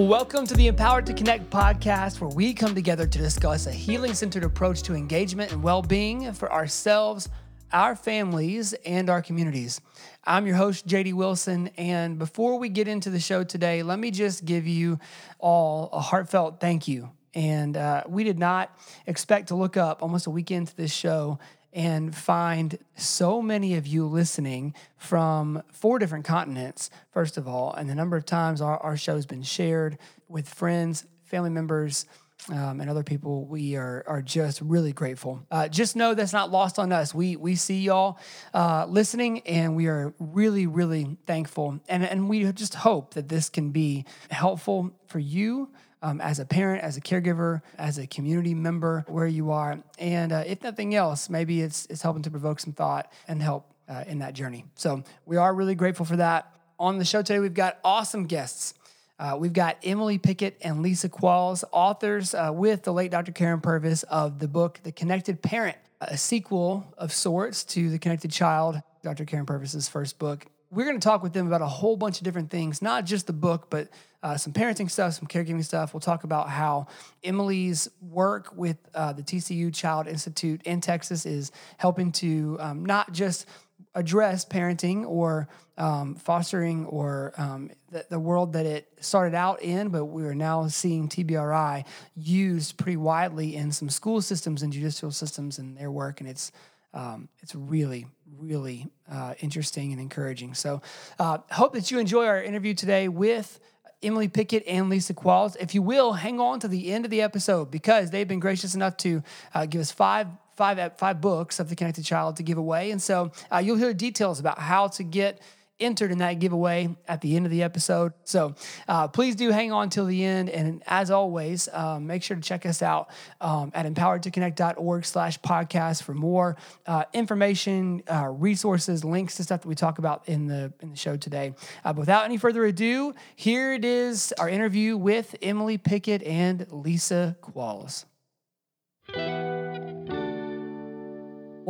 Welcome 0.00 0.46
to 0.46 0.54
the 0.54 0.66
Empowered 0.66 1.04
to 1.06 1.12
Connect 1.12 1.50
podcast, 1.50 2.22
where 2.22 2.30
we 2.30 2.54
come 2.54 2.74
together 2.74 3.06
to 3.06 3.18
discuss 3.18 3.66
a 3.66 3.70
healing 3.70 4.14
centered 4.14 4.44
approach 4.44 4.82
to 4.84 4.94
engagement 4.94 5.52
and 5.52 5.62
well 5.62 5.82
being 5.82 6.32
for 6.32 6.50
ourselves, 6.50 7.28
our 7.70 7.94
families, 7.94 8.72
and 8.86 9.10
our 9.10 9.20
communities. 9.20 9.82
I'm 10.24 10.46
your 10.46 10.56
host, 10.56 10.86
JD 10.86 11.12
Wilson. 11.12 11.68
And 11.76 12.18
before 12.18 12.58
we 12.58 12.70
get 12.70 12.88
into 12.88 13.10
the 13.10 13.20
show 13.20 13.44
today, 13.44 13.82
let 13.82 13.98
me 13.98 14.10
just 14.10 14.46
give 14.46 14.66
you 14.66 14.98
all 15.38 15.90
a 15.92 16.00
heartfelt 16.00 16.60
thank 16.60 16.88
you. 16.88 17.10
And 17.34 17.76
uh, 17.76 18.04
we 18.08 18.24
did 18.24 18.38
not 18.38 18.74
expect 19.06 19.48
to 19.48 19.54
look 19.54 19.76
up 19.76 20.02
almost 20.02 20.26
a 20.26 20.30
week 20.30 20.50
into 20.50 20.74
this 20.74 20.92
show 20.92 21.38
and 21.72 22.14
find 22.14 22.78
so 22.96 23.40
many 23.40 23.76
of 23.76 23.86
you 23.86 24.06
listening 24.06 24.74
from 24.96 25.62
four 25.72 25.98
different 25.98 26.24
continents, 26.24 26.90
first 27.10 27.36
of 27.36 27.46
all, 27.46 27.72
and 27.74 27.88
the 27.88 27.94
number 27.94 28.16
of 28.16 28.24
times 28.24 28.60
our, 28.60 28.78
our 28.78 28.96
show 28.96 29.14
has 29.14 29.26
been 29.26 29.42
shared 29.42 29.98
with 30.28 30.48
friends, 30.48 31.06
family 31.24 31.50
members, 31.50 32.06
um, 32.48 32.80
and 32.80 32.88
other 32.88 33.02
people, 33.02 33.44
we 33.44 33.76
are 33.76 34.02
are 34.06 34.22
just 34.22 34.60
really 34.62 34.92
grateful. 34.92 35.44
Uh, 35.50 35.68
just 35.68 35.94
know 35.94 36.14
that's 36.14 36.32
not 36.32 36.50
lost 36.50 36.78
on 36.78 36.92
us. 36.92 37.14
We 37.14 37.36
we 37.36 37.54
see 37.54 37.80
y'all 37.80 38.18
uh, 38.54 38.86
listening, 38.88 39.40
and 39.40 39.76
we 39.76 39.86
are 39.88 40.14
really 40.18 40.66
really 40.66 41.18
thankful. 41.26 41.80
And 41.88 42.04
and 42.04 42.28
we 42.28 42.50
just 42.52 42.74
hope 42.74 43.14
that 43.14 43.28
this 43.28 43.50
can 43.50 43.70
be 43.70 44.04
helpful 44.30 44.92
for 45.06 45.18
you 45.18 45.70
um, 46.02 46.20
as 46.20 46.38
a 46.38 46.44
parent, 46.44 46.82
as 46.82 46.96
a 46.96 47.00
caregiver, 47.00 47.62
as 47.78 47.98
a 47.98 48.06
community 48.06 48.54
member, 48.54 49.04
where 49.08 49.26
you 49.26 49.50
are. 49.50 49.78
And 49.98 50.32
uh, 50.32 50.44
if 50.46 50.62
nothing 50.62 50.94
else, 50.94 51.28
maybe 51.28 51.60
it's, 51.60 51.86
it's 51.86 52.02
helping 52.02 52.22
to 52.22 52.30
provoke 52.30 52.60
some 52.60 52.72
thought 52.72 53.12
and 53.28 53.42
help 53.42 53.66
uh, 53.88 54.04
in 54.06 54.20
that 54.20 54.34
journey. 54.34 54.64
So 54.74 55.02
we 55.26 55.36
are 55.36 55.54
really 55.54 55.74
grateful 55.74 56.06
for 56.06 56.16
that. 56.16 56.52
On 56.78 56.98
the 56.98 57.04
show 57.04 57.22
today, 57.22 57.40
we've 57.40 57.54
got 57.54 57.78
awesome 57.84 58.26
guests. 58.26 58.74
Uh, 59.18 59.36
we've 59.38 59.52
got 59.52 59.76
Emily 59.82 60.16
Pickett 60.16 60.56
and 60.62 60.80
Lisa 60.80 61.10
Qualls, 61.10 61.62
authors 61.72 62.34
uh, 62.34 62.50
with 62.54 62.84
the 62.84 62.92
late 62.92 63.10
Dr. 63.10 63.32
Karyn 63.32 63.62
Purvis 63.62 64.02
of 64.04 64.38
the 64.38 64.48
book 64.48 64.80
The 64.82 64.92
Connected 64.92 65.42
Parent, 65.42 65.76
a 66.00 66.16
sequel 66.16 66.94
of 66.96 67.12
sorts 67.12 67.64
to 67.64 67.90
The 67.90 67.98
Connected 67.98 68.30
Child, 68.30 68.80
Dr. 69.02 69.26
Karyn 69.26 69.46
Purvis's 69.46 69.88
first 69.88 70.18
book 70.18 70.46
we're 70.70 70.84
going 70.84 70.98
to 70.98 71.04
talk 71.04 71.22
with 71.22 71.32
them 71.32 71.46
about 71.46 71.62
a 71.62 71.66
whole 71.66 71.96
bunch 71.96 72.18
of 72.18 72.24
different 72.24 72.50
things, 72.50 72.80
not 72.80 73.04
just 73.04 73.26
the 73.26 73.32
book, 73.32 73.68
but 73.70 73.88
uh, 74.22 74.36
some 74.36 74.52
parenting 74.52 74.90
stuff, 74.90 75.14
some 75.14 75.26
caregiving 75.26 75.64
stuff. 75.64 75.94
We'll 75.94 76.00
talk 76.00 76.24
about 76.24 76.48
how 76.48 76.86
Emily's 77.24 77.88
work 78.00 78.54
with 78.54 78.76
uh, 78.94 79.12
the 79.12 79.22
TCU 79.22 79.74
Child 79.74 80.06
Institute 80.06 80.62
in 80.64 80.80
Texas 80.80 81.26
is 81.26 81.52
helping 81.78 82.12
to 82.12 82.56
um, 82.60 82.84
not 82.84 83.12
just 83.12 83.46
address 83.94 84.44
parenting 84.44 85.06
or 85.06 85.48
um, 85.76 86.14
fostering 86.14 86.84
or 86.86 87.32
um, 87.38 87.70
the, 87.90 88.04
the, 88.10 88.18
world 88.18 88.52
that 88.52 88.66
it 88.66 88.86
started 89.00 89.34
out 89.34 89.62
in, 89.62 89.88
but 89.88 90.04
we 90.04 90.24
are 90.24 90.34
now 90.34 90.68
seeing 90.68 91.08
TBRI 91.08 91.84
used 92.14 92.76
pretty 92.76 92.98
widely 92.98 93.56
in 93.56 93.72
some 93.72 93.88
school 93.88 94.20
systems 94.20 94.62
and 94.62 94.72
judicial 94.72 95.10
systems 95.10 95.58
in 95.58 95.74
their 95.74 95.90
work, 95.90 96.20
and 96.20 96.28
it's 96.28 96.52
um, 96.92 97.28
it's 97.38 97.54
really, 97.54 98.06
really 98.36 98.88
uh, 99.10 99.34
interesting 99.40 99.92
and 99.92 100.00
encouraging. 100.00 100.54
So, 100.54 100.82
uh, 101.18 101.38
hope 101.50 101.72
that 101.74 101.90
you 101.90 101.98
enjoy 101.98 102.26
our 102.26 102.42
interview 102.42 102.74
today 102.74 103.08
with 103.08 103.60
Emily 104.02 104.28
Pickett 104.28 104.64
and 104.66 104.88
Lisa 104.88 105.14
Qualls. 105.14 105.56
If 105.60 105.74
you 105.74 105.82
will, 105.82 106.12
hang 106.14 106.40
on 106.40 106.60
to 106.60 106.68
the 106.68 106.92
end 106.92 107.04
of 107.04 107.10
the 107.10 107.22
episode 107.22 107.70
because 107.70 108.10
they've 108.10 108.28
been 108.28 108.40
gracious 108.40 108.74
enough 108.74 108.96
to 108.98 109.22
uh, 109.54 109.66
give 109.66 109.80
us 109.80 109.90
five. 109.90 110.28
Five, 110.56 110.98
five 110.98 111.22
books 111.22 111.58
of 111.58 111.70
the 111.70 111.74
Connected 111.74 112.04
Child 112.04 112.36
to 112.36 112.42
give 112.42 112.58
away. 112.58 112.90
And 112.90 113.00
so 113.00 113.32
uh, 113.50 113.62
you'll 113.64 113.78
hear 113.78 113.94
details 113.94 114.40
about 114.40 114.58
how 114.58 114.88
to 114.88 115.02
get 115.02 115.40
entered 115.80 116.12
in 116.12 116.18
that 116.18 116.38
giveaway 116.38 116.94
at 117.08 117.20
the 117.20 117.36
end 117.36 117.46
of 117.46 117.52
the 117.52 117.62
episode. 117.62 118.12
So 118.24 118.54
uh, 118.88 119.08
please 119.08 119.36
do 119.36 119.50
hang 119.50 119.72
on 119.72 119.90
till 119.90 120.06
the 120.06 120.24
end. 120.24 120.50
And 120.50 120.82
as 120.86 121.10
always, 121.10 121.68
um, 121.72 122.06
make 122.06 122.22
sure 122.22 122.36
to 122.36 122.42
check 122.42 122.66
us 122.66 122.82
out 122.82 123.10
um, 123.40 123.70
at 123.74 123.86
empoweredtoconnect.org 123.86 125.04
slash 125.04 125.40
podcast 125.40 126.02
for 126.02 126.14
more 126.14 126.56
uh, 126.86 127.04
information, 127.12 128.02
uh, 128.10 128.28
resources, 128.28 129.04
links 129.04 129.36
to 129.36 129.44
stuff 129.44 129.62
that 129.62 129.68
we 129.68 129.74
talk 129.74 129.98
about 129.98 130.28
in 130.28 130.46
the, 130.46 130.72
in 130.80 130.90
the 130.90 130.96
show 130.96 131.16
today. 131.16 131.54
Uh, 131.84 131.92
but 131.92 132.00
without 132.00 132.24
any 132.24 132.36
further 132.36 132.64
ado, 132.64 133.14
here 133.36 133.72
it 133.72 133.84
is, 133.84 134.32
our 134.38 134.48
interview 134.48 134.96
with 134.96 135.34
Emily 135.42 135.78
Pickett 135.78 136.22
and 136.22 136.66
Lisa 136.70 137.36
Qualls. 137.42 138.04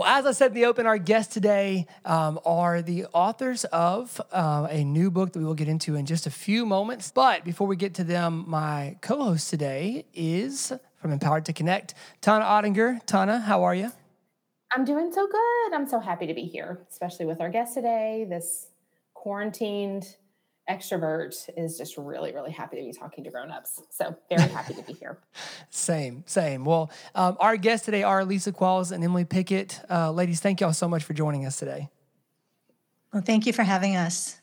Well, 0.00 0.08
as 0.08 0.24
I 0.24 0.32
said 0.32 0.52
in 0.52 0.54
the 0.54 0.64
open, 0.64 0.86
our 0.86 0.96
guests 0.96 1.34
today 1.34 1.86
um, 2.06 2.40
are 2.46 2.80
the 2.80 3.04
authors 3.12 3.66
of 3.66 4.18
uh, 4.32 4.66
a 4.70 4.82
new 4.82 5.10
book 5.10 5.34
that 5.34 5.38
we 5.38 5.44
will 5.44 5.52
get 5.52 5.68
into 5.68 5.94
in 5.94 6.06
just 6.06 6.26
a 6.26 6.30
few 6.30 6.64
moments. 6.64 7.12
But 7.14 7.44
before 7.44 7.66
we 7.66 7.76
get 7.76 7.92
to 7.96 8.04
them, 8.04 8.46
my 8.48 8.96
co 9.02 9.22
host 9.22 9.50
today 9.50 10.06
is 10.14 10.72
from 10.96 11.12
Empowered 11.12 11.44
to 11.44 11.52
Connect, 11.52 11.92
Tana 12.22 12.46
Ottinger. 12.46 13.04
Tana, 13.04 13.40
how 13.40 13.62
are 13.62 13.74
you? 13.74 13.92
I'm 14.74 14.86
doing 14.86 15.12
so 15.12 15.26
good. 15.26 15.74
I'm 15.74 15.86
so 15.86 16.00
happy 16.00 16.26
to 16.26 16.32
be 16.32 16.44
here, 16.44 16.80
especially 16.90 17.26
with 17.26 17.42
our 17.42 17.50
guest 17.50 17.74
today, 17.74 18.26
this 18.26 18.68
quarantined 19.12 20.16
extrovert 20.70 21.34
is 21.56 21.76
just 21.76 21.96
really, 21.96 22.32
really 22.32 22.52
happy 22.52 22.76
to 22.76 22.82
be 22.82 22.92
talking 22.92 23.24
to 23.24 23.30
grown-ups. 23.30 23.80
So 23.90 24.16
very 24.28 24.48
happy 24.48 24.74
to 24.74 24.82
be 24.82 24.92
here. 24.92 25.18
same, 25.70 26.22
same. 26.26 26.64
Well, 26.64 26.90
um, 27.14 27.36
our 27.40 27.56
guests 27.56 27.84
today 27.84 28.02
are 28.02 28.24
Lisa 28.24 28.52
Qualls 28.52 28.92
and 28.92 29.02
Emily 29.02 29.24
Pickett. 29.24 29.80
Uh, 29.90 30.12
ladies, 30.12 30.40
thank 30.40 30.60
y'all 30.60 30.72
so 30.72 30.88
much 30.88 31.02
for 31.04 31.12
joining 31.12 31.44
us 31.44 31.58
today. 31.58 31.88
Well, 33.12 33.22
thank 33.22 33.46
you 33.46 33.52
for 33.52 33.64
having 33.64 33.96
us. 33.96 34.40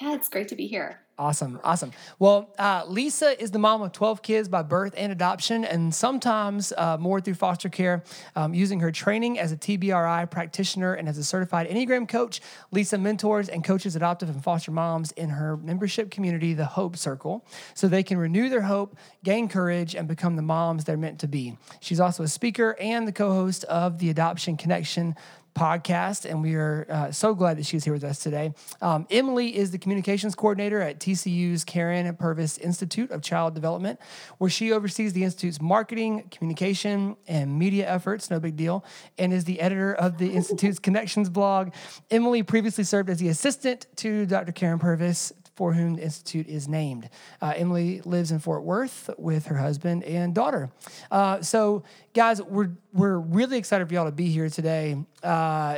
Yeah, 0.00 0.14
it's 0.14 0.28
great 0.28 0.48
to 0.48 0.54
be 0.54 0.66
here. 0.66 1.00
Awesome, 1.20 1.60
awesome. 1.62 1.92
Well, 2.18 2.48
uh, 2.58 2.84
Lisa 2.88 3.38
is 3.38 3.50
the 3.50 3.58
mom 3.58 3.82
of 3.82 3.92
12 3.92 4.22
kids 4.22 4.48
by 4.48 4.62
birth 4.62 4.94
and 4.96 5.12
adoption, 5.12 5.66
and 5.66 5.94
sometimes 5.94 6.72
uh, 6.78 6.96
more 6.96 7.20
through 7.20 7.34
foster 7.34 7.68
care. 7.68 8.02
Um, 8.34 8.54
using 8.54 8.80
her 8.80 8.90
training 8.90 9.38
as 9.38 9.52
a 9.52 9.56
TBRI 9.58 10.30
practitioner 10.30 10.94
and 10.94 11.06
as 11.10 11.18
a 11.18 11.24
certified 11.24 11.68
Enneagram 11.68 12.08
coach, 12.08 12.40
Lisa 12.70 12.96
mentors 12.96 13.50
and 13.50 13.62
coaches 13.62 13.96
adoptive 13.96 14.30
and 14.30 14.42
foster 14.42 14.70
moms 14.70 15.12
in 15.12 15.28
her 15.28 15.58
membership 15.58 16.10
community, 16.10 16.54
the 16.54 16.64
Hope 16.64 16.96
Circle, 16.96 17.44
so 17.74 17.86
they 17.86 18.02
can 18.02 18.16
renew 18.16 18.48
their 18.48 18.62
hope, 18.62 18.96
gain 19.22 19.46
courage, 19.46 19.94
and 19.94 20.08
become 20.08 20.36
the 20.36 20.42
moms 20.42 20.84
they're 20.84 20.96
meant 20.96 21.18
to 21.20 21.28
be. 21.28 21.58
She's 21.80 22.00
also 22.00 22.22
a 22.22 22.28
speaker 22.28 22.74
and 22.80 23.06
the 23.06 23.12
co 23.12 23.30
host 23.34 23.64
of 23.64 23.98
the 23.98 24.08
Adoption 24.08 24.56
Connection 24.56 25.14
podcast, 25.54 26.28
and 26.28 26.42
we 26.42 26.54
are 26.54 26.86
uh, 26.88 27.10
so 27.12 27.34
glad 27.34 27.58
that 27.58 27.66
she's 27.66 27.84
here 27.84 27.92
with 27.92 28.04
us 28.04 28.18
today. 28.18 28.52
Um, 28.80 29.06
Emily 29.10 29.56
is 29.56 29.70
the 29.70 29.78
communications 29.78 30.34
coordinator 30.34 30.80
at 30.80 31.00
TCU's 31.00 31.64
Karyn 31.64 32.18
Purvis 32.18 32.58
Institute 32.58 33.10
of 33.10 33.22
Child 33.22 33.54
Development, 33.54 33.98
where 34.38 34.50
she 34.50 34.72
oversees 34.72 35.12
the 35.12 35.24
Institute's 35.24 35.60
marketing, 35.60 36.28
communication, 36.30 37.16
and 37.26 37.58
media 37.58 37.88
efforts, 37.88 38.30
no 38.30 38.40
big 38.40 38.56
deal, 38.56 38.84
and 39.18 39.32
is 39.32 39.44
the 39.44 39.60
editor 39.60 39.94
of 39.94 40.18
the 40.18 40.30
Institute's 40.34 40.78
Connections 40.78 41.28
blog. 41.28 41.72
Emily 42.10 42.42
previously 42.42 42.84
served 42.84 43.10
as 43.10 43.18
the 43.18 43.28
assistant 43.28 43.86
to 43.96 44.26
Dr. 44.26 44.52
Karyn 44.52 44.80
Purvis 44.80 45.32
for 45.60 45.74
whom 45.74 45.96
the 45.96 46.02
Institute 46.02 46.48
is 46.48 46.66
named. 46.68 47.10
Uh, 47.42 47.52
Emily 47.54 48.00
lives 48.06 48.30
in 48.30 48.38
Fort 48.38 48.62
Worth 48.62 49.10
with 49.18 49.44
her 49.44 49.58
husband 49.58 50.02
and 50.04 50.34
daughter. 50.34 50.70
Uh, 51.10 51.42
so, 51.42 51.82
guys, 52.14 52.40
we're, 52.40 52.70
we're 52.94 53.18
really 53.18 53.58
excited 53.58 53.86
for 53.86 53.92
y'all 53.92 54.06
to 54.06 54.10
be 54.10 54.30
here 54.30 54.48
today. 54.48 54.96
Uh, 55.22 55.76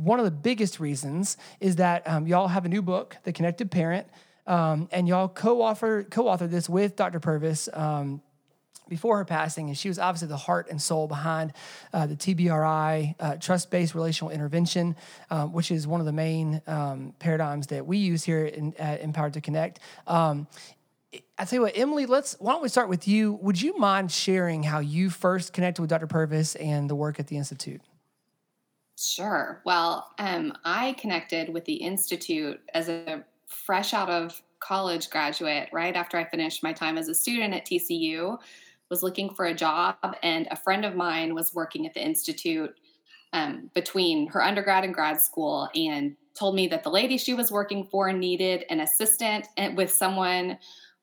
one 0.00 0.18
of 0.18 0.24
the 0.24 0.30
biggest 0.30 0.80
reasons 0.80 1.36
is 1.60 1.76
that 1.76 2.08
um, 2.08 2.26
y'all 2.26 2.48
have 2.48 2.64
a 2.64 2.70
new 2.70 2.80
book, 2.80 3.18
The 3.24 3.34
Connected 3.34 3.70
Parent, 3.70 4.06
um, 4.46 4.88
and 4.92 5.06
y'all 5.06 5.28
co-author 5.28 6.04
co-author 6.04 6.46
this 6.46 6.66
with 6.66 6.96
Dr. 6.96 7.20
Purvis. 7.20 7.68
Um, 7.74 8.22
before 8.88 9.18
her 9.18 9.24
passing, 9.24 9.68
and 9.68 9.76
she 9.76 9.88
was 9.88 9.98
obviously 9.98 10.28
the 10.28 10.36
heart 10.36 10.68
and 10.70 10.80
soul 10.80 11.06
behind 11.06 11.52
uh, 11.92 12.06
the 12.06 12.16
TBRI, 12.16 13.14
uh, 13.20 13.36
trust 13.36 13.70
based 13.70 13.94
relational 13.94 14.30
intervention, 14.30 14.96
um, 15.30 15.52
which 15.52 15.70
is 15.70 15.86
one 15.86 16.00
of 16.00 16.06
the 16.06 16.12
main 16.12 16.62
um, 16.66 17.14
paradigms 17.18 17.68
that 17.68 17.86
we 17.86 17.98
use 17.98 18.24
here 18.24 18.46
in, 18.46 18.74
at 18.78 19.00
Empowered 19.00 19.34
to 19.34 19.40
Connect. 19.40 19.80
Um, 20.06 20.46
I 21.38 21.44
tell 21.44 21.58
you 21.58 21.62
what, 21.62 21.76
Emily, 21.76 22.06
let's 22.06 22.36
why 22.38 22.52
don't 22.52 22.62
we 22.62 22.68
start 22.68 22.88
with 22.88 23.08
you? 23.08 23.34
Would 23.42 23.60
you 23.60 23.78
mind 23.78 24.12
sharing 24.12 24.62
how 24.62 24.80
you 24.80 25.08
first 25.08 25.52
connected 25.52 25.80
with 25.80 25.90
Dr. 25.90 26.06
Purvis 26.06 26.54
and 26.56 26.90
the 26.90 26.94
work 26.94 27.18
at 27.18 27.28
the 27.28 27.36
Institute? 27.36 27.80
Sure. 28.98 29.62
Well, 29.64 30.10
um, 30.18 30.52
I 30.64 30.94
connected 30.94 31.48
with 31.48 31.64
the 31.64 31.74
Institute 31.74 32.60
as 32.74 32.88
a 32.88 33.24
fresh 33.46 33.94
out 33.94 34.10
of 34.10 34.42
college 34.60 35.08
graduate 35.08 35.68
right 35.72 35.94
after 35.94 36.16
I 36.16 36.24
finished 36.24 36.62
my 36.62 36.72
time 36.72 36.98
as 36.98 37.08
a 37.08 37.14
student 37.14 37.54
at 37.54 37.64
TCU 37.64 38.38
was 38.90 39.02
looking 39.02 39.34
for 39.34 39.46
a 39.46 39.54
job, 39.54 39.96
and 40.22 40.48
a 40.50 40.56
friend 40.56 40.84
of 40.84 40.94
mine 40.94 41.34
was 41.34 41.54
working 41.54 41.86
at 41.86 41.94
the 41.94 42.04
Institute 42.04 42.74
um, 43.32 43.70
between 43.74 44.28
her 44.28 44.42
undergrad 44.42 44.84
and 44.84 44.94
grad 44.94 45.20
school 45.20 45.68
and 45.74 46.16
told 46.34 46.54
me 46.54 46.68
that 46.68 46.82
the 46.82 46.90
lady 46.90 47.18
she 47.18 47.34
was 47.34 47.50
working 47.50 47.86
for 47.90 48.12
needed 48.12 48.64
an 48.70 48.80
assistant 48.80 49.46
and 49.56 49.76
with 49.76 49.92
someone 49.92 50.58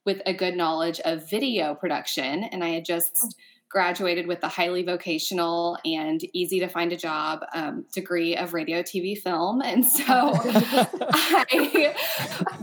with 0.05 0.21
a 0.25 0.33
good 0.33 0.55
knowledge 0.55 0.99
of 1.01 1.29
video 1.29 1.75
production. 1.75 2.43
And 2.45 2.63
I 2.63 2.69
had 2.69 2.85
just 2.85 3.35
graduated 3.69 4.27
with 4.27 4.41
a 4.43 4.47
highly 4.47 4.83
vocational 4.83 5.77
and 5.83 6.23
easy 6.33 6.59
to 6.59 6.67
find 6.67 6.93
a 6.93 6.97
job 6.97 7.41
um, 7.53 7.85
degree 7.93 8.37
of 8.37 8.53
radio, 8.53 8.81
TV, 8.81 9.17
film. 9.17 9.61
And 9.61 9.85
so 9.85 10.03
I 10.13 11.93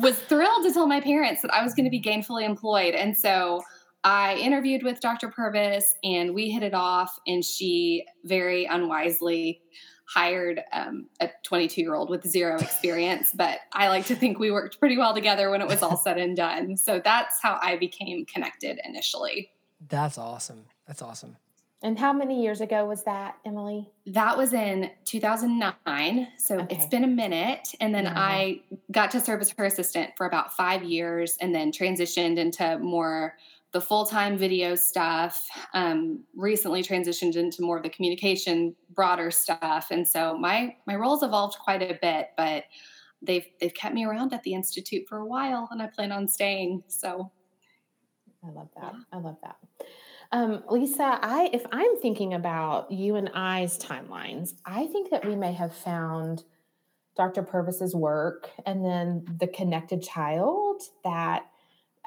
was 0.00 0.18
thrilled 0.20 0.64
to 0.64 0.72
tell 0.72 0.86
my 0.86 1.00
parents 1.00 1.42
that 1.42 1.52
I 1.52 1.62
was 1.62 1.74
going 1.74 1.84
to 1.84 1.90
be 1.90 2.00
gainfully 2.00 2.44
employed. 2.44 2.94
And 2.94 3.16
so 3.16 3.62
I 4.04 4.36
interviewed 4.36 4.82
with 4.82 5.00
Dr. 5.00 5.28
Purvis 5.28 5.94
and 6.02 6.34
we 6.34 6.50
hit 6.50 6.62
it 6.62 6.74
off, 6.74 7.18
and 7.26 7.44
she 7.44 8.04
very 8.24 8.64
unwisely 8.64 9.62
hired 10.12 10.60
um, 10.72 11.06
a 11.20 11.30
22 11.44 11.80
year 11.80 11.94
old 11.94 12.10
with 12.10 12.26
zero 12.26 12.58
experience. 12.58 13.30
but 13.34 13.60
I 13.72 13.88
like 13.88 14.06
to 14.06 14.16
think 14.16 14.38
we 14.38 14.50
worked 14.50 14.78
pretty 14.78 14.98
well 14.98 15.14
together 15.14 15.50
when 15.50 15.62
it 15.62 15.68
was 15.68 15.82
all 15.82 15.96
said 15.96 16.18
and 16.18 16.36
done. 16.36 16.76
So 16.76 17.00
that's 17.02 17.40
how 17.40 17.58
I 17.62 17.76
became 17.76 18.26
connected 18.26 18.78
initially. 18.84 19.50
That's 19.88 20.18
awesome. 20.18 20.66
That's 20.86 21.00
awesome. 21.02 21.36
And 21.84 21.98
how 21.98 22.12
many 22.12 22.40
years 22.42 22.60
ago 22.60 22.84
was 22.84 23.02
that, 23.04 23.38
Emily? 23.44 23.90
That 24.06 24.38
was 24.38 24.52
in 24.52 24.90
2009. 25.04 26.28
So 26.38 26.60
okay. 26.60 26.76
it's 26.76 26.86
been 26.86 27.02
a 27.02 27.08
minute. 27.08 27.68
And 27.80 27.92
then 27.92 28.04
yeah. 28.04 28.14
I 28.14 28.60
got 28.92 29.10
to 29.12 29.20
serve 29.20 29.40
as 29.40 29.50
her 29.50 29.64
assistant 29.64 30.10
for 30.16 30.26
about 30.26 30.56
five 30.56 30.84
years 30.84 31.36
and 31.40 31.52
then 31.52 31.72
transitioned 31.72 32.38
into 32.38 32.78
more 32.78 33.34
the 33.72 33.80
full 33.80 34.06
time 34.06 34.36
video 34.36 34.74
stuff. 34.74 35.48
Um, 35.74 36.24
recently 36.34 36.82
transitioned 36.82 37.36
into 37.36 37.62
more 37.62 37.78
of 37.78 37.82
the 37.82 37.90
communication, 37.90 38.76
broader 38.90 39.30
stuff. 39.30 39.88
And 39.90 40.06
so 40.06 40.36
my, 40.36 40.76
my 40.86 40.94
roles 40.94 41.22
evolved 41.22 41.56
quite 41.58 41.82
a 41.82 41.98
bit, 42.00 42.28
but 42.36 42.64
they've, 43.22 43.46
they've 43.60 43.74
kept 43.74 43.94
me 43.94 44.04
around 44.04 44.32
at 44.32 44.42
the 44.42 44.54
Institute 44.54 45.06
for 45.08 45.18
a 45.18 45.26
while 45.26 45.68
and 45.70 45.80
I 45.80 45.86
plan 45.86 46.12
on 46.12 46.28
staying. 46.28 46.82
So 46.88 47.30
I 48.44 48.50
love 48.50 48.68
that. 48.76 48.92
Yeah. 48.92 49.00
I 49.12 49.16
love 49.18 49.36
that. 49.42 49.56
Um, 50.32 50.64
Lisa, 50.70 51.18
I 51.22 51.50
if 51.52 51.64
I'm 51.72 52.00
thinking 52.00 52.34
about 52.34 52.90
you 52.90 53.16
and 53.16 53.30
I's 53.34 53.78
timelines, 53.78 54.54
I 54.64 54.86
think 54.86 55.10
that 55.10 55.26
we 55.26 55.36
may 55.36 55.52
have 55.52 55.74
found 55.74 56.44
Dr. 57.16 57.42
Purvis's 57.42 57.94
work 57.94 58.50
and 58.64 58.82
then 58.82 59.26
the 59.38 59.46
connected 59.46 60.02
child 60.02 60.82
that 61.04 61.51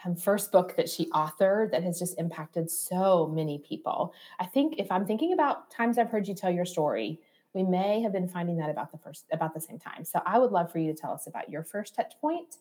um, 0.06 0.16
first 0.16 0.52
book 0.52 0.76
that 0.78 0.90
she 0.90 1.10
authored 1.12 1.72
that 1.72 1.84
has 1.84 2.00
just 2.00 2.20
impacted 2.20 2.70
so 2.70 3.28
many 3.28 3.60
people. 3.60 4.14
I 4.40 4.46
think 4.46 4.76
if 4.78 4.92
I'm 4.92 5.06
thinking 5.06 5.34
about 5.34 5.72
times 5.72 5.98
I've 5.98 6.10
heard 6.10 6.28
you 6.28 6.36
tell 6.36 6.52
your 6.52 6.66
story, 6.66 7.20
we 7.54 7.64
may 7.64 8.02
have 8.02 8.12
been 8.12 8.28
finding 8.28 8.58
that 8.58 8.70
about 8.70 8.92
the 8.92 8.98
first 8.98 9.26
about 9.32 9.54
the 9.54 9.62
same 9.62 9.80
time. 9.80 10.04
So 10.04 10.22
I 10.26 10.40
would 10.40 10.52
love 10.52 10.72
for 10.72 10.80
you 10.80 10.94
to 10.94 11.00
tell 11.00 11.12
us 11.12 11.26
about 11.28 11.50
your 11.50 11.64
first 11.64 11.96
touch 11.96 12.14
point 12.20 12.58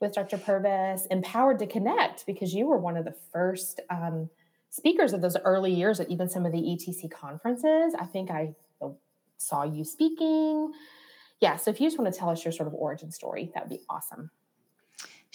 with 0.00 0.12
Dr. 0.12 0.36
Purvis, 0.36 1.06
empowered 1.10 1.58
to 1.60 1.66
connect 1.66 2.26
because 2.26 2.52
you 2.52 2.66
were 2.66 2.76
one 2.76 2.96
of 2.96 3.04
the 3.04 3.14
first 3.32 3.80
um, 3.88 4.28
speakers 4.68 5.14
of 5.14 5.22
those 5.22 5.36
early 5.38 5.72
years 5.72 6.00
at 6.00 6.10
even 6.10 6.28
some 6.28 6.44
of 6.44 6.52
the 6.52 6.58
ETC 6.58 7.10
conferences. 7.10 7.94
I 7.98 8.04
think 8.04 8.30
I 8.30 8.54
saw 9.38 9.62
you 9.64 9.84
speaking. 9.84 10.72
Yeah, 11.40 11.56
so 11.56 11.70
if 11.70 11.80
you 11.80 11.86
just 11.86 11.98
want 11.98 12.12
to 12.12 12.18
tell 12.18 12.30
us 12.30 12.44
your 12.44 12.52
sort 12.52 12.66
of 12.66 12.74
origin 12.74 13.10
story, 13.10 13.50
that 13.54 13.64
would 13.64 13.78
be 13.78 13.84
awesome. 13.88 14.30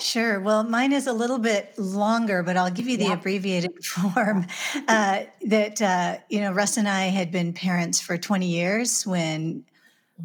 Sure. 0.02 0.40
Well, 0.40 0.64
mine 0.64 0.94
is 0.94 1.06
a 1.06 1.14
little 1.14 1.38
bit 1.38 1.78
longer, 1.78 2.42
but 2.42 2.58
I'll 2.58 2.72
give 2.72 2.88
you 2.88 2.98
the 2.98 3.06
yeah. 3.06 3.14
abbreviated 3.14 3.86
form. 3.86 4.48
Uh, 4.88 5.24
that 5.46 5.82
uh, 5.82 6.18
you 6.30 6.42
know, 6.42 6.52
Russ 6.52 6.78
and 6.78 6.88
I 6.88 7.06
had 7.06 7.32
been 7.32 7.54
parents 7.54 8.02
for 8.02 8.18
20 8.18 8.48
years 8.48 9.06
when 9.06 9.64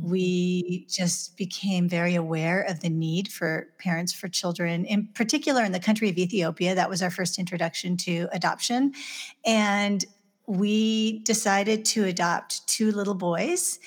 we 0.03 0.87
just 0.89 1.37
became 1.37 1.89
very 1.89 2.15
aware 2.15 2.63
of 2.63 2.81
the 2.81 2.89
need 2.89 3.29
for 3.29 3.69
parents 3.79 4.13
for 4.13 4.29
children, 4.29 4.85
in 4.85 5.09
particular 5.15 5.65
in 5.65 5.73
the 5.73 5.81
country 5.81 6.09
of 6.11 6.19
Ethiopia. 6.19 6.75
That 6.75 6.91
was 6.91 7.03
our 7.03 7.11
first 7.11 7.39
introduction 7.39 7.97
to 7.99 8.29
adoption. 8.33 8.93
And 9.45 10.05
we 10.47 11.21
decided 11.21 11.85
to 11.85 12.05
adopt 12.05 12.67
two 12.69 12.93
little 12.93 13.15
boys. 13.15 13.79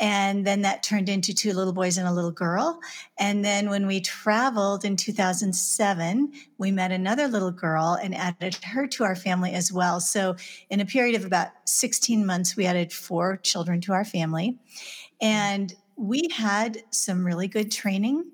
And 0.00 0.46
then 0.46 0.62
that 0.62 0.82
turned 0.82 1.08
into 1.08 1.34
two 1.34 1.52
little 1.52 1.72
boys 1.72 1.98
and 1.98 2.06
a 2.06 2.12
little 2.12 2.30
girl. 2.30 2.78
And 3.18 3.44
then 3.44 3.68
when 3.68 3.86
we 3.86 4.00
traveled 4.00 4.84
in 4.84 4.96
2007, 4.96 6.32
we 6.56 6.70
met 6.70 6.92
another 6.92 7.26
little 7.26 7.50
girl 7.50 7.98
and 8.00 8.14
added 8.14 8.56
her 8.64 8.86
to 8.88 9.04
our 9.04 9.16
family 9.16 9.54
as 9.54 9.72
well. 9.72 9.98
So, 10.00 10.36
in 10.70 10.80
a 10.80 10.86
period 10.86 11.16
of 11.16 11.24
about 11.24 11.48
16 11.64 12.24
months, 12.24 12.56
we 12.56 12.66
added 12.66 12.92
four 12.92 13.36
children 13.38 13.80
to 13.82 13.92
our 13.92 14.04
family. 14.04 14.58
And 15.20 15.74
we 15.96 16.28
had 16.32 16.78
some 16.90 17.24
really 17.24 17.48
good 17.48 17.72
training, 17.72 18.24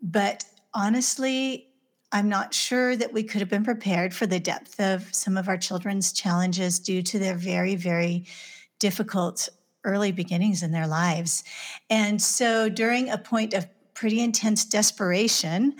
but 0.00 0.44
honestly, 0.72 1.71
I'm 2.12 2.28
not 2.28 2.52
sure 2.52 2.94
that 2.94 3.12
we 3.12 3.22
could 3.22 3.40
have 3.40 3.48
been 3.48 3.64
prepared 3.64 4.14
for 4.14 4.26
the 4.26 4.38
depth 4.38 4.78
of 4.78 5.12
some 5.14 5.38
of 5.38 5.48
our 5.48 5.56
children's 5.56 6.12
challenges 6.12 6.78
due 6.78 7.02
to 7.02 7.18
their 7.18 7.34
very, 7.34 7.74
very 7.74 8.26
difficult 8.78 9.48
early 9.84 10.12
beginnings 10.12 10.62
in 10.62 10.72
their 10.72 10.86
lives. 10.86 11.42
And 11.88 12.20
so 12.20 12.68
during 12.68 13.08
a 13.08 13.18
point 13.18 13.54
of 13.54 13.66
pretty 13.94 14.20
intense 14.20 14.64
desperation, 14.64 15.74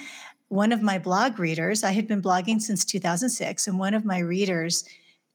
one 0.48 0.72
of 0.72 0.82
my 0.82 0.98
blog 0.98 1.38
readers, 1.38 1.84
I 1.84 1.92
had 1.92 2.08
been 2.08 2.22
blogging 2.22 2.60
since 2.60 2.84
2006, 2.84 3.66
and 3.66 3.78
one 3.78 3.94
of 3.94 4.04
my 4.04 4.18
readers 4.18 4.84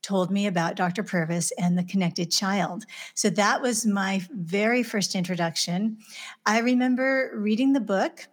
told 0.01 0.31
me 0.31 0.47
about 0.47 0.75
Dr. 0.75 1.03
Purvis 1.03 1.51
and 1.57 1.77
the 1.77 1.83
connected 1.83 2.31
child. 2.31 2.85
So 3.13 3.29
that 3.31 3.61
was 3.61 3.85
my 3.85 4.21
very 4.31 4.83
first 4.83 5.15
introduction. 5.15 5.97
I 6.45 6.59
remember 6.59 7.31
reading 7.35 7.73
the 7.73 7.79
book 7.79 8.27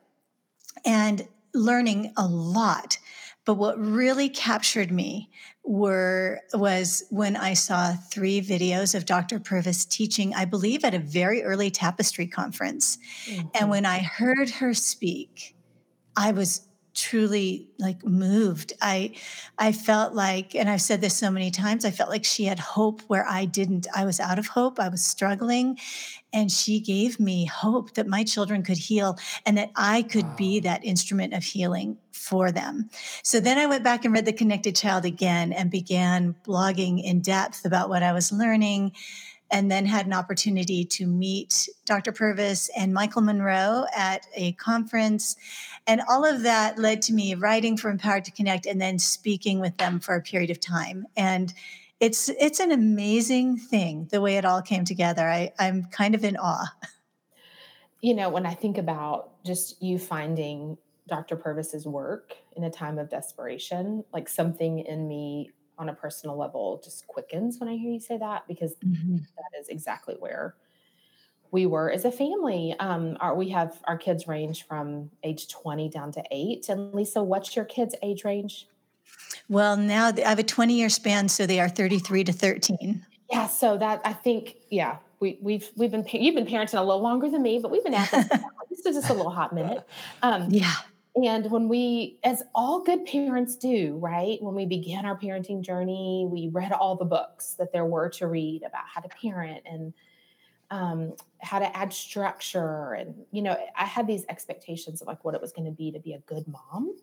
and 0.85 1.27
learning 1.55 2.13
a 2.17 2.27
lot. 2.27 2.99
But 3.45 3.55
what 3.55 3.79
really 3.79 4.29
captured 4.29 4.91
me 4.91 5.31
were 5.65 6.41
was 6.53 7.05
when 7.11 7.37
I 7.37 7.55
saw 7.55 7.95
three 7.95 8.41
videos 8.41 8.95
of 8.95 9.07
Dr. 9.07 9.39
Purvis 9.39 9.85
teaching, 9.85 10.35
I 10.35 10.45
believe 10.45 10.85
at 10.85 10.95
a 10.95 10.99
very 10.99 11.43
early 11.43 11.71
tapestry 11.71 12.27
conference. 12.27 12.99
Mm-hmm. 13.27 13.49
And 13.55 13.71
when 13.71 13.87
I 13.87 13.99
heard 13.99 14.51
her 14.51 14.75
speak, 14.75 15.55
I 16.17 16.33
was 16.33 16.67
truly 16.95 17.69
like 17.79 18.05
moved. 18.05 18.73
I 18.81 19.15
i 19.59 19.73
felt 19.73 20.15
like 20.15 20.55
and 20.55 20.69
i've 20.71 20.81
said 20.81 21.01
this 21.01 21.17
so 21.17 21.31
many 21.31 21.51
times 21.51 21.85
i 21.85 21.91
felt 21.91 22.11
like 22.11 22.25
she 22.25 22.45
had 22.45 22.59
hope 22.59 23.03
where 23.09 23.27
i 23.27 23.45
didn't. 23.45 23.87
I 23.95 24.05
was 24.05 24.21
out 24.21 24.39
of 24.39 24.47
hope. 24.47 24.79
I 24.79 24.89
was 24.89 25.05
struggling. 25.05 25.79
And 26.33 26.51
she 26.51 26.81
gave 26.81 27.21
me 27.21 27.45
hope 27.45 27.95
that 27.95 28.09
my 28.09 28.25
children 28.25 28.65
could 28.65 28.79
heal 28.79 29.19
and 29.45 29.59
that 29.59 29.71
i 29.77 30.03
could 30.03 30.25
wow. 30.25 30.37
be 30.37 30.61
that 30.61 30.85
instrument 30.85 31.35
of 31.35 31.45
healing 31.45 31.99
for 32.13 32.53
them. 32.53 32.89
So 33.23 33.41
then 33.41 33.59
i 33.59 33.67
went 33.67 33.85
back 33.85 34.05
and 34.05 34.15
read 34.15 34.25
the 34.25 34.33
connected 34.33 34.77
child 34.77 35.05
again 35.05 35.53
and 35.53 35.71
began 35.71 36.35
blogging 36.47 37.03
in 37.03 37.21
depth 37.21 37.65
about 37.65 37.89
what 37.89 38.03
i 38.03 38.13
was 38.13 38.33
learning 38.33 38.93
and 39.51 39.71
then 39.71 39.87
had 39.87 40.07
an 40.07 40.13
opportunity 40.13 40.85
to 40.85 41.07
meet 41.07 41.69
Dr. 41.85 42.13
Purvis 42.13 42.71
and 42.77 42.93
Michael 42.93 43.23
Monroe 43.23 43.85
at 43.95 44.27
a 44.35 44.53
conference. 44.53 45.37
And 45.87 46.01
all 46.09 46.25
of 46.25 46.43
that 46.43 46.79
led 46.79 47.03
to 47.03 47.13
me 47.13 47.35
writing 47.35 47.77
for 47.77 47.91
Empowered 47.91 48.25
to 48.25 48.33
Connect 48.33 48.67
and 48.67 48.81
then 48.81 48.99
speaking 48.99 49.61
with 49.61 49.77
them 49.77 50.01
for 50.01 50.15
a 50.15 50.23
period 50.23 50.51
of 50.51 50.61
time. 50.61 51.07
And 51.17 51.53
it's 52.01 52.29
it's 52.29 52.61
an 52.61 52.73
amazing 52.73 53.57
thing 53.57 54.09
the 54.11 54.21
way 54.21 54.37
it 54.37 54.45
all 54.45 54.61
came 54.61 54.85
together. 54.85 55.29
I, 55.29 55.53
I'm 55.59 55.85
kind 55.85 56.15
of 56.15 56.25
in 56.25 56.37
awe. 56.37 56.73
You 58.01 58.13
know, 58.13 58.29
when 58.29 58.45
I 58.45 58.53
think 58.53 58.77
about 58.77 59.43
just 59.47 59.83
you 59.83 59.99
finding 59.99 60.77
Dr. 61.09 61.37
Purvis's 61.37 61.87
work 61.87 62.35
in 62.55 62.65
a 62.65 62.71
time 62.71 62.99
of 62.99 63.09
desperation, 63.09 64.05
like 64.13 64.29
something 64.29 64.81
in 64.81 65.09
me 65.09 65.53
on 65.79 65.89
a 65.89 65.95
personal 65.95 66.37
level 66.37 66.81
just 66.85 67.07
quickens 67.07 67.59
when 67.59 67.69
I 67.69 67.77
hear 67.77 67.93
you 67.93 68.01
say 68.01 68.19
that 68.19 68.47
because 68.47 68.75
mm-hmm. 68.77 69.17
that 69.17 69.61
is 69.61 69.69
exactly 69.69 70.15
where 70.19 70.55
we 71.51 71.67
were 71.67 71.91
as 71.91 72.05
a 72.05 72.11
family. 72.11 72.75
Um, 72.81 73.17
our, 73.21 73.35
we 73.35 73.49
have 73.51 73.81
our 73.85 73.97
kids 73.97 74.27
range 74.27 74.67
from 74.67 75.11
age 75.23 75.49
20 75.49 75.89
down 75.89 76.11
to 76.13 76.23
eight. 76.33 76.69
And 76.69 76.93
Lisa, 76.93 77.23
what's 77.23 77.55
your 77.55 77.65
kids' 77.65 77.95
age 78.03 78.25
range? 78.25 78.67
Well, 79.49 79.77
now 79.77 80.09
I 80.09 80.29
have 80.29 80.39
a 80.39 80.43
20 80.45 80.75
year 80.75 80.89
span, 80.89 81.29
so 81.29 81.47
they 81.47 81.61
are 81.61 81.69
33 81.69 82.25
to 82.25 82.33
13. 82.33 83.07
Yeah, 83.31 83.47
so 83.47 83.79
that 83.79 84.01
I 84.05 84.13
think, 84.13 84.57
yeah, 84.71 84.97
we, 85.21 85.39
we've 85.41 85.71
we've 85.77 85.91
been 85.91 86.05
you've 86.13 86.35
been 86.35 86.47
parenting 86.47 86.79
a 86.79 86.83
little 86.83 87.01
longer 87.01 87.31
than 87.31 87.43
me, 87.43 87.59
but 87.59 87.71
we've 87.71 87.85
been 87.85 87.95
at 87.95 88.11
this. 88.11 88.29
this 88.71 88.85
is 88.85 88.97
just 88.97 89.11
a 89.11 89.15
little 89.15 89.31
hot 89.31 89.55
minute. 89.55 89.87
Um, 90.23 90.49
yeah, 90.51 90.75
and 91.23 91.49
when 91.51 91.69
we, 91.69 92.19
as 92.25 92.43
all 92.55 92.83
good 92.83 93.07
parents 93.07 93.55
do, 93.55 93.97
right? 94.01 94.43
When 94.43 94.55
we 94.55 94.67
began 94.67 95.05
our 95.07 95.17
parenting 95.17 95.63
journey, 95.63 96.27
we 96.29 96.49
read 96.49 96.73
all 96.73 96.97
the 96.97 97.05
books 97.05 97.55
that 97.55 97.73
there 97.73 97.85
were 97.85 98.09
to 98.11 98.27
read 98.27 98.63
about 98.65 98.85
how 98.93 99.01
to 99.01 99.09
parent 99.09 99.63
and 99.65 99.95
um, 100.73 101.13
how 101.41 101.61
to 101.61 101.77
add 101.77 101.93
structure. 101.93 102.95
And, 102.95 103.15
you 103.31 103.43
know, 103.43 103.57
I 103.77 103.85
had 103.85 104.09
these 104.09 104.25
expectations 104.29 105.01
of 105.01 105.07
like 105.07 105.25
what 105.25 105.37
it 105.37 105.41
was 105.41 105.53
going 105.53 105.67
to 105.67 105.71
be 105.71 105.93
to 105.93 106.01
be 106.01 106.15
a 106.15 106.19
good 106.21 106.49
mom. 106.49 106.97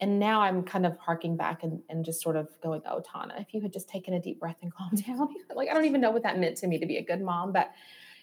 And 0.00 0.18
now 0.18 0.42
I'm 0.42 0.62
kind 0.62 0.84
of 0.84 0.98
harking 0.98 1.36
back 1.38 1.62
and, 1.62 1.80
and 1.88 2.04
just 2.04 2.20
sort 2.20 2.36
of 2.36 2.48
going, 2.60 2.82
oh, 2.86 3.00
Tana, 3.00 3.36
if 3.38 3.54
you 3.54 3.62
had 3.62 3.72
just 3.72 3.88
taken 3.88 4.12
a 4.12 4.20
deep 4.20 4.38
breath 4.38 4.58
and 4.60 4.74
calmed 4.74 5.06
down, 5.06 5.28
like 5.54 5.70
I 5.70 5.72
don't 5.72 5.86
even 5.86 6.02
know 6.02 6.10
what 6.10 6.22
that 6.24 6.38
meant 6.38 6.58
to 6.58 6.66
me 6.66 6.78
to 6.78 6.84
be 6.84 6.98
a 6.98 7.02
good 7.02 7.22
mom. 7.22 7.52
But 7.52 7.72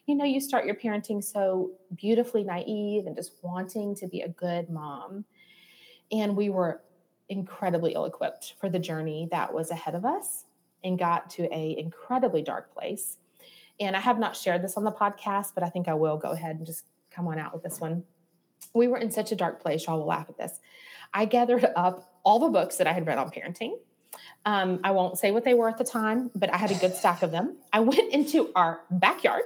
you 0.06 0.16
know, 0.16 0.26
you 0.26 0.42
start 0.42 0.66
your 0.66 0.76
parenting 0.76 1.24
so 1.24 1.72
beautifully 1.96 2.44
naive 2.44 3.06
and 3.06 3.16
just 3.16 3.34
wanting 3.42 3.96
to 3.96 4.08
be 4.08 4.22
a 4.22 4.30
good 4.30 4.70
mom. 4.70 5.26
And 6.12 6.36
we 6.36 6.50
were 6.50 6.82
incredibly 7.30 7.94
ill 7.94 8.06
equipped 8.06 8.56
for 8.60 8.70
the 8.70 8.80
journey 8.80 9.28
that 9.32 9.54
was 9.54 9.72
ahead 9.72 9.96
of 9.96 10.06
us. 10.06 10.46
and 10.84 11.00
got 11.00 11.30
to 11.30 11.44
a 11.44 11.78
incredibly 11.78 12.42
dark 12.42 12.74
place. 12.74 13.16
And 13.80 13.96
I 13.96 14.02
have 14.02 14.20
not 14.20 14.36
shared 14.36 14.62
this 14.62 14.76
on 14.76 14.84
the 14.84 14.92
podcast, 14.92 15.54
but 15.56 15.64
I 15.64 15.70
think 15.70 15.88
I 15.88 15.94
will 15.94 16.18
go 16.18 16.32
ahead 16.32 16.58
and 16.58 16.66
just 16.66 16.84
come 17.10 17.26
on 17.28 17.40
out 17.40 17.54
with 17.54 17.64
this 17.64 17.80
one. 17.80 18.04
We 18.74 18.88
were 18.88 18.98
in 18.98 19.10
such 19.10 19.32
a 19.32 19.36
dark 19.36 19.62
place, 19.62 19.86
y'all 19.88 20.00
will 20.00 20.08
laugh 20.08 20.28
at 20.28 20.38
this. 20.38 20.60
I 21.14 21.24
gathered 21.26 21.66
up 21.76 22.20
all 22.26 22.40
the 22.40 22.50
books 22.50 22.76
that 22.78 22.88
I 22.88 22.92
had 22.92 23.08
read 23.08 23.18
on 23.18 23.30
parenting. 23.32 23.78
Um, 24.46 24.82
I 24.84 24.92
won't 24.92 25.18
say 25.18 25.32
what 25.32 25.46
they 25.46 25.54
were 25.54 25.70
at 25.70 25.78
the 25.78 25.84
time, 25.86 26.30
but 26.36 26.54
I 26.54 26.58
had 26.58 26.72
a 26.72 26.76
good 26.76 26.96
stack 26.96 27.24
of 27.24 27.32
them. 27.32 27.56
I 27.72 27.80
went 27.80 28.12
into 28.14 28.52
our 28.56 28.82
backyard 28.92 29.44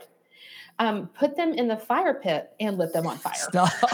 um, 0.79 1.07
put 1.07 1.35
them 1.35 1.53
in 1.53 1.67
the 1.67 1.77
fire 1.77 2.13
pit 2.13 2.51
and 2.59 2.77
lit 2.77 2.93
them 2.93 3.07
on 3.07 3.17
fire. 3.17 3.33
Stop. 3.35 3.69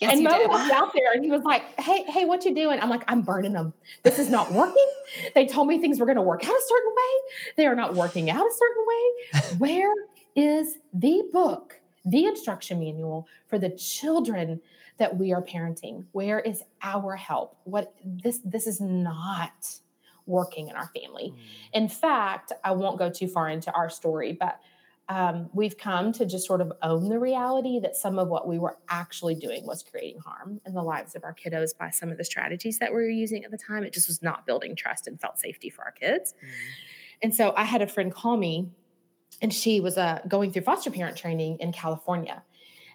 yes, 0.00 0.12
and 0.12 0.22
Mo 0.22 0.46
was 0.46 0.70
out 0.70 0.92
there 0.94 1.12
and 1.12 1.24
he 1.24 1.30
was 1.30 1.42
like, 1.42 1.62
Hey, 1.80 2.04
hey, 2.04 2.24
what 2.24 2.44
you 2.44 2.54
doing? 2.54 2.78
I'm 2.80 2.88
like, 2.88 3.02
I'm 3.08 3.22
burning 3.22 3.52
them. 3.52 3.72
This 4.04 4.18
is 4.18 4.30
not 4.30 4.52
working. 4.52 4.86
They 5.34 5.46
told 5.46 5.66
me 5.66 5.78
things 5.78 5.98
were 5.98 6.06
going 6.06 6.16
to 6.16 6.22
work 6.22 6.44
out 6.44 6.50
a 6.50 6.62
certain 6.66 6.92
way. 6.96 7.12
They 7.56 7.66
are 7.66 7.74
not 7.74 7.94
working 7.94 8.30
out 8.30 8.46
a 8.46 8.52
certain 8.52 8.86
way. 8.86 9.58
Where 9.58 9.92
is 10.36 10.78
the 10.92 11.24
book, 11.32 11.80
the 12.04 12.26
instruction 12.26 12.78
manual 12.78 13.26
for 13.48 13.58
the 13.58 13.70
children 13.70 14.60
that 14.98 15.16
we 15.16 15.32
are 15.32 15.42
parenting? 15.42 16.04
Where 16.12 16.38
is 16.38 16.62
our 16.82 17.16
help? 17.16 17.56
What 17.64 17.94
this 18.04 18.40
this 18.44 18.68
is 18.68 18.80
not 18.80 19.80
working 20.28 20.68
in 20.68 20.76
our 20.76 20.90
family. 20.94 21.32
Mm. 21.34 21.38
In 21.72 21.88
fact, 21.88 22.52
I 22.62 22.72
won't 22.72 22.98
go 22.98 23.10
too 23.10 23.26
far 23.26 23.48
into 23.48 23.72
our 23.72 23.90
story, 23.90 24.36
but 24.38 24.60
um, 25.08 25.48
we've 25.54 25.78
come 25.78 26.12
to 26.12 26.26
just 26.26 26.46
sort 26.46 26.60
of 26.60 26.72
own 26.82 27.08
the 27.08 27.18
reality 27.18 27.80
that 27.80 27.96
some 27.96 28.18
of 28.18 28.28
what 28.28 28.46
we 28.46 28.58
were 28.58 28.76
actually 28.90 29.34
doing 29.34 29.66
was 29.66 29.82
creating 29.82 30.20
harm 30.20 30.60
in 30.66 30.74
the 30.74 30.82
lives 30.82 31.14
of 31.14 31.24
our 31.24 31.34
kiddos 31.34 31.76
by 31.76 31.88
some 31.88 32.10
of 32.10 32.18
the 32.18 32.24
strategies 32.24 32.78
that 32.78 32.90
we 32.90 32.96
were 32.96 33.08
using 33.08 33.44
at 33.44 33.50
the 33.50 33.58
time. 33.58 33.84
It 33.84 33.94
just 33.94 34.08
was 34.08 34.22
not 34.22 34.44
building 34.44 34.76
trust 34.76 35.06
and 35.06 35.18
felt 35.18 35.38
safety 35.38 35.70
for 35.70 35.82
our 35.84 35.92
kids. 35.92 36.34
Mm. 36.44 36.48
And 37.22 37.34
so 37.34 37.54
I 37.56 37.64
had 37.64 37.80
a 37.80 37.86
friend 37.86 38.12
call 38.12 38.36
me, 38.36 38.68
and 39.40 39.52
she 39.52 39.80
was 39.80 39.96
uh, 39.96 40.20
going 40.28 40.52
through 40.52 40.62
foster 40.62 40.90
parent 40.90 41.16
training 41.16 41.58
in 41.60 41.72
California. 41.72 42.42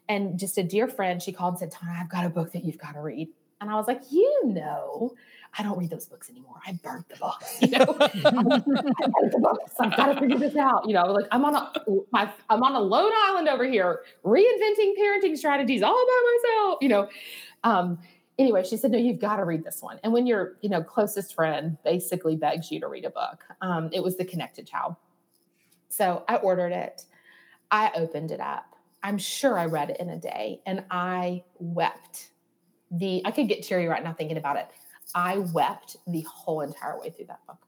And 0.08 0.38
just 0.38 0.58
a 0.58 0.64
dear 0.64 0.88
friend, 0.88 1.22
she 1.22 1.32
called 1.32 1.54
and 1.54 1.60
said, 1.60 1.72
Tana, 1.72 1.98
I've 2.00 2.10
got 2.10 2.26
a 2.26 2.30
book 2.30 2.52
that 2.52 2.64
you've 2.64 2.78
got 2.78 2.94
to 2.94 3.02
read. 3.02 3.30
And 3.60 3.72
I 3.72 3.76
was 3.76 3.88
like, 3.88 4.02
you 4.12 4.42
know, 4.44 5.14
I 5.58 5.64
don't 5.64 5.78
read 5.78 5.92
those 5.92 6.06
books 6.06 6.30
anymore. 6.30 6.56
I 6.66 6.74
burnt 6.84 7.08
the 7.10 7.16
books. 7.18 7.62
You 7.62 7.70
know, 7.70 7.98
I 8.00 8.08
burnt 8.08 9.32
the 9.32 9.40
books. 9.40 9.74
I've 9.80 9.96
got 9.96 10.08
to 10.08 10.20
figure 10.20 10.40
this 10.40 10.56
out. 10.56 10.88
You 10.88 10.96
know, 10.96 11.06
like 11.06 11.26
I'm 11.32 11.46
on 11.46 11.56
a 11.56 11.72
my 12.12 12.32
I'm 12.50 12.64
on 12.64 12.76
a 12.76 12.80
lone 12.80 13.12
island 13.26 13.48
over 13.48 13.66
here, 13.66 14.02
reinventing 14.26 14.94
parenting 15.00 15.38
strategies 15.38 15.84
all 15.84 16.06
by 16.06 16.38
myself. 16.44 16.78
You 16.82 16.90
know, 16.90 17.10
um, 17.64 18.00
anyway, 18.40 18.64
she 18.64 18.78
said, 18.78 18.92
no, 18.92 18.98
you've 18.98 19.20
got 19.20 19.38
to 19.38 19.46
read 19.46 19.64
this 19.64 19.82
one. 19.82 20.00
And 20.04 20.12
when 20.12 20.26
your 20.26 20.58
you 20.62 20.70
know 20.70 20.82
closest 20.82 21.36
friend 21.36 21.78
basically 21.84 22.36
begs 22.36 22.72
you 22.72 22.80
to 22.80 22.88
read 22.88 23.06
a 23.06 23.12
book, 23.12 23.44
um, 23.62 23.90
it 23.94 24.04
was 24.04 24.18
The 24.18 24.26
Connected 24.26 24.68
Child. 24.68 24.96
So 25.90 26.24
I 26.28 26.38
ordered 26.38 26.72
it. 26.72 27.06
I 27.70 27.92
opened 27.96 28.32
it 28.32 28.40
up. 28.40 28.76
I'm 29.04 29.18
sure 29.18 29.60
I 29.60 29.66
read 29.66 29.90
it 29.92 30.00
in 30.00 30.10
a 30.10 30.18
day, 30.18 30.62
and 30.66 30.84
I 30.90 31.44
wept 31.60 32.30
the 32.90 33.22
I 33.26 33.32
could 33.32 33.48
get 33.48 33.64
teary 33.64 33.88
right 33.88 34.04
now 34.04 34.14
thinking 34.14 34.38
about 34.38 34.58
it. 34.58 34.68
I 35.16 35.38
wept 35.38 35.98
the 36.08 36.22
whole 36.22 36.62
entire 36.62 37.00
way 37.00 37.10
through 37.10 37.28
that 37.28 37.46
book. 37.46 37.60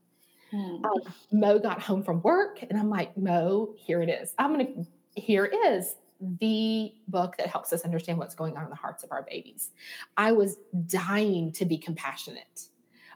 Mm. 0.53 0.85
Um, 0.85 1.13
Mo 1.31 1.59
got 1.59 1.81
home 1.81 2.03
from 2.03 2.21
work, 2.21 2.63
and 2.67 2.77
I'm 2.79 2.89
like, 2.89 3.17
Mo, 3.17 3.73
here 3.77 4.01
it 4.01 4.09
is. 4.09 4.33
I'm 4.37 4.51
gonna. 4.51 4.85
Here 5.15 5.45
is 5.45 5.95
the 6.39 6.93
book 7.07 7.35
that 7.37 7.47
helps 7.47 7.73
us 7.73 7.81
understand 7.83 8.17
what's 8.17 8.35
going 8.35 8.57
on 8.57 8.63
in 8.63 8.69
the 8.69 8.75
hearts 8.75 9.03
of 9.03 9.11
our 9.11 9.23
babies. 9.23 9.71
I 10.17 10.31
was 10.31 10.57
dying 10.87 11.51
to 11.53 11.65
be 11.65 11.77
compassionate. 11.77 12.67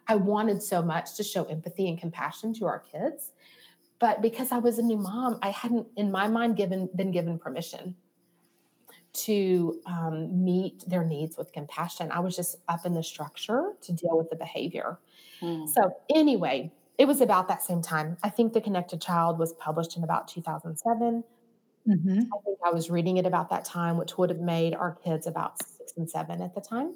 I 0.07 0.15
wanted 0.15 0.61
so 0.61 0.81
much 0.81 1.15
to 1.15 1.23
show 1.23 1.43
empathy 1.45 1.87
and 1.87 1.99
compassion 1.99 2.53
to 2.55 2.65
our 2.65 2.79
kids, 2.79 3.31
but 3.99 4.21
because 4.21 4.51
I 4.51 4.57
was 4.57 4.79
a 4.79 4.81
new 4.81 4.97
mom, 4.97 5.39
I 5.41 5.49
hadn't, 5.49 5.87
in 5.97 6.11
my 6.11 6.27
mind, 6.27 6.57
given 6.57 6.89
been 6.95 7.11
given 7.11 7.37
permission 7.37 7.95
to 9.11 9.79
um, 9.85 10.43
meet 10.43 10.83
their 10.87 11.03
needs 11.03 11.37
with 11.37 11.51
compassion. 11.51 12.11
I 12.11 12.19
was 12.19 12.35
just 12.35 12.57
up 12.67 12.85
in 12.85 12.93
the 12.93 13.03
structure 13.03 13.73
to 13.81 13.91
deal 13.91 14.17
with 14.17 14.29
the 14.29 14.35
behavior. 14.35 14.99
Mm. 15.41 15.67
So, 15.67 15.91
anyway, 16.13 16.71
it 16.97 17.05
was 17.05 17.21
about 17.21 17.47
that 17.47 17.63
same 17.63 17.81
time. 17.81 18.17
I 18.23 18.29
think 18.29 18.53
The 18.53 18.61
Connected 18.61 19.01
Child 19.01 19.39
was 19.39 19.53
published 19.53 19.97
in 19.97 20.03
about 20.03 20.27
2007. 20.27 21.23
Mm-hmm. 21.87 22.09
I 22.09 22.37
think 22.45 22.57
I 22.65 22.69
was 22.71 22.89
reading 22.89 23.17
it 23.17 23.25
about 23.25 23.49
that 23.49 23.65
time, 23.65 23.97
which 23.97 24.17
would 24.17 24.29
have 24.29 24.41
made 24.41 24.75
our 24.75 24.97
kids 25.03 25.25
about 25.25 25.61
six 25.63 25.93
and 25.97 26.09
seven 26.09 26.41
at 26.41 26.53
the 26.53 26.61
time. 26.61 26.95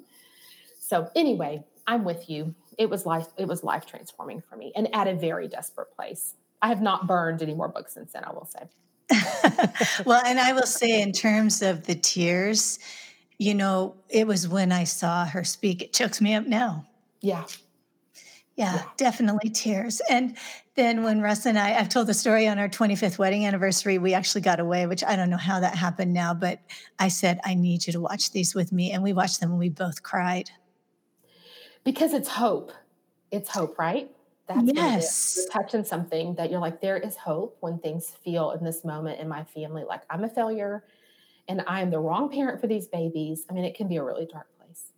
So, 0.78 1.08
anyway, 1.16 1.64
I'm 1.86 2.04
with 2.04 2.28
you. 2.28 2.54
It 2.78 2.90
was 2.90 3.06
life. 3.06 3.26
It 3.36 3.48
was 3.48 3.64
life 3.64 3.86
transforming 3.86 4.42
for 4.42 4.56
me, 4.56 4.72
and 4.76 4.94
at 4.94 5.08
a 5.08 5.14
very 5.14 5.48
desperate 5.48 5.94
place. 5.96 6.34
I 6.62 6.68
have 6.68 6.80
not 6.80 7.06
burned 7.06 7.42
any 7.42 7.54
more 7.54 7.68
books 7.68 7.94
since 7.94 8.12
then. 8.12 8.24
I 8.24 8.32
will 8.32 8.46
say. 8.46 8.68
well, 10.06 10.22
and 10.24 10.40
I 10.40 10.52
will 10.52 10.66
say, 10.66 11.02
in 11.02 11.12
terms 11.12 11.62
of 11.62 11.86
the 11.86 11.94
tears, 11.94 12.78
you 13.38 13.54
know, 13.54 13.96
it 14.08 14.26
was 14.26 14.48
when 14.48 14.72
I 14.72 14.84
saw 14.84 15.26
her 15.26 15.44
speak, 15.44 15.82
it 15.82 15.92
chokes 15.92 16.20
me 16.20 16.34
up 16.34 16.46
now. 16.46 16.86
Yeah. 17.20 17.44
Yeah, 18.56 18.74
yeah, 18.74 18.82
definitely 18.96 19.50
tears. 19.50 20.00
And 20.08 20.36
then 20.76 21.02
when 21.02 21.20
Russ 21.20 21.44
and 21.44 21.58
I, 21.58 21.74
I've 21.74 21.88
told 21.88 22.06
the 22.06 22.14
story 22.14 22.46
on 22.46 22.58
our 22.58 22.68
25th 22.68 23.18
wedding 23.18 23.46
anniversary, 23.46 23.98
we 23.98 24.14
actually 24.14 24.42
got 24.42 24.60
away, 24.60 24.86
which 24.86 25.02
I 25.02 25.16
don't 25.16 25.28
know 25.28 25.36
how 25.36 25.58
that 25.58 25.74
happened 25.74 26.12
now, 26.12 26.34
but 26.34 26.60
I 27.00 27.08
said, 27.08 27.40
I 27.44 27.54
need 27.54 27.84
you 27.84 27.92
to 27.94 28.00
watch 28.00 28.30
these 28.30 28.54
with 28.54 28.70
me. 28.70 28.92
And 28.92 29.02
we 29.02 29.12
watched 29.12 29.40
them 29.40 29.50
and 29.50 29.58
we 29.58 29.70
both 29.70 30.04
cried. 30.04 30.50
Because 31.82 32.14
it's 32.14 32.28
hope. 32.28 32.70
It's 33.32 33.50
hope, 33.50 33.76
right? 33.76 34.08
That's 34.46 34.70
yes. 34.74 35.46
Touching 35.50 35.84
something 35.84 36.34
that 36.34 36.50
you're 36.50 36.60
like, 36.60 36.80
there 36.80 36.98
is 36.98 37.16
hope 37.16 37.56
when 37.60 37.78
things 37.78 38.10
feel 38.10 38.50
in 38.52 38.62
this 38.62 38.84
moment 38.84 39.20
in 39.20 39.28
my 39.28 39.44
family 39.44 39.84
like 39.84 40.02
I'm 40.10 40.24
a 40.24 40.28
failure 40.28 40.84
and 41.48 41.62
I 41.66 41.80
am 41.80 41.90
the 41.90 41.98
wrong 41.98 42.30
parent 42.30 42.60
for 42.60 42.66
these 42.66 42.86
babies. 42.86 43.44
I 43.48 43.54
mean, 43.54 43.64
it 43.64 43.74
can 43.74 43.88
be 43.88 43.96
a 43.96 44.02
really 44.02 44.26
dark 44.26 44.46
place. 44.58 44.92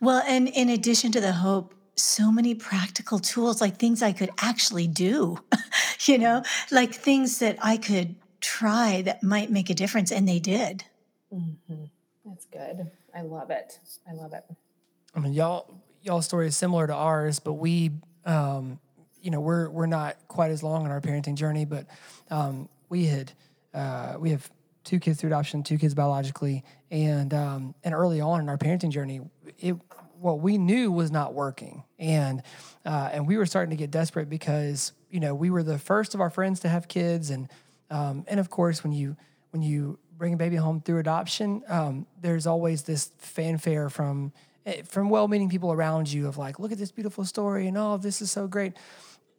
Well, 0.00 0.22
and 0.26 0.48
in 0.48 0.68
addition 0.68 1.12
to 1.12 1.20
the 1.20 1.32
hope, 1.32 1.74
so 1.96 2.30
many 2.30 2.54
practical 2.54 3.18
tools, 3.18 3.60
like 3.60 3.78
things 3.78 4.02
I 4.02 4.12
could 4.12 4.30
actually 4.38 4.86
do, 4.86 5.38
you 6.04 6.18
know, 6.18 6.42
like 6.70 6.94
things 6.94 7.38
that 7.38 7.58
I 7.62 7.78
could 7.78 8.16
try 8.40 9.02
that 9.02 9.22
might 9.22 9.50
make 9.50 9.70
a 9.70 9.74
difference. 9.74 10.12
And 10.12 10.28
they 10.28 10.38
did. 10.38 10.84
Mm-hmm. 11.32 11.84
That's 12.26 12.44
good. 12.46 12.90
I 13.14 13.22
love 13.22 13.50
it. 13.50 13.78
I 14.08 14.12
love 14.12 14.34
it. 14.34 14.44
I 15.14 15.20
mean, 15.20 15.32
y'all, 15.32 15.80
y'all 16.02 16.20
story 16.20 16.48
is 16.48 16.56
similar 16.56 16.86
to 16.86 16.94
ours, 16.94 17.38
but 17.38 17.54
we 17.54 17.92
um, 18.26 18.78
you 19.22 19.30
know, 19.30 19.40
we're 19.40 19.70
we're 19.70 19.86
not 19.86 20.16
quite 20.28 20.50
as 20.50 20.62
long 20.62 20.84
on 20.84 20.90
our 20.90 21.00
parenting 21.00 21.34
journey, 21.34 21.64
but 21.64 21.86
um, 22.30 22.68
we 22.88 23.06
had 23.06 23.32
uh, 23.72 24.16
we 24.18 24.30
have 24.30 24.48
two 24.84 25.00
kids 25.00 25.20
through 25.20 25.28
adoption, 25.28 25.62
two 25.62 25.78
kids 25.78 25.94
biologically, 25.94 26.64
and 26.90 27.32
um, 27.32 27.74
and 27.82 27.94
early 27.94 28.20
on 28.20 28.40
in 28.40 28.48
our 28.48 28.58
parenting 28.58 28.90
journey, 28.90 29.20
it 29.58 29.76
what 30.20 30.40
we 30.40 30.58
knew 30.58 30.90
was 30.90 31.10
not 31.10 31.34
working, 31.34 31.82
and 31.98 32.42
uh, 32.84 33.10
and 33.12 33.26
we 33.26 33.36
were 33.36 33.46
starting 33.46 33.70
to 33.70 33.76
get 33.76 33.90
desperate 33.90 34.28
because 34.28 34.92
you 35.10 35.20
know 35.20 35.34
we 35.34 35.50
were 35.50 35.62
the 35.62 35.78
first 35.78 36.14
of 36.14 36.20
our 36.20 36.30
friends 36.30 36.60
to 36.60 36.68
have 36.68 36.88
kids, 36.88 37.30
and 37.30 37.48
um, 37.90 38.24
and 38.28 38.40
of 38.40 38.50
course 38.50 38.82
when 38.82 38.92
you 38.92 39.16
when 39.50 39.62
you 39.62 39.98
bring 40.16 40.34
a 40.34 40.36
baby 40.36 40.56
home 40.56 40.80
through 40.80 40.98
adoption, 40.98 41.62
um, 41.68 42.06
there's 42.20 42.46
always 42.46 42.82
this 42.82 43.10
fanfare 43.18 43.90
from 43.90 44.32
from 44.84 45.10
well-meaning 45.10 45.48
people 45.48 45.72
around 45.72 46.12
you 46.12 46.26
of 46.26 46.38
like, 46.38 46.58
look 46.58 46.72
at 46.72 46.78
this 46.78 46.92
beautiful 46.92 47.24
story 47.24 47.68
and 47.68 47.78
oh, 47.78 47.96
this 47.96 48.20
is 48.20 48.30
so 48.30 48.46
great. 48.46 48.74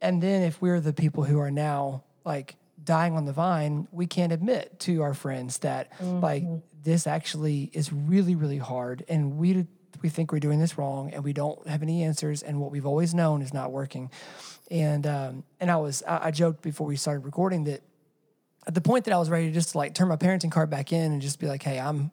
And 0.01 0.22
then 0.22 0.43
if 0.43 0.62
we're 0.62 0.79
the 0.79 0.93
people 0.93 1.24
who 1.24 1.39
are 1.39 1.51
now 1.51 2.03
like 2.24 2.55
dying 2.84 3.15
on 3.15 3.25
the 3.25 3.34
vine, 3.34 3.88
we 3.91 4.05
can't 4.05 4.31
admit 4.31 4.79
to 4.81 5.01
our 5.01 5.13
friends 5.13 5.60
that 5.60 5.91
mm-hmm. 5.93 6.19
like 6.19 6.43
this 6.84 7.07
actually 7.07 7.69
is 7.74 7.91
really, 7.91 8.36
really 8.36 8.60
hard, 8.60 9.03
and 9.10 9.38
we 9.38 9.65
we 10.03 10.10
think 10.10 10.31
we're 10.31 10.39
doing 10.39 10.60
this 10.60 10.77
wrong, 10.77 11.12
and 11.12 11.24
we 11.24 11.34
don't 11.34 11.67
have 11.67 11.81
any 11.81 12.03
answers, 12.03 12.43
and 12.43 12.62
what 12.62 12.72
we've 12.72 12.86
always 12.86 13.13
known 13.13 13.41
is 13.41 13.53
not 13.53 13.72
working. 13.72 14.12
And 14.69 15.05
um, 15.07 15.43
and 15.60 15.72
I 15.72 15.77
was 15.77 16.03
I, 16.07 16.27
I 16.27 16.31
joked 16.31 16.62
before 16.62 16.88
we 16.88 16.96
started 16.96 17.25
recording 17.25 17.65
that 17.65 17.81
at 18.67 18.75
the 18.75 18.81
point 18.81 19.05
that 19.05 19.13
I 19.13 19.17
was 19.17 19.29
ready 19.29 19.48
to 19.48 19.53
just 19.53 19.75
like 19.75 19.96
turn 19.96 20.07
my 20.07 20.17
parenting 20.17 20.51
card 20.51 20.69
back 20.69 20.93
in 20.93 21.12
and 21.12 21.22
just 21.22 21.39
be 21.39 21.48
like, 21.48 21.63
hey, 21.63 21.79
I'm 21.79 22.12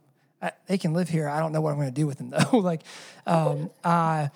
They 0.66 0.78
can 0.78 0.92
live 0.92 1.08
here. 1.08 1.28
I 1.28 1.40
don't 1.40 1.52
know 1.52 1.60
what 1.60 1.70
I'm 1.70 1.76
going 1.76 1.88
to 1.88 1.94
do 1.94 2.06
with 2.06 2.18
them 2.18 2.30
though. 2.52 2.58
like, 2.58 2.82
um, 3.26 3.70
I, 3.82 4.30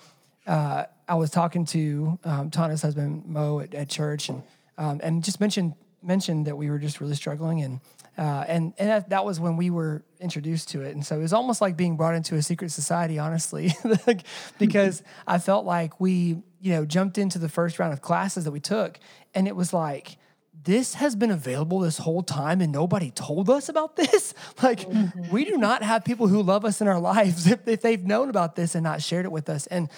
uh, 0.47 0.85
I 1.07 1.15
was 1.15 1.31
talking 1.31 1.65
to 1.67 2.19
um, 2.23 2.51
Tana's 2.51 2.81
husband 2.81 3.25
Mo 3.25 3.59
at, 3.59 3.73
at 3.73 3.89
church, 3.89 4.29
and 4.29 4.43
um, 4.77 4.99
and 5.03 5.23
just 5.23 5.39
mentioned 5.39 5.73
mentioned 6.01 6.47
that 6.47 6.55
we 6.55 6.69
were 6.69 6.79
just 6.79 7.01
really 7.01 7.15
struggling, 7.15 7.61
and 7.61 7.79
uh, 8.17 8.45
and 8.47 8.73
and 8.77 8.89
that, 8.89 9.09
that, 9.09 9.25
was 9.25 9.39
when 9.39 9.57
we 9.57 9.69
were 9.69 10.03
introduced 10.19 10.69
to 10.69 10.81
it, 10.81 10.93
and 10.93 11.05
so 11.05 11.17
it 11.17 11.21
was 11.21 11.33
almost 11.33 11.61
like 11.61 11.75
being 11.75 11.97
brought 11.97 12.15
into 12.15 12.35
a 12.35 12.41
secret 12.41 12.71
society, 12.71 13.17
honestly, 13.17 13.73
because 14.59 15.03
I 15.27 15.39
felt 15.39 15.65
like 15.65 15.99
we 15.99 16.41
you 16.61 16.73
know 16.73 16.85
jumped 16.85 17.17
into 17.17 17.39
the 17.39 17.49
first 17.49 17.79
round 17.79 17.93
of 17.93 18.01
classes 18.01 18.45
that 18.45 18.51
we 18.51 18.59
took, 18.59 18.99
and 19.33 19.47
it 19.47 19.55
was 19.55 19.73
like 19.73 20.17
this 20.63 20.95
has 20.95 21.15
been 21.15 21.31
available 21.31 21.79
this 21.79 21.97
whole 21.97 22.21
time 22.21 22.61
and 22.61 22.71
nobody 22.71 23.11
told 23.11 23.49
us 23.49 23.69
about 23.69 23.95
this. 23.95 24.33
Like, 24.61 24.81
mm-hmm. 24.81 25.31
we 25.31 25.45
do 25.45 25.57
not 25.57 25.83
have 25.83 26.03
people 26.03 26.27
who 26.27 26.43
love 26.43 26.65
us 26.65 26.81
in 26.81 26.87
our 26.87 26.99
lives 27.13 27.47
if, 27.47 27.65
if 27.67 27.81
they've 27.81 28.03
known 28.03 28.29
about 28.29 28.55
this 28.55 28.75
and 28.75 28.83
not 28.83 29.01
shared 29.01 29.25
it 29.25 29.31
with 29.31 29.49
us. 29.49 29.67
And 29.67 29.89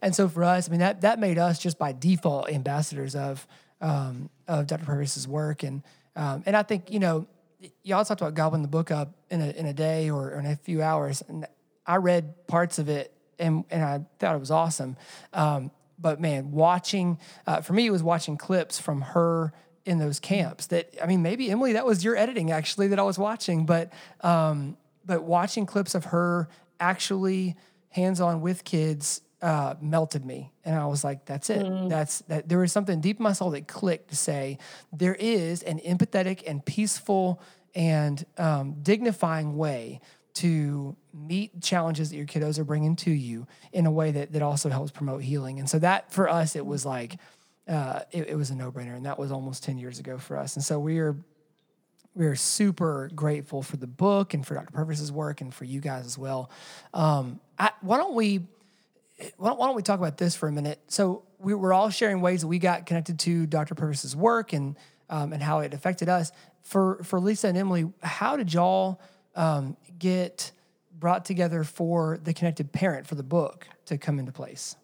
And 0.00 0.14
so 0.14 0.28
for 0.28 0.44
us, 0.44 0.68
I 0.68 0.70
mean 0.70 0.80
that 0.80 1.00
that 1.00 1.18
made 1.18 1.38
us 1.38 1.58
just 1.58 1.78
by 1.78 1.92
default 1.92 2.50
ambassadors 2.50 3.16
of 3.16 3.46
um, 3.80 4.30
of 4.46 4.66
Dr. 4.66 4.84
Purvis's 4.84 5.26
work, 5.26 5.62
and 5.62 5.82
um, 6.14 6.42
and 6.46 6.56
I 6.56 6.62
think 6.62 6.90
you 6.90 7.00
know 7.00 7.26
y'all 7.82 8.04
talked 8.04 8.20
about 8.20 8.34
gobbling 8.34 8.62
the 8.62 8.68
book 8.68 8.90
up 8.90 9.14
in 9.30 9.40
a 9.40 9.50
in 9.50 9.66
a 9.66 9.72
day 9.72 10.10
or, 10.10 10.30
or 10.30 10.38
in 10.38 10.46
a 10.46 10.56
few 10.56 10.82
hours, 10.82 11.22
and 11.26 11.46
I 11.86 11.96
read 11.96 12.46
parts 12.46 12.78
of 12.78 12.88
it 12.88 13.12
and 13.38 13.64
and 13.70 13.82
I 13.82 14.04
thought 14.18 14.36
it 14.36 14.40
was 14.40 14.50
awesome. 14.50 14.96
Um, 15.32 15.70
but 15.98 16.20
man, 16.20 16.52
watching 16.52 17.18
uh, 17.46 17.60
for 17.60 17.72
me, 17.72 17.86
it 17.86 17.90
was 17.90 18.02
watching 18.02 18.36
clips 18.36 18.78
from 18.78 19.00
her 19.00 19.52
in 19.84 19.98
those 19.98 20.18
camps. 20.18 20.66
That 20.66 20.94
I 21.02 21.06
mean, 21.06 21.22
maybe 21.22 21.50
Emily, 21.50 21.74
that 21.74 21.86
was 21.86 22.04
your 22.04 22.16
editing 22.16 22.50
actually 22.50 22.88
that 22.88 22.98
I 22.98 23.02
was 23.02 23.18
watching, 23.18 23.66
but 23.66 23.92
um, 24.20 24.76
but 25.04 25.22
watching 25.22 25.66
clips 25.66 25.94
of 25.94 26.06
her 26.06 26.48
actually 26.80 27.56
hands 27.90 28.20
on 28.20 28.40
with 28.40 28.64
kids 28.64 29.20
uh, 29.42 29.74
melted 29.80 30.24
me, 30.24 30.52
and 30.64 30.76
I 30.76 30.86
was 30.86 31.04
like, 31.04 31.26
"That's 31.26 31.50
it. 31.50 31.64
Mm. 31.64 31.88
That's 31.88 32.20
that." 32.22 32.48
There 32.48 32.58
was 32.58 32.72
something 32.72 33.00
deep 33.00 33.18
in 33.18 33.22
my 33.22 33.32
soul 33.32 33.50
that 33.50 33.68
clicked 33.68 34.10
to 34.10 34.16
say 34.16 34.58
there 34.92 35.14
is 35.14 35.62
an 35.62 35.80
empathetic 35.80 36.42
and 36.46 36.64
peaceful 36.64 37.40
and 37.74 38.24
um, 38.38 38.76
dignifying 38.82 39.56
way 39.56 40.00
to 40.34 40.96
meet 41.12 41.62
challenges 41.62 42.10
that 42.10 42.16
your 42.16 42.26
kiddos 42.26 42.58
are 42.58 42.64
bringing 42.64 42.96
to 42.96 43.10
you 43.10 43.46
in 43.72 43.86
a 43.86 43.90
way 43.90 44.10
that 44.10 44.32
that 44.32 44.42
also 44.42 44.68
helps 44.68 44.90
promote 44.90 45.22
healing. 45.22 45.60
And 45.60 45.70
so 45.70 45.78
that 45.78 46.12
for 46.12 46.28
us, 46.28 46.56
it 46.56 46.66
was 46.66 46.84
like 46.84 47.18
uh, 47.68 48.00
it, 48.10 48.28
it 48.28 48.36
was 48.36 48.50
a 48.50 48.54
no 48.54 48.70
brainer, 48.70 48.96
and 48.96 49.06
that 49.06 49.18
was 49.18 49.32
almost 49.32 49.64
ten 49.64 49.78
years 49.78 49.98
ago 49.98 50.18
for 50.18 50.36
us. 50.36 50.56
And 50.56 50.64
so 50.64 50.78
we 50.78 50.98
are 50.98 51.16
we 52.14 52.26
are 52.26 52.36
super 52.36 53.10
grateful 53.14 53.62
for 53.62 53.76
the 53.76 53.86
book 53.86 54.34
and 54.34 54.46
for 54.46 54.54
Dr. 54.54 54.70
Purvis's 54.70 55.10
work 55.10 55.40
and 55.40 55.52
for 55.52 55.64
you 55.64 55.80
guys 55.80 56.06
as 56.06 56.16
well. 56.16 56.50
Um, 56.92 57.40
I, 57.58 57.70
why 57.80 57.96
don't 57.96 58.14
we 58.14 58.46
why 59.36 59.48
don't, 59.50 59.58
why 59.58 59.66
don't, 59.66 59.76
we 59.76 59.82
talk 59.82 59.98
about 59.98 60.18
this 60.18 60.34
for 60.34 60.48
a 60.48 60.52
minute? 60.52 60.80
So 60.88 61.22
we 61.38 61.54
were 61.54 61.72
all 61.72 61.90
sharing 61.90 62.20
ways 62.20 62.40
that 62.40 62.48
we 62.48 62.58
got 62.58 62.86
connected 62.86 63.18
to 63.20 63.46
Dr. 63.46 63.74
Purvis's 63.74 64.16
work 64.16 64.52
and 64.52 64.76
um, 65.10 65.32
and 65.32 65.42
how 65.42 65.60
it 65.60 65.74
affected 65.74 66.08
us. 66.08 66.32
For 66.62 67.02
for 67.04 67.20
Lisa 67.20 67.48
and 67.48 67.58
Emily, 67.58 67.90
how 68.02 68.36
did 68.36 68.52
y'all 68.52 69.00
um, 69.34 69.76
get 69.98 70.52
brought 70.98 71.24
together 71.24 71.64
for 71.64 72.18
the 72.22 72.32
connected 72.32 72.72
parent 72.72 73.06
for 73.06 73.14
the 73.14 73.22
book 73.22 73.68
to 73.86 73.98
come 73.98 74.18
into 74.18 74.32
place? 74.32 74.76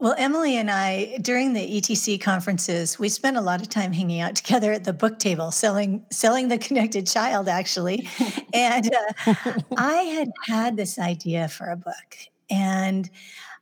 Well, 0.00 0.14
Emily 0.16 0.56
and 0.56 0.70
I, 0.70 1.18
during 1.20 1.52
the 1.52 1.60
ETC 1.60 2.22
conferences, 2.22 2.98
we 2.98 3.10
spent 3.10 3.36
a 3.36 3.42
lot 3.42 3.60
of 3.60 3.68
time 3.68 3.92
hanging 3.92 4.22
out 4.22 4.34
together 4.34 4.72
at 4.72 4.84
the 4.84 4.94
book 4.94 5.18
table, 5.18 5.50
selling 5.50 6.06
selling 6.10 6.48
the 6.48 6.56
connected 6.56 7.06
child, 7.06 7.48
actually. 7.48 8.08
and 8.54 8.90
uh, 9.26 9.34
I 9.76 9.94
had 9.94 10.30
had 10.46 10.78
this 10.78 10.98
idea 10.98 11.48
for 11.48 11.66
a 11.66 11.76
book, 11.76 12.16
and 12.48 13.10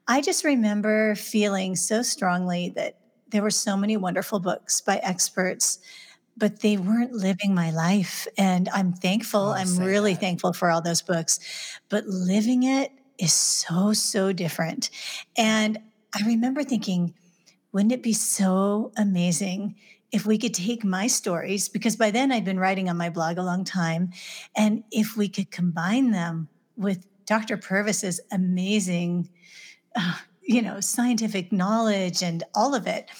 I 0.07 0.21
just 0.21 0.45
remember 0.45 1.17
feeling 1.17 1.75
so 1.75 2.03
strongly 2.03 2.73
that 2.77 2.99
there 3.31 3.43
were 3.43 3.51
so 3.51 3.77
many 3.77 3.97
wonderful 3.97 4.39
books 4.39 4.81
by 4.81 4.99
experts 4.99 5.81
but 6.37 6.61
they 6.61 6.77
weren't 6.77 7.13
living 7.13 7.53
my 7.53 7.73
life. 7.73 8.29
And 8.39 8.69
I'm 8.69 8.93
thankful. 8.93 9.41
Oh, 9.41 9.55
I'm 9.55 9.77
really 9.77 10.15
that. 10.15 10.21
thankful 10.21 10.53
for 10.53 10.71
all 10.71 10.81
those 10.81 11.03
books. 11.03 11.41
But 11.89 12.07
living 12.07 12.63
it 12.63 12.93
is 13.19 13.33
so, 13.33 13.93
so 13.93 14.33
different. 14.33 14.91
And 15.37 15.79
I 16.15 16.27
remember 16.27 16.63
thinking, 16.63 17.15
wouldn't 17.73 17.93
it 17.93 18.03
be 18.03 18.13
so 18.13 18.93
amazing 18.97 19.77
if 20.11 20.25
we 20.25 20.39
could 20.39 20.55
take 20.55 20.85
my 20.85 21.07
stories, 21.07 21.69
because 21.69 21.97
by 21.97 22.11
then 22.11 22.33
I'd 22.33 22.45
been 22.45 22.59
writing 22.59 22.89
on 22.89 22.97
my 22.97 23.11
blog 23.11 23.37
a 23.37 23.43
long 23.43 23.65
time, 23.65 24.11
and 24.57 24.85
if 24.91 25.17
we 25.17 25.29
could 25.29 25.51
combine 25.51 26.13
them 26.13 26.49
with 26.77 27.07
Dr. 27.27 27.59
Purvis's 27.59 28.21
amazing, 28.33 29.29
uh, 29.95 30.17
you 30.41 30.63
know, 30.63 30.81
scientific 30.81 31.53
knowledge 31.53 32.23
and 32.23 32.43
all 32.55 32.75
of 32.75 32.87
it. 32.87 33.11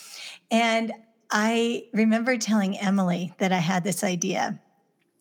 And 0.51 0.93
I 1.31 1.85
remember 1.93 2.39
telling 2.39 2.79
Emily 2.79 3.35
that 3.39 3.53
I 3.53 3.59
had 3.59 3.85
this 3.85 4.03
idea. 4.03 4.59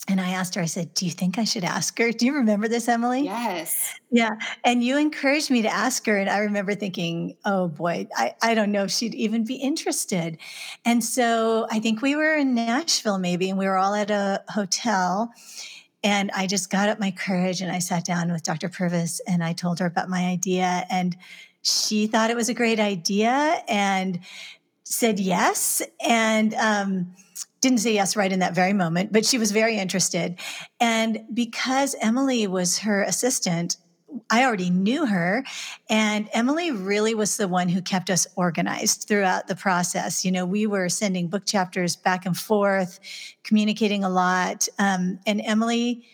And 0.10 0.22
I 0.22 0.30
asked 0.30 0.56
her, 0.56 0.62
I 0.62 0.66
said, 0.66 0.94
Do 0.94 1.06
you 1.06 1.12
think 1.12 1.38
I 1.38 1.44
should 1.44 1.66
ask 1.66 1.98
her? 2.00 2.12
Do 2.12 2.26
you 2.26 2.34
remember 2.34 2.68
this, 2.68 2.88
Emily? 2.88 3.24
Yes. 3.24 3.94
Yeah. 4.10 4.38
And 4.64 4.84
you 4.84 4.98
encouraged 4.98 5.52
me 5.52 5.62
to 5.64 5.70
ask 5.70 6.06
her. 6.06 6.18
And 6.18 6.30
I 6.30 6.40
remember 6.40 6.76
thinking, 6.76 7.36
Oh 7.44 7.68
boy, 7.68 8.08
I, 8.16 8.36
I 8.42 8.54
don't 8.54 8.72
know 8.72 8.84
if 8.84 8.92
she'd 8.92 9.16
even 9.16 9.44
be 9.44 9.56
interested. 9.56 10.38
And 10.86 11.04
so 11.04 11.68
I 11.70 11.80
think 11.80 12.02
we 12.02 12.16
were 12.16 12.36
in 12.36 12.56
Nashville, 12.56 13.20
maybe, 13.20 13.50
and 13.50 13.60
we 13.60 13.66
were 13.66 13.78
all 13.78 13.96
at 13.96 14.10
a 14.10 14.44
hotel. 14.50 15.32
And 16.04 16.32
I 16.32 16.48
just 16.48 16.70
got 16.70 16.88
up 16.88 17.00
my 17.00 17.12
courage 17.12 17.60
and 17.60 17.72
I 17.72 17.80
sat 17.80 18.06
down 18.06 18.32
with 18.32 18.44
Dr. 18.44 18.70
Purvis 18.70 19.20
and 19.28 19.44
I 19.44 19.52
told 19.52 19.80
her 19.80 19.86
about 19.86 20.10
my 20.10 20.28
idea. 20.28 20.86
And 20.90 21.18
she 21.64 22.08
thought 22.08 22.30
it 22.30 22.38
was 22.38 22.48
a 22.48 22.54
great 22.54 22.80
idea. 22.80 23.62
And 23.68 24.20
said 24.90 25.20
yes 25.20 25.82
and 26.00 26.54
um, 26.56 27.14
didn't 27.62 27.80
say 27.80 27.94
yes 27.94 28.16
right 28.16 28.32
in 28.32 28.40
that 28.40 28.56
very 28.56 28.74
moment, 28.74 29.12
but 29.12 29.26
she 29.26 29.38
was 29.38 29.52
very 29.52 29.78
interested. 29.78 30.40
And 30.80 31.26
because 31.34 31.96
Emily 32.02 32.48
was 32.48 32.80
her 32.80 33.04
assistant, 33.04 33.78
I 34.30 34.46
already 34.46 34.70
knew 34.70 35.06
her. 35.06 35.44
And 35.90 36.30
Emily 36.34 36.72
really 36.72 37.14
was 37.14 37.38
the 37.38 37.48
one 37.48 37.70
who 37.70 37.82
kept 37.82 38.10
us 38.10 38.26
organized 38.36 39.06
throughout 39.08 39.48
the 39.48 39.56
process. 39.56 40.24
You 40.24 40.32
know, 40.32 40.46
we 40.46 40.66
were 40.66 40.90
sending 40.90 41.28
book 41.28 41.46
chapters 41.46 41.96
back 41.96 42.26
and 42.26 42.38
forth, 42.38 43.00
communicating 43.44 44.04
a 44.04 44.10
lot. 44.10 44.68
Um, 44.80 45.20
and 45.26 45.42
Emily 45.44 46.06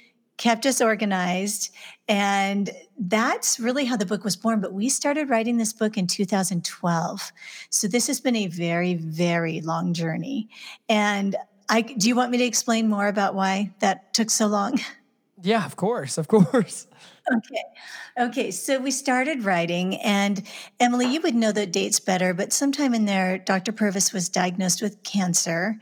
kept 0.43 0.65
us 0.65 0.81
organized. 0.81 1.73
And 2.09 2.69
that's 2.99 3.61
really 3.61 3.85
how 3.85 3.95
the 3.95 4.05
book 4.05 4.25
was 4.25 4.35
born. 4.35 4.59
But 4.59 4.73
we 4.73 4.89
started 4.89 5.29
writing 5.29 5.55
this 5.55 5.71
book 5.71 5.97
in 5.97 6.05
2012. 6.05 7.31
So 7.69 7.87
this 7.87 8.07
has 8.07 8.19
been 8.19 8.35
a 8.35 8.47
very, 8.47 8.95
very 8.95 9.61
long 9.61 9.93
journey. 9.93 10.49
And 10.89 11.37
I 11.69 11.81
do 11.81 12.09
you 12.09 12.15
want 12.15 12.29
me 12.31 12.39
to 12.39 12.43
explain 12.43 12.89
more 12.89 13.07
about 13.07 13.35
why 13.35 13.73
that 13.79 14.13
took 14.13 14.29
so 14.29 14.47
long? 14.47 14.79
Yeah, 15.45 15.65
of 15.65 15.75
course, 15.75 16.17
of 16.17 16.29
course. 16.29 16.87
Okay. 17.29 17.63
Okay. 18.17 18.51
So 18.51 18.79
we 18.79 18.91
started 18.91 19.43
writing, 19.43 19.97
and 19.97 20.41
Emily, 20.79 21.05
you 21.07 21.19
would 21.19 21.35
know 21.35 21.51
the 21.51 21.65
dates 21.65 21.99
better, 21.99 22.33
but 22.33 22.53
sometime 22.53 22.93
in 22.93 23.03
there, 23.03 23.39
Dr. 23.39 23.73
Purvis 23.73 24.13
was 24.13 24.29
diagnosed 24.29 24.81
with 24.81 25.03
cancer. 25.03 25.77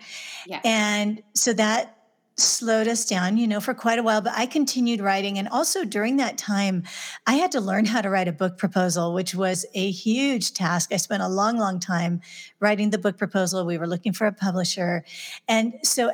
Yeah. 0.47 0.62
And 0.63 1.21
so 1.36 1.54
that 1.54 2.00
slowed 2.41 2.88
us 2.88 3.06
down, 3.06 3.38
you 3.38 3.47
know, 3.47 3.60
for 3.60 3.73
quite 3.73 3.99
a 3.99 4.04
while, 4.04 4.21
but 4.21 4.34
I 4.36 4.45
continued 4.45 5.01
writing. 5.01 5.38
And 5.38 5.47
also 5.47 5.86
during 5.86 6.17
that 6.17 6.38
time, 6.38 6.84
I 7.25 7.36
had 7.36 7.51
to 7.54 7.62
learn 7.62 7.86
how 7.86 8.01
to 8.01 8.10
write 8.10 8.27
a 8.27 8.34
book 8.34 8.58
proposal, 8.58 9.13
which 9.13 9.34
was 9.34 9.65
a 9.73 9.91
huge 9.91 10.54
task. 10.54 10.91
I 10.93 10.97
spent 10.97 11.23
a 11.23 11.30
long, 11.30 11.58
long 11.58 11.80
time 11.80 12.21
writing 12.60 12.89
the 12.89 12.97
book 12.97 13.17
proposal. 13.17 13.65
We 13.65 13.77
were 13.77 13.88
looking 13.88 14.13
for 14.13 14.27
a 14.27 14.34
publisher. 14.34 15.06
And 15.47 15.73
so 15.84 16.12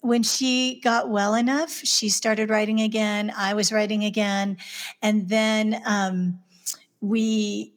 when 0.00 0.22
she 0.22 0.80
got 0.82 1.10
well 1.10 1.34
enough, 1.34 1.70
she 1.70 2.08
started 2.08 2.50
writing 2.50 2.80
again. 2.80 3.32
I 3.36 3.54
was 3.54 3.72
writing 3.72 4.04
again. 4.04 4.56
And 5.02 5.28
then 5.28 5.82
um, 5.84 6.40
we 7.00 7.75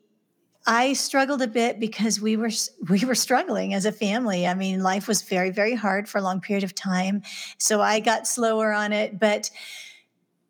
I 0.66 0.94
struggled 0.94 1.42
a 1.42 1.48
bit 1.48 1.80
because 1.80 2.22
we 2.22 2.38
were 2.38 2.52
we 2.90 3.04
were 3.06 3.16
struggling 3.16 3.74
as 3.74 3.86
a 3.86 3.92
family. 3.92 4.48
I 4.48 4.54
mean, 4.54 4.82
life 4.82 5.08
was 5.08 5.22
very 5.22 5.50
very 5.50 5.76
hard 5.76 6.08
for 6.08 6.18
a 6.18 6.22
long 6.22 6.42
period 6.42 6.64
of 6.64 6.76
time. 6.76 7.24
So 7.58 7.82
I 7.82 8.00
got 8.00 8.28
slower 8.28 8.72
on 8.72 8.94
it, 8.94 9.20
but 9.20 9.50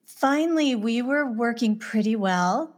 finally 0.05 0.75
we 0.75 1.01
were 1.01 1.31
working 1.31 1.77
pretty 1.77 2.15
well. 2.15 2.75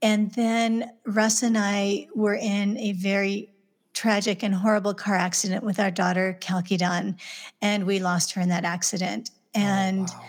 And 0.00 0.32
then 0.32 0.90
Russ 1.06 1.44
and 1.44 1.56
I 1.56 2.08
were 2.14 2.34
in 2.34 2.76
a 2.78 2.92
very 2.92 3.52
tragic 3.94 4.42
and 4.42 4.54
horrible 4.54 4.94
car 4.94 5.14
accident 5.14 5.62
with 5.62 5.78
our 5.78 5.90
daughter 5.90 6.36
Kalkidan, 6.40 7.20
and 7.60 7.86
we 7.86 8.00
lost 8.00 8.32
her 8.32 8.40
in 8.40 8.48
that 8.48 8.64
accident. 8.64 9.30
Oh, 9.54 9.60
and 9.60 10.08
oh, 10.10 10.18
wow. 10.18 10.28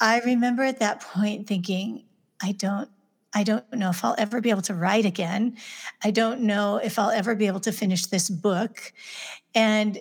I 0.00 0.20
remember 0.20 0.64
at 0.64 0.80
that 0.80 1.00
point 1.00 1.46
thinking, 1.46 2.04
I 2.42 2.52
don't 2.52 2.88
I 3.34 3.42
don't 3.42 3.64
know 3.72 3.90
if 3.90 4.04
I'll 4.04 4.14
ever 4.16 4.40
be 4.40 4.50
able 4.50 4.62
to 4.62 4.74
write 4.74 5.04
again. 5.04 5.56
I 6.02 6.10
don't 6.10 6.42
know 6.42 6.76
if 6.76 6.98
I'll 6.98 7.10
ever 7.10 7.34
be 7.34 7.46
able 7.46 7.60
to 7.60 7.72
finish 7.72 8.06
this 8.06 8.30
book. 8.30 8.92
And 9.54 9.98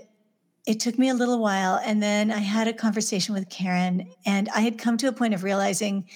it 0.65 0.79
took 0.79 0.97
me 0.97 1.09
a 1.09 1.13
little 1.13 1.39
while. 1.39 1.79
And 1.83 2.01
then 2.01 2.31
I 2.31 2.37
had 2.37 2.67
a 2.67 2.73
conversation 2.73 3.33
with 3.33 3.49
Karyn, 3.49 4.07
and 4.25 4.49
I 4.49 4.61
had 4.61 4.77
come 4.77 4.97
to 4.97 5.07
a 5.07 5.11
point 5.11 5.33
of 5.33 5.43
realizing 5.43 6.07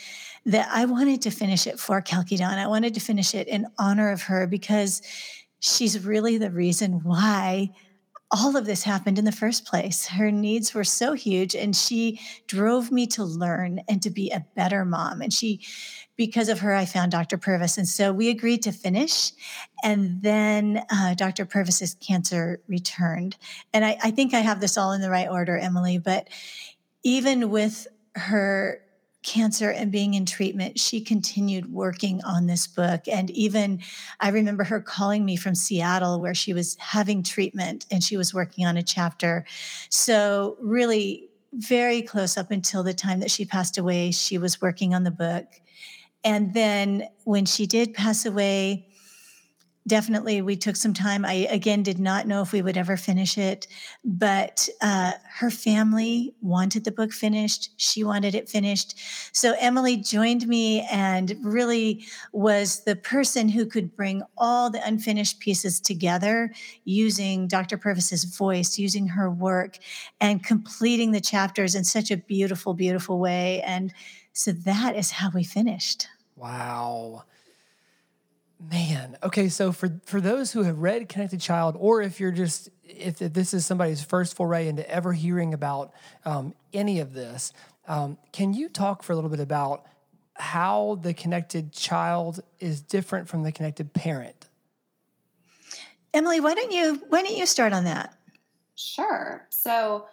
that 0.46 0.70
I 0.72 0.86
wanted 0.86 1.22
to 1.24 1.32
finish 1.32 1.68
it 1.68 1.80
for 1.80 2.02
Kalkidan. 2.02 2.58
I 2.58 2.68
wanted 2.68 2.94
to 2.94 3.02
finish 3.02 3.36
it 3.36 3.48
in 3.48 3.68
honor 3.78 4.12
of 4.12 4.22
her 4.24 4.48
because 4.48 5.02
she's 5.60 6.06
really 6.06 6.38
the 6.38 6.52
reason 6.52 7.04
why 7.04 7.72
all 8.32 8.56
of 8.56 8.66
this 8.66 8.84
happened 8.84 9.18
in 9.18 9.26
the 9.26 9.32
first 9.32 9.66
place. 9.66 10.06
Her 10.06 10.32
needs 10.32 10.74
were 10.74 10.84
so 10.84 11.14
huge, 11.14 11.56
and 11.56 11.76
she 11.76 12.20
drove 12.48 12.92
me 12.92 13.08
to 13.08 13.24
learn 13.24 13.82
and 13.90 14.02
to 14.02 14.10
be 14.10 14.30
a 14.32 14.46
better 14.56 14.86
mom. 14.86 15.22
And 15.22 15.34
she, 15.34 15.62
because 16.18 16.50
of 16.50 16.60
her, 16.60 16.74
I 16.74 16.86
found 16.86 17.12
Dr. 17.12 17.38
Purvis. 17.38 17.78
And 17.78 17.88
so 17.88 18.12
we 18.12 18.30
agreed 18.30 18.64
to 18.64 18.72
finish. 18.72 19.32
And 19.84 20.22
then 20.22 20.84
uh, 20.92 21.14
Dr. 21.14 21.46
Purvis's 21.46 21.96
cancer 21.96 22.60
returned. 22.68 23.38
And 23.72 23.86
I, 23.86 23.98
I 24.04 24.12
think 24.12 24.34
I 24.34 24.40
have 24.40 24.60
this 24.60 24.78
all 24.78 24.92
in 24.92 25.02
the 25.02 25.12
right 25.12 25.30
order, 25.30 25.58
Emily, 25.58 26.00
but 26.00 26.28
even 27.04 27.52
with 27.52 27.88
her 28.16 28.82
cancer 29.24 29.70
and 29.70 29.92
being 29.92 30.14
in 30.16 30.26
treatment, 30.26 30.80
she 30.80 31.02
continued 31.02 31.72
working 31.72 32.24
on 32.24 32.48
this 32.48 32.66
book. 32.66 33.02
And 33.08 33.30
even 33.32 33.82
I 34.20 34.30
remember 34.30 34.64
her 34.64 34.80
calling 34.80 35.24
me 35.24 35.36
from 35.36 35.54
Seattle 35.54 36.20
where 36.20 36.34
she 36.34 36.54
was 36.54 36.76
having 36.80 37.22
treatment 37.24 37.86
and 37.92 38.04
she 38.04 38.18
was 38.18 38.34
working 38.34 38.66
on 38.66 38.78
a 38.78 38.84
chapter. 38.84 39.46
So, 39.90 40.58
really, 40.62 41.30
very 41.54 42.02
close 42.02 42.38
up 42.38 42.52
until 42.52 42.84
the 42.84 42.94
time 42.94 43.20
that 43.20 43.32
she 43.32 43.46
passed 43.46 43.78
away, 43.78 44.12
she 44.12 44.38
was 44.38 44.62
working 44.62 44.94
on 44.94 45.04
the 45.04 45.12
book. 45.12 45.46
And 46.24 46.54
then 46.54 47.08
when 47.24 47.46
she 47.46 47.66
did 47.66 47.94
pass 47.94 48.26
away, 48.26 48.88
definitely 49.88 50.42
we 50.42 50.56
took 50.56 50.76
some 50.76 50.94
time. 50.94 51.26
I 51.26 51.48
again 51.50 51.82
did 51.82 51.98
not 51.98 52.28
know 52.28 52.42
if 52.42 52.52
we 52.52 52.62
would 52.62 52.78
ever 52.78 52.98
finish 52.98 53.38
it 53.38 53.68
but 54.04 54.68
uh, 54.82 55.14
her 55.38 55.50
family 55.50 56.36
wanted 56.42 56.84
the 56.84 56.92
book 56.92 57.14
finished. 57.14 57.72
She 57.78 58.04
wanted 58.04 58.36
it 58.36 58.50
finished. 58.50 58.96
So 59.32 59.56
emily 59.60 59.98
joined 59.98 60.48
me 60.48 60.82
and 60.92 61.36
really 61.42 62.06
was 62.34 62.84
the 62.84 62.96
person 62.96 63.50
who 63.50 63.66
could 63.66 63.96
bring 63.96 64.24
all 64.38 64.70
the 64.70 64.86
unfinished 64.86 65.40
pieces 65.40 65.80
together 65.80 66.52
using 66.84 67.48
dr 67.48 67.78
purvis's 67.78 68.26
voice 68.26 68.78
using 68.78 69.08
her 69.08 69.30
work 69.30 69.78
and 70.20 70.44
completing 70.44 71.12
the 71.12 71.22
chapters 71.22 71.76
in 71.76 71.84
such 71.84 72.12
a 72.12 72.18
beautiful 72.18 72.74
beautiful 72.74 73.20
way. 73.20 73.62
And 73.62 73.94
so 74.38 74.52
that 74.52 74.96
is 74.96 75.12
how 75.12 75.30
we 75.34 75.44
finished 75.44 76.08
wow 76.36 77.24
Man, 78.60 79.18
okay. 79.22 79.50
So 79.50 79.72
for 79.72 80.00
for 80.06 80.20
those 80.20 80.52
who 80.52 80.64
have 80.64 80.80
read 80.80 81.08
Connected 81.10 81.40
Child, 81.40 81.76
or 81.78 82.02
if 82.02 82.20
you're 82.20 82.32
just 82.32 82.70
if, 82.84 83.22
if 83.22 83.32
this 83.34 83.54
is 83.54 83.68
somebody's 83.68 84.04
first 84.04 84.36
foray 84.36 84.68
into 84.68 84.90
ever 84.90 85.14
hearing 85.14 85.54
about 85.54 85.94
um, 86.26 86.56
any 86.74 87.00
of 87.00 87.14
this, 87.14 87.54
um, 87.88 88.18
can 88.34 88.56
you 88.56 88.68
talk 88.68 89.04
for 89.04 89.14
a 89.14 89.16
little 89.16 89.30
bit 89.30 89.40
about 89.40 89.86
how 90.34 90.98
the 91.04 91.14
connected 91.14 91.72
child 91.72 92.40
is 92.60 92.82
different 92.82 93.28
from 93.28 93.44
the 93.44 93.52
connected 93.52 93.94
parent? 93.94 94.48
Emily, 96.12 96.40
why 96.40 96.56
don't 96.56 96.72
you 96.72 97.00
why 97.10 97.22
don't 97.22 97.38
you 97.38 97.46
start 97.46 97.74
on 97.74 97.84
that? 97.84 98.18
Sure. 98.74 99.46
So 99.50 100.08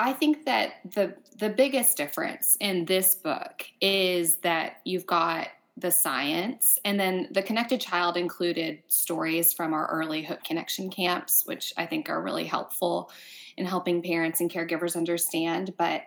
I 0.00 0.12
think 0.12 0.46
that 0.46 0.74
the 0.94 1.14
the 1.38 1.50
biggest 1.50 1.96
difference 1.96 2.56
in 2.60 2.84
this 2.86 3.14
book 3.14 3.64
is 3.80 4.36
that 4.36 4.80
you've 4.84 5.06
got 5.06 5.48
the 5.76 5.90
science. 5.90 6.78
And 6.84 7.00
then 7.00 7.28
the 7.30 7.42
Connected 7.42 7.80
Child 7.80 8.16
included 8.16 8.82
stories 8.88 9.52
from 9.52 9.72
our 9.72 9.86
early 9.88 10.22
Hope 10.22 10.44
Connection 10.44 10.90
camps, 10.90 11.44
which 11.46 11.72
I 11.76 11.86
think 11.86 12.10
are 12.10 12.22
really 12.22 12.44
helpful 12.44 13.10
in 13.56 13.64
helping 13.64 14.02
parents 14.02 14.40
and 14.40 14.50
caregivers 14.50 14.96
understand. 14.96 15.74
But 15.78 16.02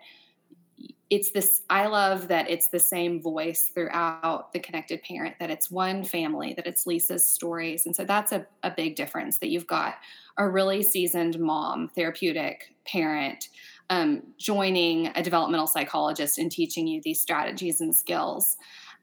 it's 1.10 1.30
this, 1.30 1.62
I 1.68 1.86
love 1.86 2.28
that 2.28 2.48
it's 2.50 2.68
the 2.68 2.78
same 2.78 3.20
voice 3.20 3.70
throughout 3.74 4.52
the 4.52 4.58
Connected 4.58 5.02
Parent, 5.02 5.36
that 5.38 5.50
it's 5.50 5.70
one 5.70 6.02
family, 6.02 6.54
that 6.54 6.66
it's 6.66 6.86
Lisa's 6.86 7.26
stories. 7.26 7.86
And 7.86 7.94
so 7.94 8.04
that's 8.04 8.32
a, 8.32 8.46
a 8.62 8.70
big 8.70 8.96
difference 8.96 9.38
that 9.38 9.48
you've 9.48 9.66
got 9.66 9.96
a 10.38 10.48
really 10.48 10.82
seasoned 10.82 11.38
mom, 11.38 11.88
therapeutic 11.88 12.74
parent. 12.86 13.48
Um, 13.90 14.22
joining 14.38 15.08
a 15.08 15.22
developmental 15.22 15.66
psychologist 15.66 16.38
and 16.38 16.50
teaching 16.50 16.86
you 16.86 17.02
these 17.04 17.20
strategies 17.20 17.82
and 17.82 17.94
skills 17.94 18.56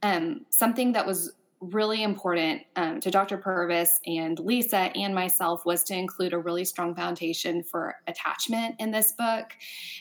um, 0.03 0.45
something 0.49 0.93
that 0.93 1.05
was 1.05 1.33
really 1.59 2.01
important 2.01 2.63
um, 2.75 2.99
to 2.99 3.11
Dr. 3.11 3.37
Purvis 3.37 3.99
and 4.07 4.39
Lisa 4.39 4.91
and 4.95 5.13
myself 5.13 5.63
was 5.63 5.83
to 5.83 5.95
include 5.95 6.33
a 6.33 6.39
really 6.39 6.65
strong 6.65 6.95
foundation 6.95 7.61
for 7.61 7.95
attachment 8.07 8.75
in 8.79 8.89
this 8.89 9.11
book. 9.11 9.53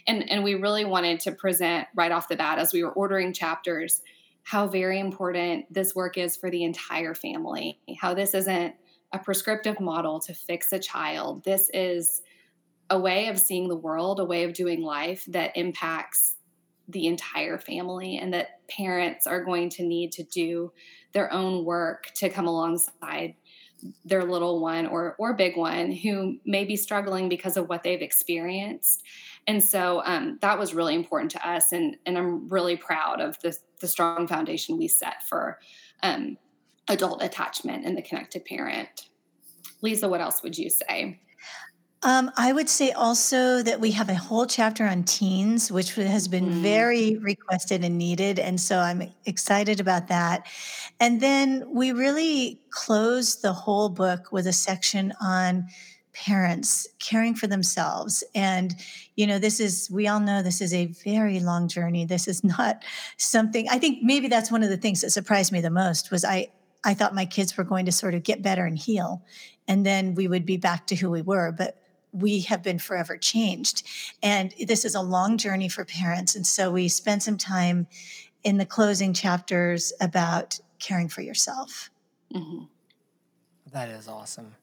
And, 0.07 0.29
and 0.31 0.43
we 0.43 0.55
really 0.55 0.87
wanted 0.87 1.21
to 1.21 1.33
present 1.33 1.87
right 1.95 2.13
off 2.13 2.29
the 2.29 2.37
bat 2.37 2.59
as 2.59 2.73
we 2.73 2.83
were 2.83 2.93
ordering 2.93 3.35
chapters 3.35 4.01
how 4.43 4.67
very 4.67 4.99
important 4.99 5.67
this 5.73 5.95
work 5.95 6.17
is 6.17 6.35
for 6.35 6.51
the 6.51 6.65
entire 6.65 7.15
family, 7.15 7.79
how 8.01 8.15
this 8.15 8.33
isn't 8.33 8.75
a 9.13 9.19
prescriptive 9.19 9.79
model 9.81 10.19
to 10.21 10.33
fix 10.33 10.73
a 10.73 10.79
child. 10.79 11.45
This 11.45 11.71
is 11.75 12.23
a 12.91 12.99
way 12.99 13.29
of 13.29 13.39
seeing 13.39 13.69
the 13.69 13.77
world, 13.77 14.21
a 14.21 14.25
way 14.25 14.45
of 14.45 14.53
doing 14.53 14.83
life 14.83 15.25
that 15.29 15.57
impacts 15.57 16.37
the 16.89 17.07
entire 17.07 17.57
family 17.57 18.19
and 18.19 18.35
that 18.35 18.67
parents 18.69 19.27
are 19.27 19.45
going 19.45 19.71
to 19.71 19.85
need 19.85 20.11
to 20.13 20.25
do 20.25 20.73
their 21.13 21.33
own 21.33 21.65
work 21.65 22.11
to 22.17 22.29
come 22.29 22.47
alongside 22.47 23.35
their 24.05 24.25
little 24.25 24.61
one 24.61 24.87
or 24.87 25.15
or 25.19 25.33
big 25.33 25.57
one 25.57 25.91
who 25.91 26.37
may 26.45 26.65
be 26.65 26.77
struggling 26.77 27.29
because 27.29 27.57
of 27.57 27.69
what 27.69 27.83
they've 27.83 28.03
experienced. 28.03 29.03
And 29.47 29.63
so 29.63 30.03
um, 30.05 30.39
that 30.43 30.59
was 30.59 30.75
really 30.75 30.95
important 30.95 31.31
to 31.33 31.49
us 31.49 31.73
and 31.73 31.97
and 32.05 32.19
i'm 32.19 32.49
really 32.49 32.77
proud 32.77 33.21
of 33.21 33.41
the, 33.41 33.57
the 33.81 33.89
strong 33.89 34.29
foundation 34.29 34.77
we 34.77 34.89
set 34.89 35.23
for 35.27 35.59
um, 36.03 36.37
adult 36.89 37.23
attachment 37.23 37.87
and 37.87 37.97
the 37.97 38.03
connected 38.03 38.45
parent. 38.45 39.09
Lisa 39.81 40.09
what 40.09 40.21
else 40.21 40.43
would 40.43 40.59
you 40.59 40.69
say 40.69 41.19
um, 42.03 42.31
I 42.37 42.53
would 42.53 42.71
say 42.71 42.93
also 42.93 43.63
that 43.63 43.79
we 43.79 43.91
have 43.91 44.09
a 44.09 44.15
whole 44.15 44.47
chapter 44.47 44.87
on 44.87 45.05
teens, 45.05 45.71
which 45.71 45.95
has 45.95 46.29
been 46.29 46.47
mm. 46.47 46.63
very 46.63 47.17
requested 47.19 47.85
and 47.85 47.99
needed. 47.99 48.39
And 48.39 48.59
so 48.59 48.79
I'm 48.79 49.13
excited 49.27 49.81
about 49.81 50.09
that. 50.09 50.47
And 50.99 51.21
then 51.21 51.65
we 51.69 51.93
really 51.93 52.59
close 52.71 53.43
the 53.43 53.53
whole 53.53 53.91
book 53.91 54.33
with 54.33 54.47
a 54.47 54.53
section 54.53 55.13
on 55.21 55.67
parents 56.15 56.89
caring 57.01 57.35
for 57.35 57.47
themselves. 57.47 58.25
And, 58.35 58.75
you 59.17 59.27
know, 59.27 59.39
this 59.39 59.61
is, 59.61 59.91
we 59.91 60.09
all 60.09 60.21
know 60.21 60.43
this 60.43 60.63
is 60.63 60.73
a 60.73 60.87
very 60.87 61.39
long 61.39 61.69
journey. 61.69 62.07
This 62.07 62.27
is 62.27 62.43
not 62.59 62.83
something, 63.19 63.69
I 63.69 63.79
think 63.79 64.03
maybe 64.03 64.29
that's 64.29 64.51
one 64.51 64.63
of 64.63 64.71
the 64.71 64.79
things 64.79 65.03
that 65.03 65.11
surprised 65.11 65.53
me 65.53 65.61
the 65.61 65.71
most 65.71 66.11
was 66.11 66.25
I, 66.25 66.49
I 66.83 66.95
thought 66.95 67.15
my 67.15 67.27
kids 67.27 67.59
were 67.59 67.65
going 67.65 67.85
to 67.85 67.93
sort 67.93 68.15
of 68.15 68.23
get 68.23 68.41
better 68.41 68.65
and 68.65 68.79
heal. 68.79 69.23
And 69.69 69.85
then 69.85 70.15
we 70.15 70.29
would 70.29 70.47
be 70.47 70.57
back 70.57 70.87
to 70.87 70.97
who 70.97 71.11
we 71.11 71.21
were. 71.21 71.53
But 71.53 71.77
we 72.13 72.41
have 72.41 72.63
been 72.63 72.79
forever 72.79 73.17
changed. 73.17 73.87
And 74.23 74.55
this 74.67 74.85
is 74.85 74.95
a 74.95 75.01
long 75.01 75.39
journey 75.39 75.69
for 75.69 75.85
parents. 75.85 76.35
And 76.35 76.47
so 76.47 76.71
we 76.71 76.89
spend 76.89 77.23
some 77.23 77.37
time 77.37 77.87
in 78.43 78.59
the 78.59 78.67
closing 78.67 79.13
chapters 79.13 79.93
about 80.01 80.59
caring 80.79 81.09
for 81.09 81.21
yourself. 81.21 81.91
Mm-hmm. 82.35 82.65
That 83.73 83.89
is 83.89 84.09
awesome. 84.09 84.55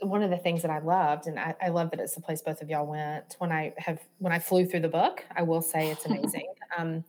One 0.00 0.22
of 0.22 0.30
the 0.30 0.36
things 0.36 0.62
that 0.62 0.70
I 0.70 0.78
loved, 0.78 1.26
and 1.26 1.38
I, 1.38 1.54
I, 1.60 1.68
love 1.68 1.90
that 1.90 1.98
it's 1.98 2.14
the 2.14 2.20
place 2.20 2.40
both 2.40 2.62
of 2.62 2.70
y'all 2.70 2.86
went. 2.86 3.34
When 3.38 3.50
I 3.50 3.74
have 3.78 3.98
when 4.18 4.32
I 4.32 4.38
flew 4.38 4.64
through 4.64 4.80
the 4.80 4.88
book, 4.88 5.24
I 5.34 5.42
will 5.42 5.60
say 5.60 5.90
it's 5.90 6.06
amazing. 6.06 6.46
um, 6.76 7.04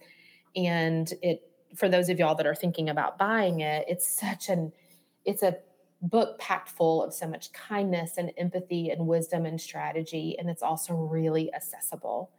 and 0.55 1.11
it 1.21 1.43
for 1.75 1.87
those 1.87 2.09
of 2.09 2.17
y'all 2.17 2.33
that 2.35 2.47
are 2.47 2.55
thinking 2.55 2.89
about 2.89 3.17
buying 3.17 3.59
it, 3.59 3.85
it's 3.87 4.07
such 4.07 4.49
an 4.49 4.71
it's 5.23 5.43
a 5.43 5.57
book 6.01 6.39
packed 6.39 6.69
full 6.69 7.03
of 7.03 7.13
so 7.13 7.27
much 7.27 7.51
kindness 7.51 8.13
and 8.17 8.31
empathy 8.37 8.89
and 8.89 9.05
wisdom 9.05 9.45
and 9.45 9.59
strategy 9.59 10.35
and 10.39 10.49
it's 10.49 10.63
also 10.63 10.93
really 10.93 11.53
accessible. 11.53 12.31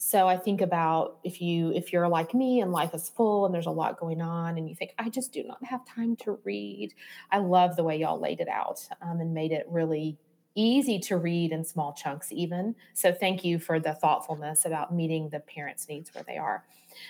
So 0.00 0.28
i 0.28 0.36
think 0.36 0.60
about 0.60 1.18
if 1.24 1.42
you 1.42 1.72
if 1.72 1.92
you're 1.92 2.08
like 2.08 2.32
me 2.32 2.60
and 2.60 2.70
life 2.70 2.94
is 2.94 3.08
full 3.08 3.46
and 3.46 3.52
there's 3.52 3.66
a 3.66 3.70
lot 3.72 3.98
going 3.98 4.20
on 4.20 4.56
and 4.56 4.68
you 4.68 4.76
think 4.76 4.92
i 4.96 5.08
just 5.08 5.32
do 5.32 5.42
not 5.42 5.62
have 5.64 5.84
time 5.84 6.14
to 6.16 6.38
read 6.44 6.94
i 7.32 7.38
love 7.38 7.74
the 7.74 7.82
way 7.82 7.98
y'all 7.98 8.20
laid 8.20 8.38
it 8.38 8.46
out 8.46 8.80
um, 9.02 9.20
and 9.20 9.34
made 9.34 9.50
it 9.50 9.66
really 9.68 10.16
easy 10.54 10.98
to 10.98 11.16
read 11.16 11.52
in 11.52 11.64
small 11.64 11.92
chunks 11.92 12.32
even. 12.32 12.74
So 12.94 13.12
thank 13.12 13.44
you 13.44 13.58
for 13.60 13.78
the 13.78 13.94
thoughtfulness 13.94 14.64
about 14.64 14.92
meeting 14.92 15.28
the 15.28 15.38
parents 15.38 15.88
needs 15.88 16.12
where 16.12 16.24
they 16.26 16.36
are. 16.36 16.64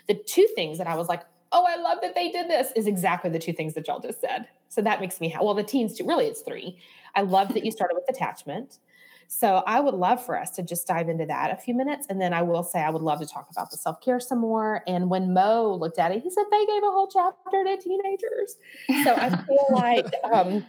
The 0.07 0.15
two 0.15 0.47
things 0.55 0.77
that 0.79 0.87
i 0.87 0.95
was 0.95 1.09
like 1.09 1.25
oh, 1.53 1.65
I 1.67 1.77
love 1.77 1.99
that 2.03 2.15
they 2.15 2.31
did 2.31 2.49
this, 2.49 2.73
is 2.77 2.87
exactly 2.87 3.31
the 3.31 3.39
two 3.39 3.53
things 3.53 3.75
that 3.75 3.89
y'all 3.89 4.01
just 4.01 4.21
said. 4.21 4.49
So 4.69 4.83
that 4.83 5.01
makes 5.01 5.21
me, 5.21 5.31
ha- 5.31 5.43
well, 5.43 5.55
the 5.55 5.63
teens 5.63 5.97
too, 5.97 6.07
really, 6.07 6.27
it's 6.27 6.43
three. 6.43 6.79
I 7.15 7.23
love 7.23 7.55
that 7.55 7.65
you 7.65 7.71
started 7.71 7.95
with 7.95 8.05
attachment. 8.09 8.79
So 9.29 9.63
I 9.67 9.81
would 9.81 9.95
love 9.95 10.25
for 10.25 10.39
us 10.39 10.51
to 10.53 10.63
just 10.63 10.87
dive 10.87 11.09
into 11.09 11.27
that 11.27 11.51
a 11.51 11.57
few 11.57 11.75
minutes. 11.75 12.07
And 12.09 12.21
then 12.21 12.33
I 12.33 12.41
will 12.41 12.63
say, 12.63 12.81
I 12.81 12.89
would 12.89 13.03
love 13.03 13.21
to 13.21 13.27
talk 13.27 13.49
about 13.51 13.71
the 13.71 13.77
self 13.77 14.01
care 14.01 14.21
some 14.21 14.39
more. 14.39 14.83
And 14.87 15.11
when 15.11 15.35
Mo 15.35 15.77
looked 15.79 15.99
at 15.99 16.13
it, 16.13 16.23
he 16.23 16.31
said 16.31 16.45
they 16.51 16.65
gave 16.65 16.83
a 16.83 16.91
whole 16.91 17.09
chapter 17.09 17.63
to 17.65 17.77
teenagers. 17.77 18.57
So 19.05 19.15
I 19.15 19.29
feel 19.29 19.67
like, 19.71 20.07
um, 20.33 20.65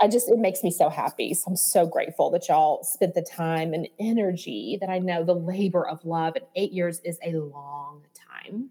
I 0.00 0.08
just, 0.08 0.28
it 0.28 0.38
makes 0.38 0.64
me 0.64 0.72
so 0.72 0.88
happy. 0.88 1.32
So 1.32 1.44
I'm 1.52 1.56
so 1.56 1.86
grateful 1.86 2.28
that 2.30 2.48
y'all 2.48 2.82
spent 2.82 3.14
the 3.14 3.22
time 3.22 3.72
and 3.72 3.88
energy 4.00 4.78
that 4.80 4.90
I 4.90 4.98
know 4.98 5.22
the 5.22 5.36
labor 5.36 5.86
of 5.86 6.04
love. 6.04 6.34
And 6.34 6.44
eight 6.56 6.72
years 6.72 7.00
is 7.04 7.20
a 7.24 7.34
long 7.34 8.02
time 8.14 8.70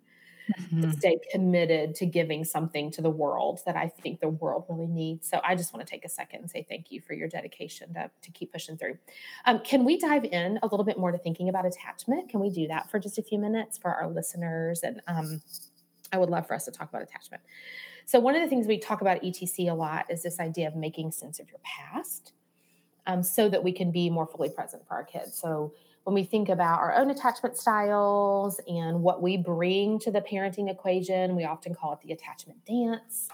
mm-hmm. 0.59 0.81
to 0.81 0.97
stay 0.97 1.17
committed 1.31 1.95
to 1.95 2.05
giving 2.05 2.43
something 2.43 2.91
to 2.91 3.01
the 3.01 3.09
world 3.09 3.61
that 3.65 3.75
I 3.75 3.87
think 3.87 4.19
the 4.19 4.29
world 4.29 4.65
really 4.69 4.87
needs. 4.87 5.29
So 5.29 5.41
I 5.43 5.55
just 5.55 5.73
want 5.73 5.85
to 5.85 5.89
take 5.91 6.05
a 6.05 6.09
second 6.09 6.41
and 6.41 6.51
say 6.51 6.65
thank 6.67 6.91
you 6.91 7.01
for 7.01 7.13
your 7.13 7.27
dedication 7.27 7.93
to, 7.93 8.09
to 8.21 8.31
keep 8.31 8.51
pushing 8.51 8.77
through. 8.77 8.97
Um, 9.45 9.59
can 9.59 9.85
we 9.85 9.97
dive 9.97 10.25
in 10.25 10.59
a 10.61 10.67
little 10.67 10.85
bit 10.85 10.97
more 10.97 11.11
to 11.11 11.17
thinking 11.17 11.49
about 11.49 11.65
attachment? 11.65 12.29
Can 12.29 12.39
we 12.39 12.49
do 12.49 12.67
that 12.67 12.89
for 12.89 12.99
just 12.99 13.17
a 13.17 13.23
few 13.23 13.39
minutes 13.39 13.77
for 13.77 13.93
our 13.93 14.09
listeners? 14.09 14.81
And 14.83 15.01
um, 15.07 15.41
I 16.11 16.17
would 16.17 16.29
love 16.29 16.47
for 16.47 16.53
us 16.53 16.65
to 16.65 16.71
talk 16.71 16.89
about 16.89 17.01
attachment. 17.01 17.43
So, 18.05 18.19
one 18.19 18.35
of 18.35 18.41
the 18.41 18.47
things 18.47 18.67
we 18.67 18.77
talk 18.77 19.01
about 19.01 19.21
ETC 19.21 19.71
a 19.71 19.73
lot 19.73 20.05
is 20.09 20.23
this 20.23 20.39
idea 20.39 20.67
of 20.67 20.75
making 20.75 21.11
sense 21.11 21.39
of 21.39 21.49
your 21.49 21.59
past 21.63 22.33
um, 23.07 23.23
so 23.23 23.49
that 23.49 23.63
we 23.63 23.71
can 23.71 23.91
be 23.91 24.09
more 24.09 24.27
fully 24.27 24.49
present 24.49 24.85
for 24.87 24.95
our 24.95 25.03
kids. 25.03 25.37
So, 25.37 25.73
when 26.03 26.13
we 26.15 26.23
think 26.23 26.49
about 26.49 26.79
our 26.79 26.95
own 26.95 27.11
attachment 27.11 27.57
styles 27.57 28.59
and 28.67 29.01
what 29.01 29.21
we 29.21 29.37
bring 29.37 29.99
to 29.99 30.11
the 30.11 30.21
parenting 30.21 30.69
equation, 30.69 31.35
we 31.35 31.45
often 31.45 31.75
call 31.75 31.93
it 31.93 31.99
the 32.05 32.13
attachment 32.13 32.63
dance. 32.65 33.29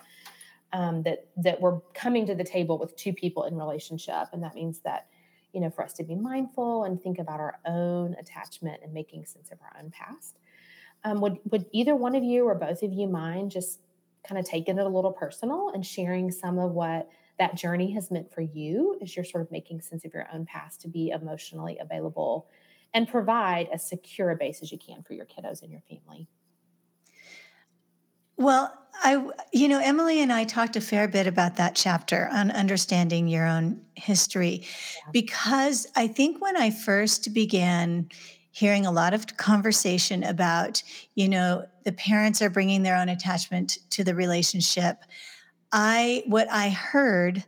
Um, 0.73 1.01
that 1.03 1.27
that 1.38 1.62
we're 1.62 1.80
coming 1.93 2.25
to 2.25 2.36
the 2.36 2.43
table 2.43 2.77
with 2.77 2.93
two 2.97 3.13
people 3.13 3.45
in 3.45 3.56
relationship, 3.56 4.27
and 4.34 4.43
that 4.43 4.53
means 4.53 4.80
that 4.80 5.08
you 5.53 5.62
know 5.62 5.69
for 5.69 5.82
us 5.82 5.93
to 5.93 6.03
be 6.03 6.13
mindful 6.13 6.84
and 6.84 7.01
think 7.01 7.19
about 7.19 7.39
our 7.39 7.58
own 7.65 8.17
attachment 8.19 8.82
and 8.84 8.93
making 8.93 9.25
sense 9.25 9.49
of 9.49 9.60
our 9.62 9.82
own 9.82 9.91
past. 9.91 10.39
Um, 11.06 11.21
would 11.21 11.38
would 11.51 11.67
either 11.71 11.95
one 11.95 12.15
of 12.15 12.23
you 12.25 12.43
or 12.43 12.53
both 12.53 12.84
of 12.84 12.91
you 12.91 13.08
mind 13.08 13.49
just 13.49 13.80
kind 14.27 14.38
of 14.38 14.45
taking 14.45 14.77
it 14.77 14.86
a 14.86 14.89
little 14.89 15.13
personal 15.13 15.71
and 15.73 15.86
sharing 15.86 16.30
some 16.32 16.60
of 16.60 16.71
what 16.71 17.08
that 17.39 17.56
journey 17.56 17.91
has 17.91 18.10
meant 18.10 18.34
for 18.34 18.41
you 18.41 18.97
as 19.02 19.15
you're 19.15 19.26
sort 19.26 19.43
of 19.43 19.52
making 19.52 19.82
sense 19.82 20.06
of 20.06 20.13
your 20.13 20.28
own 20.34 20.45
past 20.45 20.82
to 20.82 20.88
be 20.88 21.10
emotionally 21.10 21.78
available 21.80 22.47
and 22.93 23.08
provide 23.08 23.67
as 23.71 23.88
secure 23.88 24.32
a 24.32 24.36
base 24.36 24.62
as 24.62 24.71
you 24.71 24.78
can 24.78 25.04
for 25.04 25.13
your 25.13 25.26
kiddos 25.26 25.62
and 25.62 25.71
your 25.71 25.82
family. 25.82 26.28
Well, 28.38 28.71
I, 29.02 29.28
you 29.52 29.67
know, 29.67 29.80
Emily 29.80 30.21
and 30.21 30.32
I 30.32 30.43
talked 30.43 30.76
a 30.76 30.82
fair 30.82 31.08
bit 31.08 31.28
about 31.28 31.56
that 31.58 31.76
chapter 31.76 32.30
on 32.32 32.52
understanding 32.52 33.28
your 33.28 33.45
own 33.45 33.82
history 33.95 34.62
yeah. 34.62 35.12
because 35.12 35.88
I 35.95 36.08
think 36.08 36.41
when 36.41 36.56
I 36.56 36.69
first 36.69 37.34
began 37.34 38.10
hearing 38.52 38.86
a 38.86 38.91
lot 38.91 39.13
of 39.13 39.38
conversation 39.38 40.23
about, 40.23 40.82
you 41.15 41.30
know, 41.30 41.65
the 41.84 41.91
parents 41.91 42.41
are 42.41 42.50
bringing 42.50 42.84
their 42.84 42.97
own 42.97 43.10
attachment 43.10 43.78
to 43.91 44.04
the 44.04 44.15
relationship. 44.15 44.97
I, 45.71 46.23
what 46.27 46.49
I 46.51 46.69
heard, 46.69 47.43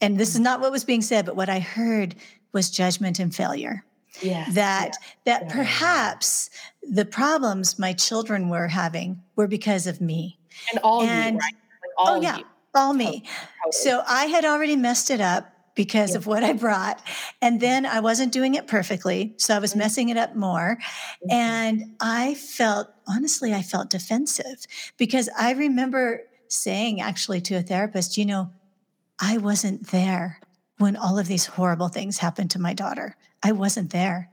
and 0.00 0.18
this 0.18 0.30
is 0.30 0.36
mm-hmm. 0.36 0.44
not 0.44 0.60
what 0.60 0.72
was 0.72 0.84
being 0.84 1.02
said, 1.02 1.26
but 1.26 1.36
what 1.36 1.48
I 1.48 1.60
heard 1.60 2.14
was 2.52 2.70
judgment 2.70 3.18
and 3.18 3.34
failure. 3.34 3.84
Yeah. 4.20 4.46
That 4.50 4.96
that 5.24 5.44
yeah. 5.44 5.52
perhaps 5.52 6.50
the 6.82 7.04
problems 7.04 7.78
my 7.78 7.92
children 7.92 8.48
were 8.48 8.68
having 8.68 9.22
were 9.36 9.46
because 9.46 9.86
of 9.86 10.00
me. 10.00 10.38
And 10.70 10.80
all 10.82 11.02
and, 11.02 11.36
you, 11.36 11.40
right? 11.40 11.54
Like 11.54 11.92
all 11.96 12.16
oh 12.16 12.20
yeah, 12.20 12.38
you. 12.38 12.44
all 12.74 12.92
me. 12.92 13.24
So 13.70 14.02
I 14.06 14.26
had 14.26 14.44
already 14.44 14.74
messed 14.74 15.10
it 15.10 15.20
up 15.20 15.52
because 15.74 16.10
yeah. 16.10 16.18
of 16.18 16.26
what 16.26 16.42
I 16.42 16.52
brought. 16.52 17.00
And 17.40 17.60
then 17.60 17.86
I 17.86 18.00
wasn't 18.00 18.32
doing 18.32 18.54
it 18.54 18.66
perfectly. 18.66 19.34
So 19.36 19.54
I 19.54 19.58
was 19.58 19.70
mm-hmm. 19.70 19.78
messing 19.78 20.08
it 20.08 20.16
up 20.16 20.34
more. 20.34 20.76
Mm-hmm. 20.76 21.30
And 21.30 21.96
I 22.00 22.34
felt, 22.34 22.88
honestly, 23.06 23.54
I 23.54 23.62
felt 23.62 23.90
defensive 23.90 24.66
because 24.98 25.28
I 25.38 25.52
remember 25.52 26.22
saying 26.50 27.00
actually 27.00 27.40
to 27.40 27.54
a 27.54 27.62
therapist, 27.62 28.18
you 28.18 28.26
know, 28.26 28.50
I 29.18 29.38
wasn't 29.38 29.88
there 29.88 30.40
when 30.78 30.96
all 30.96 31.18
of 31.18 31.28
these 31.28 31.46
horrible 31.46 31.88
things 31.88 32.18
happened 32.18 32.50
to 32.50 32.58
my 32.58 32.74
daughter. 32.74 33.16
I 33.42 33.52
wasn't 33.52 33.90
there. 33.90 34.30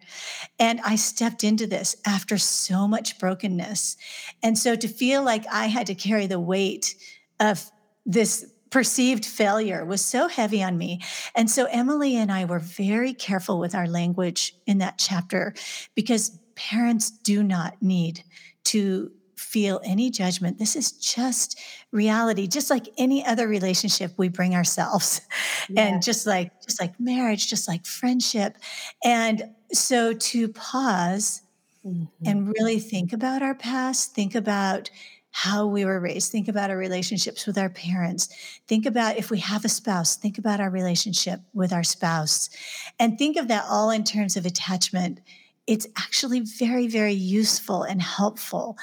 And 0.59 0.81
I 0.81 0.95
stepped 0.95 1.43
into 1.43 1.67
this 1.67 1.95
after 2.05 2.37
so 2.37 2.87
much 2.87 3.19
brokenness. 3.19 3.95
And 4.43 4.57
so 4.57 4.75
to 4.75 4.87
feel 4.87 5.23
like 5.23 5.45
I 5.51 5.67
had 5.67 5.87
to 5.87 5.95
carry 5.95 6.27
the 6.27 6.39
weight 6.39 6.95
of 7.39 7.69
this 8.05 8.45
perceived 8.69 9.25
failure 9.25 9.85
was 9.85 10.03
so 10.03 10.27
heavy 10.27 10.61
on 10.61 10.77
me. 10.77 11.01
And 11.35 11.49
so 11.49 11.65
Emily 11.65 12.15
and 12.17 12.31
I 12.31 12.45
were 12.45 12.59
very 12.59 13.13
careful 13.13 13.59
with 13.59 13.75
our 13.75 13.87
language 13.87 14.55
in 14.65 14.79
that 14.79 14.97
chapter 14.97 15.53
because 15.95 16.37
parents 16.55 17.09
do 17.09 17.43
not 17.43 17.81
need 17.81 18.23
to 18.65 19.11
feel 19.37 19.79
any 19.83 20.09
judgment. 20.09 20.57
This 20.57 20.75
is 20.75 20.91
just 20.91 21.59
reality, 21.91 22.47
just 22.47 22.69
like 22.69 22.87
any 22.97 23.25
other 23.25 23.47
relationship 23.47 24.11
we 24.17 24.29
bring 24.29 24.55
ourselves. 24.55 25.21
Yeah. 25.69 25.81
And 25.81 26.01
just 26.01 26.25
like 26.25 26.61
just 26.61 26.79
like 26.79 26.97
marriage, 26.97 27.49
just 27.49 27.67
like 27.67 27.85
friendship. 27.85 28.55
And 29.03 29.53
so 29.73 30.13
to 30.13 30.47
pause 30.47 31.41
mm-hmm. 31.85 32.05
and 32.25 32.47
really 32.47 32.79
think 32.79 33.11
about 33.11 33.41
our 33.41 33.53
past, 33.53 34.15
think 34.15 34.33
about 34.33 34.89
how 35.31 35.67
we 35.67 35.85
were 35.85 35.99
raised, 35.99 36.31
think 36.31 36.47
about 36.47 36.69
our 36.71 36.77
relationships 36.77 37.45
with 37.45 37.57
our 37.57 37.69
parents, 37.69 38.29
think 38.67 38.85
about 38.85 39.17
if 39.17 39.29
we 39.29 39.39
have 39.39 39.65
a 39.65 39.69
spouse, 39.69 40.15
think 40.15 40.37
about 40.37 40.59
our 40.59 40.69
relationship 40.69 41.41
with 41.53 41.73
our 41.73 41.83
spouse, 41.83 42.49
and 42.97 43.19
think 43.19 43.37
of 43.37 43.47
that 43.47 43.65
all 43.69 43.91
in 43.91 44.03
terms 44.03 44.37
of 44.37 44.45
attachment. 44.45 45.19
It's 45.67 45.85
actually 45.97 46.39
very, 46.39 46.87
very 46.87 47.13
useful 47.13 47.83
and 47.83 48.01
helpful 48.01 48.77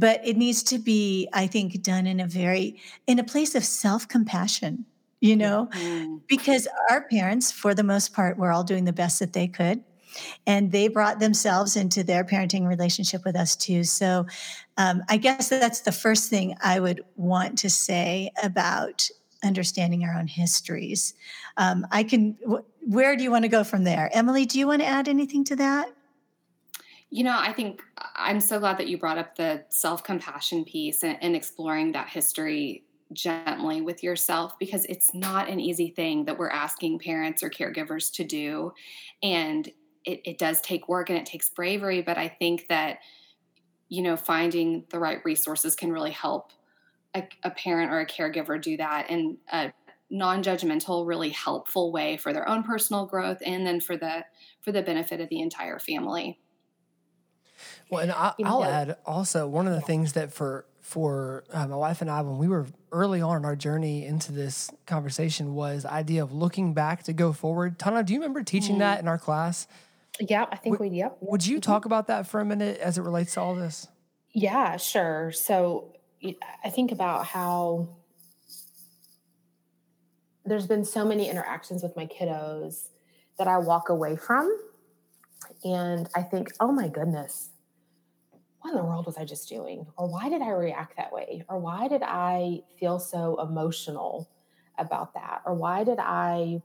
but 0.00 0.20
it 0.24 0.36
needs 0.36 0.62
to 0.62 0.78
be 0.78 1.28
i 1.32 1.46
think 1.46 1.82
done 1.82 2.06
in 2.06 2.18
a 2.20 2.26
very 2.26 2.80
in 3.06 3.18
a 3.18 3.24
place 3.24 3.54
of 3.54 3.64
self-compassion 3.64 4.84
you 5.20 5.36
know? 5.36 5.68
Mm-hmm. 5.72 6.16
because 6.28 6.66
our 6.88 7.02
parents 7.02 7.52
for 7.52 7.74
the 7.74 7.82
most 7.82 8.14
part 8.14 8.38
were 8.38 8.50
all 8.50 8.64
doing 8.64 8.86
the 8.86 8.92
best 8.92 9.18
that 9.20 9.34
they 9.34 9.46
could 9.46 9.84
and 10.46 10.72
they 10.72 10.88
brought 10.88 11.20
themselves 11.20 11.76
into 11.76 12.02
their 12.02 12.24
parenting 12.24 12.66
relationship 12.66 13.24
with 13.24 13.36
us 13.36 13.54
too. 13.54 13.84
So 13.84 14.26
um, 14.76 15.02
i 15.08 15.16
guess 15.16 15.48
that's 15.48 15.82
the 15.82 15.92
first 15.92 16.30
thing 16.30 16.56
i 16.64 16.80
would 16.80 17.02
want 17.16 17.58
to 17.58 17.70
say 17.70 18.32
about 18.42 19.08
understanding 19.42 20.04
our 20.04 20.14
own 20.18 20.26
histories. 20.26 21.14
Um, 21.56 21.86
i 21.92 22.02
can 22.02 22.36
where 22.80 23.14
do 23.14 23.22
you 23.22 23.30
want 23.30 23.44
to 23.44 23.48
go 23.48 23.62
from 23.62 23.84
there? 23.84 24.10
Emily 24.12 24.46
do 24.46 24.58
you 24.58 24.66
want 24.66 24.80
to 24.80 24.88
add 24.88 25.06
anything 25.06 25.44
to 25.44 25.56
that 25.56 25.90
you 27.10 27.24
know, 27.24 27.36
I 27.36 27.52
think 27.52 27.82
I'm 28.14 28.40
so 28.40 28.60
glad 28.60 28.78
that 28.78 28.86
you 28.86 28.96
brought 28.96 29.18
up 29.18 29.36
the 29.36 29.64
self 29.68 30.04
compassion 30.04 30.64
piece 30.64 31.02
and, 31.02 31.18
and, 31.20 31.34
exploring 31.34 31.92
that 31.92 32.08
history 32.08 32.84
gently 33.12 33.80
with 33.80 34.04
yourself 34.04 34.56
because 34.60 34.84
it's 34.84 35.12
not 35.12 35.48
an 35.48 35.58
easy 35.58 35.88
thing 35.88 36.24
that 36.24 36.38
we're 36.38 36.50
asking 36.50 37.00
parents 37.00 37.42
or 37.42 37.50
caregivers 37.50 38.12
to 38.12 38.24
do. 38.24 38.72
And 39.22 39.66
it, 40.04 40.20
it 40.24 40.38
does 40.38 40.60
take 40.60 40.88
work 40.88 41.10
and 41.10 41.18
it 41.18 41.26
takes 41.26 41.50
bravery, 41.50 42.02
but 42.02 42.16
I 42.16 42.28
think 42.28 42.68
that, 42.68 42.98
you 43.88 44.02
know, 44.02 44.16
finding 44.16 44.84
the 44.90 45.00
right 45.00 45.18
resources 45.24 45.74
can 45.74 45.90
really 45.90 46.12
help 46.12 46.52
a, 47.14 47.28
a 47.42 47.50
parent 47.50 47.90
or 47.90 48.00
a 48.00 48.06
caregiver 48.06 48.62
do 48.62 48.76
that 48.76 49.10
in 49.10 49.36
a 49.52 49.72
non-judgmental 50.10 51.06
really 51.06 51.30
helpful 51.30 51.92
way 51.92 52.16
for 52.16 52.32
their 52.32 52.48
own 52.48 52.62
personal 52.62 53.06
growth 53.06 53.38
and 53.44 53.66
then 53.66 53.80
for 53.80 53.96
the 53.96 54.24
for 54.60 54.72
the 54.72 54.82
benefit 54.82 55.20
of 55.20 55.28
the 55.28 55.40
entire 55.40 55.78
family 55.78 56.38
well, 57.90 58.02
and 58.02 58.12
I, 58.12 58.34
will 58.38 58.64
add 58.64 58.96
also 59.04 59.46
one 59.46 59.66
of 59.66 59.74
the 59.74 59.80
things 59.80 60.14
that 60.14 60.32
for 60.32 60.64
for 60.80 61.44
uh, 61.52 61.66
my 61.68 61.76
wife 61.76 62.00
and 62.00 62.10
I, 62.10 62.22
when 62.22 62.38
we 62.38 62.48
were 62.48 62.66
early 62.90 63.22
on 63.22 63.36
in 63.36 63.44
our 63.44 63.54
journey 63.54 64.04
into 64.04 64.32
this 64.32 64.70
conversation, 64.86 65.54
was 65.54 65.84
idea 65.84 66.22
of 66.22 66.32
looking 66.32 66.74
back 66.74 67.04
to 67.04 67.12
go 67.12 67.32
forward. 67.32 67.78
Tana, 67.78 68.02
do 68.02 68.12
you 68.12 68.18
remember 68.18 68.42
teaching 68.42 68.76
mm. 68.76 68.80
that 68.80 68.98
in 68.98 69.06
our 69.06 69.18
class? 69.18 69.68
Yeah, 70.18 70.46
I 70.50 70.56
think 70.56 70.78
would, 70.78 70.90
we. 70.90 70.98
Yep. 70.98 71.18
Would 71.20 71.46
you 71.46 71.56
mm-hmm. 71.56 71.70
talk 71.70 71.84
about 71.84 72.08
that 72.08 72.26
for 72.26 72.40
a 72.40 72.44
minute 72.44 72.78
as 72.78 72.98
it 72.98 73.02
relates 73.02 73.34
to 73.34 73.40
all 73.40 73.54
this? 73.54 73.86
Yeah, 74.32 74.76
sure. 74.76 75.32
So 75.32 75.94
I 76.64 76.70
think 76.70 76.92
about 76.92 77.26
how 77.26 77.88
there's 80.44 80.66
been 80.66 80.84
so 80.84 81.04
many 81.04 81.28
interactions 81.28 81.82
with 81.82 81.96
my 81.96 82.06
kiddos 82.06 82.88
that 83.38 83.48
I 83.48 83.58
walk 83.58 83.88
away 83.88 84.16
from. 84.16 84.54
And 85.64 86.08
I 86.14 86.22
think, 86.22 86.52
oh 86.60 86.72
my 86.72 86.88
goodness, 86.88 87.49
what 88.60 88.70
in 88.70 88.76
the 88.76 88.84
world 88.84 89.06
was 89.06 89.16
I 89.16 89.24
just 89.24 89.48
doing? 89.48 89.86
Or 89.96 90.06
why 90.06 90.28
did 90.28 90.42
I 90.42 90.50
react 90.50 90.96
that 90.96 91.12
way? 91.12 91.44
Or 91.48 91.58
why 91.58 91.88
did 91.88 92.02
I 92.02 92.60
feel 92.78 92.98
so 92.98 93.40
emotional 93.40 94.30
about 94.78 95.14
that? 95.14 95.40
Or 95.46 95.54
why 95.54 95.82
did 95.84 95.98
I 95.98 96.62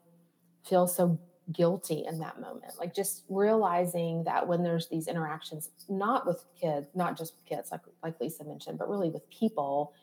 feel 0.67 0.87
so 0.87 1.17
guilty 1.53 2.03
in 2.05 2.19
that 2.19 2.41
moment? 2.41 2.73
Like 2.79 2.93
just 2.93 3.23
realizing 3.29 4.25
that 4.25 4.45
when 4.45 4.61
there's 4.61 4.89
these 4.89 5.07
interactions, 5.07 5.69
not 5.87 6.27
with 6.27 6.43
kids, 6.59 6.87
not 6.95 7.17
just 7.17 7.35
with 7.35 7.45
kids, 7.45 7.71
like 7.71 7.81
like 8.03 8.19
Lisa 8.19 8.43
mentioned, 8.43 8.77
but 8.77 8.89
really 8.89 9.09
with 9.09 9.29
people. 9.29 9.93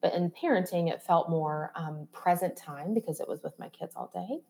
But 0.00 0.14
in 0.14 0.30
parenting, 0.30 0.90
it 0.90 1.02
felt 1.02 1.28
more 1.28 1.70
um, 1.76 2.08
present 2.12 2.56
time 2.56 2.94
because 2.94 3.20
it 3.20 3.28
was 3.28 3.42
with 3.42 3.56
my 3.58 3.68
kids 3.68 3.94
all 3.94 4.10
day. 4.12 4.40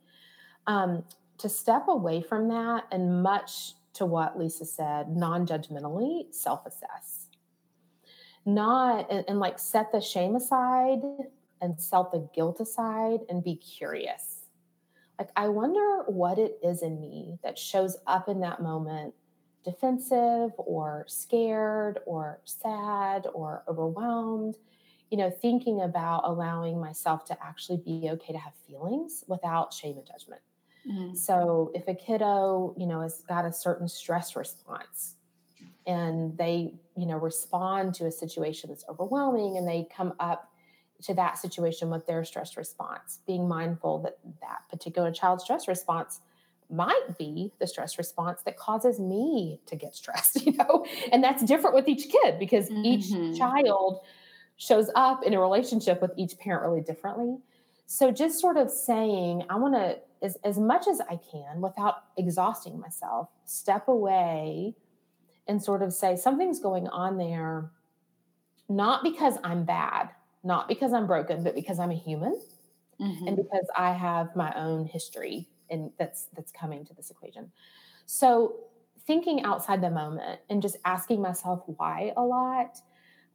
Um, 0.66 1.04
to 1.38 1.48
step 1.48 1.88
away 1.88 2.22
from 2.22 2.48
that 2.48 2.84
and 2.92 3.22
much 3.22 3.74
to 3.94 4.06
what 4.06 4.38
Lisa 4.38 4.64
said, 4.64 5.08
non 5.08 5.46
judgmentally 5.46 6.32
self 6.32 6.66
assess. 6.66 7.26
Not, 8.44 9.10
and, 9.10 9.24
and, 9.28 9.38
like 9.38 9.58
set 9.58 9.92
the 9.92 10.00
shame 10.00 10.34
aside 10.34 11.00
and 11.60 11.80
set 11.80 12.10
the 12.10 12.28
guilt 12.34 12.60
aside 12.60 13.20
and 13.28 13.44
be 13.44 13.54
curious. 13.56 14.40
Like, 15.18 15.30
I 15.36 15.48
wonder 15.48 16.02
what 16.06 16.38
it 16.38 16.58
is 16.62 16.82
in 16.82 17.00
me 17.00 17.38
that 17.44 17.56
shows 17.56 17.96
up 18.06 18.28
in 18.28 18.40
that 18.40 18.60
moment 18.60 19.14
defensive 19.64 20.50
or 20.56 21.04
scared 21.06 22.00
or 22.04 22.40
sad 22.44 23.28
or 23.32 23.62
overwhelmed. 23.68 24.56
You 25.10 25.18
know, 25.18 25.30
thinking 25.30 25.82
about 25.82 26.22
allowing 26.24 26.80
myself 26.80 27.24
to 27.26 27.36
actually 27.40 27.76
be 27.84 28.08
okay 28.10 28.32
to 28.32 28.38
have 28.38 28.54
feelings 28.66 29.22
without 29.28 29.72
shame 29.72 29.98
and 29.98 30.06
judgment. 30.06 30.40
Mm-hmm. 30.88 31.14
So 31.14 31.70
if 31.74 31.86
a 31.88 31.94
kiddo, 31.94 32.74
you 32.76 32.86
know, 32.86 33.00
has 33.00 33.22
got 33.28 33.44
a 33.44 33.52
certain 33.52 33.88
stress 33.88 34.34
response 34.36 35.14
and 35.86 36.36
they, 36.36 36.74
you 36.96 37.06
know, 37.06 37.16
respond 37.16 37.94
to 37.96 38.06
a 38.06 38.10
situation 38.10 38.70
that's 38.70 38.84
overwhelming 38.88 39.56
and 39.56 39.66
they 39.66 39.86
come 39.94 40.14
up 40.20 40.50
to 41.02 41.14
that 41.14 41.38
situation 41.38 41.90
with 41.90 42.06
their 42.06 42.24
stress 42.24 42.56
response, 42.56 43.20
being 43.26 43.48
mindful 43.48 44.00
that 44.02 44.18
that 44.40 44.62
particular 44.70 45.10
child's 45.10 45.44
stress 45.44 45.66
response 45.68 46.20
might 46.70 47.18
be 47.18 47.52
the 47.58 47.66
stress 47.66 47.98
response 47.98 48.42
that 48.42 48.56
causes 48.56 48.98
me 48.98 49.60
to 49.66 49.76
get 49.76 49.94
stressed, 49.94 50.40
you 50.46 50.52
know? 50.52 50.86
And 51.12 51.22
that's 51.22 51.42
different 51.44 51.76
with 51.76 51.88
each 51.88 52.10
kid 52.10 52.38
because 52.38 52.68
mm-hmm. 52.68 52.84
each 52.84 53.38
child 53.38 54.00
shows 54.56 54.90
up 54.94 55.24
in 55.24 55.34
a 55.34 55.40
relationship 55.40 56.00
with 56.00 56.12
each 56.16 56.38
parent 56.38 56.64
really 56.64 56.80
differently. 56.80 57.38
So 57.86 58.10
just 58.10 58.40
sort 58.40 58.56
of 58.56 58.70
saying, 58.70 59.44
I 59.50 59.56
want 59.56 59.74
to, 59.74 59.98
as, 60.22 60.36
as 60.44 60.58
much 60.58 60.86
as 60.88 61.00
I 61.00 61.18
can 61.30 61.60
without 61.60 62.04
exhausting 62.16 62.78
myself, 62.78 63.28
step 63.44 63.88
away 63.88 64.74
and 65.48 65.62
sort 65.62 65.82
of 65.82 65.92
say, 65.92 66.16
something's 66.16 66.60
going 66.60 66.86
on 66.88 67.18
there, 67.18 67.70
not 68.68 69.02
because 69.02 69.34
I'm 69.42 69.64
bad, 69.64 70.10
not 70.44 70.68
because 70.68 70.92
I'm 70.92 71.06
broken, 71.06 71.42
but 71.42 71.54
because 71.54 71.78
I'm 71.78 71.90
a 71.90 71.96
human. 71.96 72.40
Mm-hmm. 73.00 73.26
And 73.26 73.36
because 73.36 73.66
I 73.76 73.92
have 73.92 74.36
my 74.36 74.52
own 74.54 74.84
history 74.84 75.48
and 75.70 75.90
that's 75.98 76.28
that's 76.36 76.52
coming 76.52 76.84
to 76.84 76.94
this 76.94 77.10
equation. 77.10 77.50
So 78.06 78.56
thinking 79.06 79.42
outside 79.42 79.80
the 79.80 79.90
moment 79.90 80.40
and 80.50 80.62
just 80.62 80.76
asking 80.84 81.20
myself 81.20 81.62
why 81.66 82.12
a 82.16 82.22
lot 82.22 82.78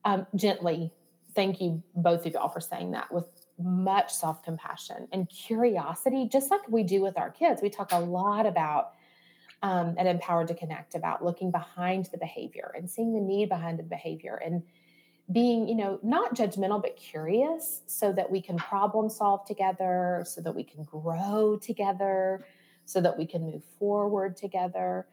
um, 0.05 0.25
gently. 0.35 0.93
Thank 1.35 1.59
you 1.59 1.83
both 1.95 2.25
of 2.25 2.33
y'all 2.33 2.47
for 2.47 2.61
saying 2.61 2.91
that 2.91 3.11
with 3.11 3.25
much 3.59 4.13
self 4.13 4.43
compassion 4.43 5.07
and 5.11 5.29
curiosity, 5.29 6.27
just 6.31 6.51
like 6.51 6.61
we 6.69 6.83
do 6.83 7.01
with 7.01 7.17
our 7.17 7.31
kids. 7.31 7.61
We 7.61 7.69
talk 7.69 7.91
a 7.91 7.99
lot 7.99 8.45
about 8.45 8.93
um, 9.63 9.95
and 9.97 10.07
empowered 10.07 10.47
to 10.49 10.53
connect 10.53 10.95
about 10.95 11.23
looking 11.23 11.51
behind 11.51 12.05
the 12.11 12.17
behavior 12.17 12.71
and 12.75 12.89
seeing 12.89 13.13
the 13.13 13.19
need 13.19 13.49
behind 13.49 13.79
the 13.79 13.83
behavior 13.83 14.39
and 14.43 14.63
being 15.31 15.67
you 15.67 15.75
know 15.75 15.99
not 16.03 16.35
judgmental 16.35 16.81
but 16.81 16.95
curious 16.95 17.81
so 17.85 18.13
that 18.13 18.31
we 18.31 18.41
can 18.41 18.57
problem 18.57 19.09
solve 19.09 19.45
together 19.45 20.23
so 20.25 20.39
that 20.39 20.55
we 20.55 20.63
can 20.63 20.83
grow 20.85 21.57
together 21.61 22.45
so 22.85 23.01
that 23.01 23.17
we 23.17 23.25
can 23.25 23.41
move 23.41 23.63
forward 23.77 24.37
together 24.37 25.05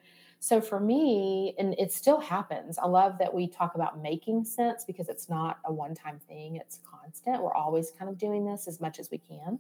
so 0.45 0.61
for 0.61 0.79
me 0.79 1.55
and 1.59 1.75
it 1.79 1.91
still 1.91 2.21
happens 2.21 2.79
i 2.79 2.87
love 2.87 3.17
that 3.19 3.33
we 3.33 3.47
talk 3.47 3.75
about 3.77 4.03
making 4.03 4.45
sense 4.45 4.85
because 4.85 5.09
it's 5.09 5.31
not 5.31 5.59
a 5.65 5.73
one 5.73 5.95
time 5.95 6.21
thing 6.29 6.57
it's 6.57 6.81
constant. 6.85 7.43
We're 7.43 7.55
always 7.55 7.93
kind 7.99 8.11
of 8.11 8.19
doing 8.19 8.45
this 8.45 8.69
as 8.69 8.81
much 8.81 8.99
as 8.99 9.11
we 9.11 9.19
can. 9.19 9.59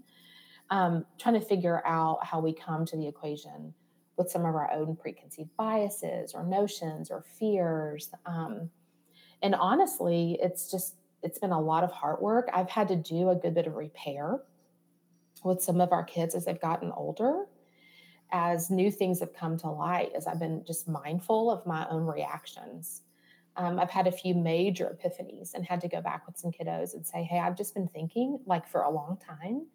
Um, 0.70 1.05
trying 1.18 1.38
to 1.38 1.47
figure 1.47 1.83
out 1.87 2.25
how 2.25 2.40
we 2.40 2.53
come 2.53 2.85
to 2.87 2.97
the 2.97 3.07
equation 3.07 3.73
with 4.16 4.31
some 4.31 4.42
of 4.47 4.55
our 4.55 4.70
own 4.73 4.97
preconceived 4.97 5.51
biases 5.57 6.35
or 6.35 6.44
notions 6.44 7.11
or 7.11 7.23
fears 7.23 8.11
um, 8.27 8.70
and 9.44 9.55
honestly, 9.55 10.38
it's 10.40 10.70
just, 10.70 10.94
it's 11.23 11.38
been 11.38 11.53
a 11.53 11.61
lot 11.61 11.85
of 11.85 11.92
hard 11.92 12.20
work. 12.20 12.49
I've 12.55 12.70
had 12.70 12.88
to 12.88 12.97
do 12.97 13.29
a 13.29 13.35
good 13.35 13.55
bit 13.55 13.66
of 13.66 13.75
repair 13.75 14.40
with 15.44 15.62
some 15.62 15.83
of 15.83 15.92
our 15.92 16.03
kids 16.03 16.35
as 16.35 16.47
they've 16.47 16.61
gotten 16.61 16.90
older, 16.92 17.44
as 18.35 18.68
new 18.68 18.90
things 18.90 19.20
have 19.20 19.33
come 19.33 19.57
to 19.57 19.70
light, 19.70 20.11
as 20.16 20.27
I've 20.27 20.40
been 20.40 20.64
just 20.66 20.88
mindful 20.88 21.53
of 21.53 21.64
my 21.64 21.87
own 21.88 22.05
reactions. 22.05 23.03
Um, 23.57 23.79
I've 23.79 23.90
had 23.90 24.09
a 24.09 24.12
few 24.12 24.35
major 24.35 24.99
epiphanies 24.99 25.55
and 25.55 25.64
had 25.64 25.81
to 25.83 25.88
go 25.88 26.01
back 26.01 26.27
with 26.27 26.37
some 26.37 26.51
kiddos 26.51 26.94
and 26.94 27.07
say, 27.07 27.23
Hey, 27.23 27.38
I've 27.38 27.57
just 27.57 27.75
been 27.75 27.87
thinking 27.87 28.40
like 28.44 28.66
for 28.66 28.81
a 28.81 28.90
long 28.90 29.18
time. 29.25 29.66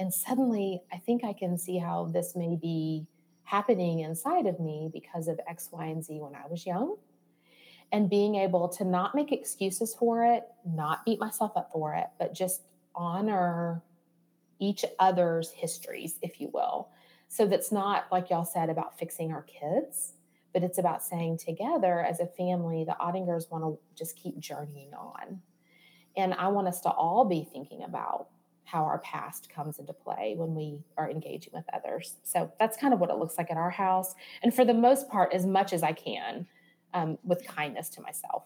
And 0.00 0.12
suddenly 0.12 0.82
I 0.92 0.96
think 0.96 1.22
I 1.22 1.32
can 1.32 1.56
see 1.56 1.78
how 1.78 2.10
this 2.12 2.34
may 2.34 2.56
be 2.60 3.06
happening 3.44 4.00
inside 4.00 4.46
of 4.46 4.58
me 4.58 4.90
because 4.92 5.28
of 5.28 5.38
X, 5.48 5.68
Y, 5.70 5.86
and 5.86 6.04
Z 6.04 6.18
when 6.18 6.34
I 6.34 6.48
was 6.50 6.66
young 6.66 6.96
and 7.92 8.10
being 8.10 8.34
able 8.34 8.68
to 8.70 8.84
not 8.84 9.14
make 9.14 9.30
excuses 9.30 9.94
for 9.94 10.24
it, 10.24 10.48
not 10.66 11.04
beat 11.04 11.20
myself 11.20 11.52
up 11.56 11.70
for 11.72 11.94
it, 11.94 12.06
but 12.18 12.34
just 12.34 12.62
honor 12.92 13.82
each 14.58 14.84
other's 14.98 15.52
histories, 15.52 16.18
if 16.22 16.40
you 16.40 16.50
will. 16.52 16.88
So 17.32 17.46
that's 17.46 17.70
not 17.70 18.06
like 18.10 18.28
y'all 18.28 18.44
said 18.44 18.70
about 18.70 18.98
fixing 18.98 19.30
our 19.30 19.42
kids, 19.42 20.14
but 20.52 20.64
it's 20.64 20.78
about 20.78 21.00
saying 21.00 21.38
together 21.38 22.00
as 22.00 22.18
a 22.18 22.26
family, 22.26 22.82
the 22.82 22.96
Ottingers 23.00 23.48
want 23.52 23.62
to 23.62 23.78
just 23.96 24.16
keep 24.16 24.36
journeying 24.40 24.92
on. 24.94 25.40
And 26.16 26.34
I 26.34 26.48
want 26.48 26.66
us 26.66 26.80
to 26.80 26.90
all 26.90 27.24
be 27.24 27.48
thinking 27.52 27.84
about 27.84 28.26
how 28.64 28.82
our 28.82 28.98
past 28.98 29.48
comes 29.48 29.78
into 29.78 29.92
play 29.92 30.34
when 30.36 30.56
we 30.56 30.80
are 30.98 31.08
engaging 31.08 31.52
with 31.54 31.64
others. 31.72 32.16
So 32.24 32.52
that's 32.58 32.76
kind 32.76 32.92
of 32.92 32.98
what 32.98 33.10
it 33.10 33.16
looks 33.16 33.38
like 33.38 33.52
at 33.52 33.56
our 33.56 33.70
house. 33.70 34.16
And 34.42 34.52
for 34.52 34.64
the 34.64 34.74
most 34.74 35.08
part, 35.08 35.32
as 35.32 35.46
much 35.46 35.72
as 35.72 35.84
I 35.84 35.92
can, 35.92 36.48
um, 36.94 37.16
with 37.22 37.46
kindness 37.46 37.88
to 37.90 38.00
myself. 38.00 38.42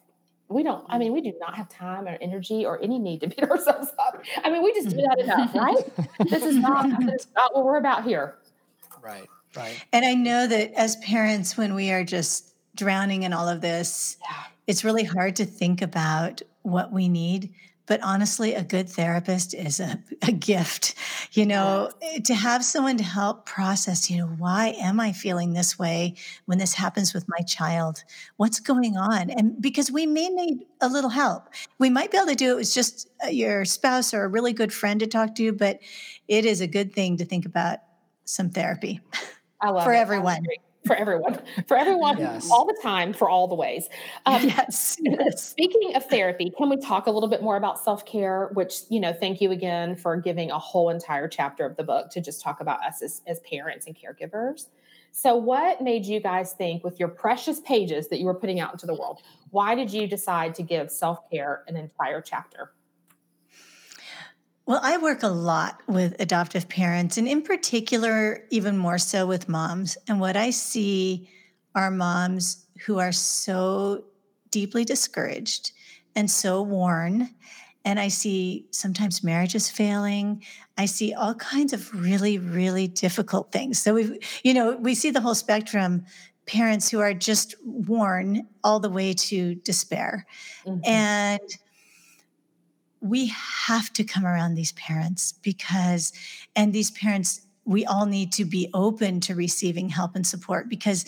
We 0.49 0.63
don't, 0.63 0.85
I 0.91 0.99
mean, 0.99 1.15
we 1.15 1.23
do 1.23 1.33
not 1.41 1.55
have 1.57 1.71
time 1.71 2.07
or 2.07 2.19
energy 2.21 2.67
or 2.67 2.83
any 2.83 2.99
need 2.99 3.23
to 3.23 3.29
beat 3.29 3.43
ourselves 3.51 3.89
up. 3.99 4.23
I 4.45 4.51
mean, 4.51 4.63
we 4.63 4.75
just 4.75 4.91
do 4.91 4.97
that 4.97 5.21
enough, 5.21 5.55
right? 5.55 6.29
this 6.29 6.43
is 6.43 6.57
not, 6.57 6.87
this 7.01 7.23
is 7.23 7.29
not 7.35 7.55
what 7.55 7.65
we're 7.65 7.79
about 7.79 8.05
here. 8.05 8.37
Right, 9.05 9.29
right. 9.57 9.85
And 9.93 10.05
I 10.05 10.15
know 10.15 10.47
that 10.47 10.73
as 10.73 10.97
parents, 10.97 11.57
when 11.57 11.75
we 11.75 11.91
are 11.91 12.05
just 12.05 12.55
drowning 12.75 13.23
in 13.23 13.33
all 13.33 13.49
of 13.49 13.61
this, 13.61 14.17
yeah. 14.23 14.45
it's 14.67 14.85
really 14.85 15.05
hard 15.05 15.37
to 15.37 15.45
think 15.45 15.83
about 15.83 16.43
what 16.63 16.93
we 16.93 17.09
need 17.09 17.53
but 17.87 18.03
honestly, 18.03 18.55
a 18.55 18.63
good 18.63 18.89
therapist 18.89 19.53
is 19.53 19.79
a, 19.79 19.99
a 20.23 20.33
gift, 20.33 20.95
you 21.33 21.45
know, 21.45 21.91
yes. 22.01 22.27
to 22.29 22.35
have 22.35 22.65
someone 22.65 22.97
to 22.97 23.05
help 23.05 23.45
process, 23.45 24.11
you 24.11 24.19
know, 24.19 24.27
why 24.27 24.75
am 24.79 25.01
I 25.01 25.13
feeling 25.13 25.53
this 25.53 25.79
way 25.79 26.15
when 26.47 26.59
this 26.59 26.73
happens 26.73 27.13
with 27.13 27.27
my 27.29 27.45
child? 27.45 28.03
What's 28.37 28.61
going 28.61 28.97
on? 28.97 29.31
And 29.31 29.61
because 29.61 29.91
we 29.91 30.07
may 30.07 30.29
need 30.29 30.65
a 30.81 30.89
little 30.89 31.11
help, 31.11 31.49
we 31.79 31.91
might 31.91 32.11
be 32.11 32.17
able 32.17 32.29
to 32.29 32.35
do 32.35 32.53
it 32.53 32.57
with 32.57 32.73
just 32.73 33.11
uh, 33.23 33.29
your 33.29 33.65
spouse 33.67 34.15
or 34.15 34.25
a 34.25 34.29
really 34.29 34.55
good 34.55 34.73
friend 34.73 35.01
to 35.01 35.07
talk 35.07 35.35
to, 35.35 35.53
but 35.53 35.81
it 36.27 36.47
is 36.47 36.63
a 36.63 36.67
good 36.67 36.95
thing 36.95 37.19
to 37.19 37.25
think 37.27 37.45
about 37.45 37.81
some 38.25 38.51
therapy 38.51 39.01
for 39.61 39.93
it. 39.93 39.99
everyone 39.99 40.45
for 40.87 40.95
everyone, 40.97 41.41
for 41.67 41.77
everyone, 41.77 42.19
yes. 42.19 42.51
all 42.51 42.67
the 42.67 42.79
time, 42.83 43.13
for 43.13 43.29
all 43.29 43.49
the 43.49 43.55
ways. 43.55 43.89
Um, 44.27 44.43
yes. 44.45 44.99
Speaking 45.37 45.97
of 45.97 46.05
therapy, 46.07 46.53
can 46.57 46.69
we 46.69 46.77
talk 46.77 47.07
a 47.07 47.11
little 47.11 47.29
bit 47.29 47.43
more 47.43 47.57
about 47.57 47.79
self 47.83 48.05
care? 48.05 48.51
Which 48.53 48.81
you 48.91 49.01
know, 49.01 49.13
thank 49.13 49.41
you 49.41 49.51
again 49.51 49.97
for 49.97 50.17
giving 50.17 50.51
a 50.51 50.59
whole 50.59 50.91
entire 50.91 51.29
chapter 51.29 51.65
of 51.65 51.77
the 51.77 51.85
book 51.85 52.11
to 52.11 52.21
just 52.21 52.43
talk 52.43 52.61
about 52.61 52.83
us 52.85 53.03
as, 53.03 53.23
as 53.27 53.41
parents 53.41 53.87
and 53.87 53.97
caregivers. 53.97 54.67
So, 55.13 55.37
what 55.37 55.81
made 55.81 56.05
you 56.05 56.21
guys 56.21 56.53
think, 56.53 56.85
with 56.85 56.99
your 56.99 57.09
precious 57.09 57.61
pages 57.61 58.09
that 58.09 58.19
you 58.19 58.27
were 58.27 58.35
putting 58.35 58.61
out 58.61 58.73
into 58.73 58.87
the 58.87 58.95
world, 58.95 59.23
why 59.51 59.75
did 59.75 59.93
you 59.93 60.07
decide 60.07 60.55
to 60.57 60.63
give 60.63 60.91
self 60.91 61.31
care 61.31 61.65
an 61.69 61.77
entire 61.77 62.21
chapter? 62.21 62.73
Well, 64.67 64.81
I 64.83 64.97
work 64.97 65.23
a 65.23 65.29
lot 65.29 65.83
with 65.87 66.17
adoptive 66.21 66.69
parents, 66.69 67.19
and 67.19 67.29
in 67.29 67.43
particular, 67.43 68.45
even 68.51 68.79
more 68.79 68.99
so 68.99 69.27
with 69.27 69.49
moms. 69.49 69.99
And 70.09 70.21
what 70.21 70.37
I 70.37 70.51
see 70.51 71.29
are 71.75 71.91
moms 71.91 72.65
who 72.87 72.99
are 72.99 73.13
so 73.13 74.05
deeply 74.51 74.85
discouraged 74.85 75.73
and 76.17 76.31
so 76.31 76.63
worn. 76.63 77.29
And 77.85 78.01
I 78.01 78.09
see 78.09 78.67
sometimes 78.71 79.23
marriages 79.23 79.69
failing. 79.69 80.43
I 80.79 80.87
see 80.87 81.13
all 81.13 81.35
kinds 81.35 81.75
of 81.75 81.93
really, 81.95 82.39
really 82.39 82.89
difficult 82.89 83.53
things. 83.53 83.79
So 83.79 83.95
we, 83.95 84.19
you 84.43 84.55
know, 84.55 84.77
we 84.77 84.95
see 84.95 85.11
the 85.11 85.21
whole 85.21 85.35
spectrum. 85.35 86.07
Parents 86.47 86.91
who 86.91 87.01
are 87.01 87.15
just 87.15 87.55
worn 87.65 88.47
all 88.63 88.79
the 88.79 88.91
way 88.91 89.15
to 89.15 89.55
despair, 89.57 90.27
mm-hmm. 90.67 90.79
and 90.85 91.41
we 93.05 93.27
have 93.67 93.93
to 93.93 94.03
come 94.03 94.25
around 94.25 94.55
these 94.55 94.73
parents 94.73 95.33
because, 95.43 96.11
and 96.57 96.73
these 96.73 96.91
parents, 96.91 97.43
we 97.67 97.85
all 97.85 98.07
need 98.07 98.33
to 98.33 98.47
be 98.47 98.71
open 98.73 99.21
to 99.21 99.35
receiving 99.35 99.91
help 99.91 100.17
and 100.17 100.27
support 100.27 100.71
because 100.71 101.05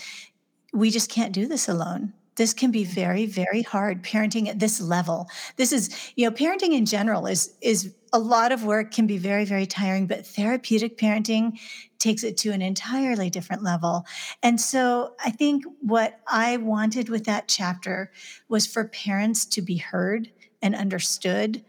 we 0.75 0.91
just 0.91 1.11
can't 1.11 1.33
do 1.33 1.47
this 1.47 1.69
alone. 1.71 2.13
This 2.35 2.53
can 2.53 2.71
be 2.71 2.85
mm-hmm. 2.85 2.93
very 2.93 3.25
very 3.25 3.63
hard 3.63 4.03
parenting 4.03 4.47
at 4.47 4.59
this 4.59 4.79
level. 4.79 5.27
This 5.57 5.73
is 5.73 6.13
you 6.17 6.29
know 6.29 6.37
parenting 6.37 6.75
in 6.75 6.85
general 6.85 7.27
is 7.27 7.55
is 7.63 7.95
a 8.13 8.19
lot 8.19 8.53
of 8.53 8.65
work 8.65 8.93
can 8.93 9.07
be 9.07 9.17
very 9.17 9.47
very 9.47 9.65
tiring 9.65 10.07
but 10.07 10.27
therapeutic 10.27 10.99
parenting 10.99 11.59
takes 11.99 12.23
it 12.23 12.37
to 12.39 12.51
an 12.51 12.61
entirely 12.61 13.31
different 13.31 13.63
level. 13.63 14.05
And 14.43 14.61
so 14.61 15.15
i 15.25 15.31
think 15.31 15.65
what 15.81 16.21
i 16.29 16.59
wanted 16.59 17.09
with 17.09 17.25
that 17.25 17.49
chapter 17.49 18.13
was 18.51 18.67
for 18.67 18.85
parents 18.85 19.47
to 19.47 19.63
be 19.63 19.79
heard 19.79 20.31
and 20.61 20.75
understood 20.75 21.65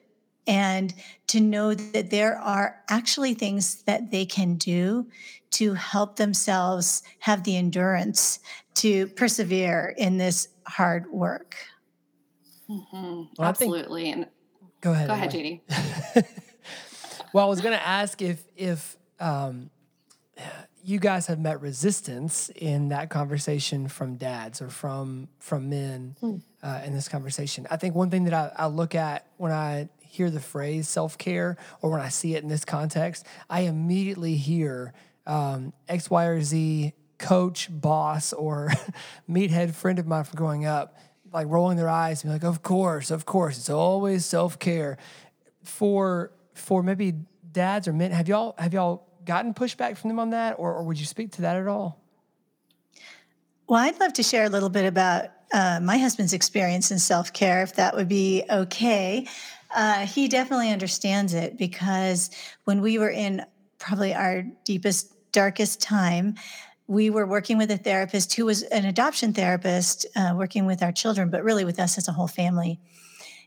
and 0.48 0.94
to 1.28 1.42
know 1.42 1.74
that 1.74 2.10
there 2.10 2.38
are 2.38 2.82
actually 2.90 3.34
things 3.34 3.84
that 3.84 4.12
they 4.12 4.26
can 4.26 4.56
do 4.56 5.08
to 5.52 5.74
help 5.74 6.16
themselves 6.16 7.04
have 7.20 7.44
the 7.44 7.58
endurance 7.58 8.40
to 8.76 9.08
persevere 9.08 9.94
in 9.98 10.18
this 10.18 10.48
hard 10.68 11.12
work. 11.12 11.56
Mm-hmm. 12.70 13.24
Well, 13.38 13.48
Absolutely. 13.48 14.04
Think, 14.04 14.16
and 14.16 14.28
go 14.82 14.92
ahead. 14.92 15.08
Go 15.08 15.14
ahead, 15.14 15.32
Judy. 15.32 15.64
well, 17.34 17.46
I 17.46 17.50
was 17.50 17.62
going 17.62 17.78
to 17.78 17.86
ask 17.86 18.22
if 18.22 18.44
if 18.56 18.98
um, 19.20 19.70
you 20.84 21.00
guys 21.00 21.28
have 21.28 21.40
met 21.40 21.62
resistance 21.62 22.50
in 22.56 22.90
that 22.90 23.10
conversation 23.10 23.88
from 23.88 24.16
dads 24.16 24.62
or 24.62 24.70
from 24.70 25.28
from 25.40 25.70
men 25.70 26.16
hmm. 26.20 26.36
uh, 26.62 26.82
in 26.86 26.94
this 26.94 27.08
conversation. 27.08 27.68
I 27.70 27.78
think 27.78 27.96
one 27.96 28.10
thing 28.10 28.26
that 28.26 28.34
I, 28.34 28.52
I 28.56 28.68
look 28.68 28.96
at 28.96 29.28
when 29.38 29.52
I 29.52 29.90
hear 30.10 30.30
the 30.30 30.40
phrase 30.40 30.88
self 30.88 31.18
care 31.18 31.58
or 31.82 31.92
when 31.92 32.02
I 32.02 32.10
see 32.10 32.36
it 32.36 32.44
in 32.44 32.50
this 32.50 32.66
context, 32.66 33.26
I 33.50 33.62
immediately 33.62 34.36
hear 34.36 34.94
um, 35.26 35.74
X, 35.88 36.10
Y, 36.10 36.26
or 36.26 36.42
Z 36.42 36.94
coach, 37.18 37.68
boss, 37.70 38.34
or 38.34 38.72
meathead 39.30 39.74
friend 39.74 40.00
of 40.00 40.08
mine 40.08 40.24
from 40.24 40.38
growing 40.38 40.66
up, 40.66 40.98
like 41.34 41.48
rolling 41.48 41.78
their 41.78 41.90
eyes 41.90 42.24
and 42.24 42.30
be 42.30 42.34
like, 42.34 42.44
"Of 42.44 42.64
course, 42.64 43.12
of 43.12 43.26
course, 43.26 43.58
it's 43.58 43.70
always 43.70 44.26
self 44.26 44.60
care." 44.60 44.98
For 45.64 46.32
for 46.54 46.82
maybe 46.82 47.14
dads 47.52 47.88
or 47.88 47.94
men, 47.94 48.12
have 48.12 48.28
y'all 48.28 48.56
have 48.58 48.74
y'all 48.74 49.08
gotten 49.26 49.54
pushback 49.54 49.98
from 49.98 50.10
them 50.10 50.20
on 50.20 50.32
that, 50.32 50.56
or, 50.58 50.74
or 50.74 50.84
would 50.84 51.00
you 51.00 51.06
speak 51.06 51.34
to 51.34 51.42
that 51.42 51.58
at 51.58 51.68
all? 51.68 52.02
Well, 53.68 53.84
I'd 53.84 54.00
love 54.00 54.14
to 54.14 54.24
share 54.24 54.46
a 54.46 54.50
little 54.50 54.70
bit 54.70 54.86
about 54.86 55.26
uh, 55.54 55.80
my 55.82 55.98
husband's 55.98 56.34
experience 56.34 56.92
in 56.92 57.00
self 57.00 57.34
care, 57.34 57.62
if 57.62 57.76
that 57.76 57.96
would 57.96 58.08
be 58.08 58.44
okay. 58.50 59.28
Uh, 59.76 60.06
he 60.06 60.28
definitely 60.28 60.72
understands 60.72 61.34
it 61.34 61.58
because 61.58 62.30
when 62.64 62.82
we 62.82 62.98
were 62.98 63.10
in 63.10 63.46
probably 63.80 64.14
our 64.14 64.44
deepest, 64.64 65.14
darkest 65.32 65.82
time, 65.82 66.36
we 66.88 67.10
were 67.10 67.28
working 67.28 67.58
with 67.58 67.70
a 67.70 67.78
therapist 67.78 68.34
who 68.34 68.46
was 68.46 68.64
an 68.64 68.86
adoption 68.86 69.34
therapist, 69.34 70.06
uh, 70.16 70.34
working 70.36 70.66
with 70.66 70.82
our 70.82 70.92
children, 70.92 71.30
but 71.30 71.44
really 71.44 71.66
with 71.66 71.80
us 71.80 71.98
as 71.98 72.08
a 72.08 72.14
whole 72.14 72.28
family. 72.28 72.80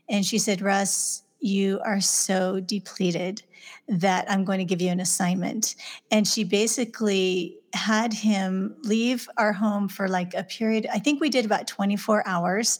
And 0.07 0.25
she 0.25 0.37
said, 0.37 0.61
Russ, 0.61 1.23
you 1.41 1.79
are 1.83 1.99
so 1.99 2.59
depleted 2.59 3.41
that 3.87 4.29
I'm 4.29 4.45
going 4.45 4.59
to 4.59 4.65
give 4.65 4.81
you 4.81 4.89
an 4.89 4.99
assignment. 4.99 5.75
And 6.11 6.27
she 6.27 6.43
basically 6.43 7.57
had 7.73 8.13
him 8.13 8.75
leave 8.83 9.27
our 9.37 9.51
home 9.51 9.87
for 9.87 10.07
like 10.07 10.33
a 10.33 10.43
period. 10.43 10.87
I 10.93 10.99
think 10.99 11.19
we 11.19 11.29
did 11.29 11.45
about 11.45 11.67
24 11.67 12.27
hours. 12.27 12.79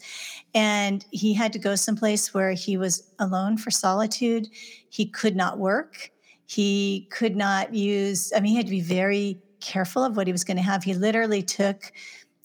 And 0.54 1.06
he 1.12 1.34
had 1.34 1.54
to 1.54 1.60
go 1.60 1.76
someplace 1.76 2.34
where 2.34 2.54
he 2.54 2.78
was 2.78 3.12
alone 3.20 3.58
for 3.58 3.72
solitude. 3.72 4.48
He 4.90 5.06
could 5.06 5.36
not 5.36 5.58
work. 5.60 6.12
He 6.46 7.08
could 7.12 7.36
not 7.36 7.74
use, 7.74 8.32
I 8.36 8.40
mean, 8.40 8.52
he 8.52 8.58
had 8.58 8.66
to 8.66 8.72
be 8.72 8.82
very 8.82 9.40
careful 9.62 10.04
of 10.04 10.18
what 10.18 10.28
he 10.28 10.34
was 10.34 10.44
going 10.44 10.58
to 10.58 10.64
have. 10.64 10.84
He 10.84 10.94
literally 10.94 11.42
took 11.42 11.92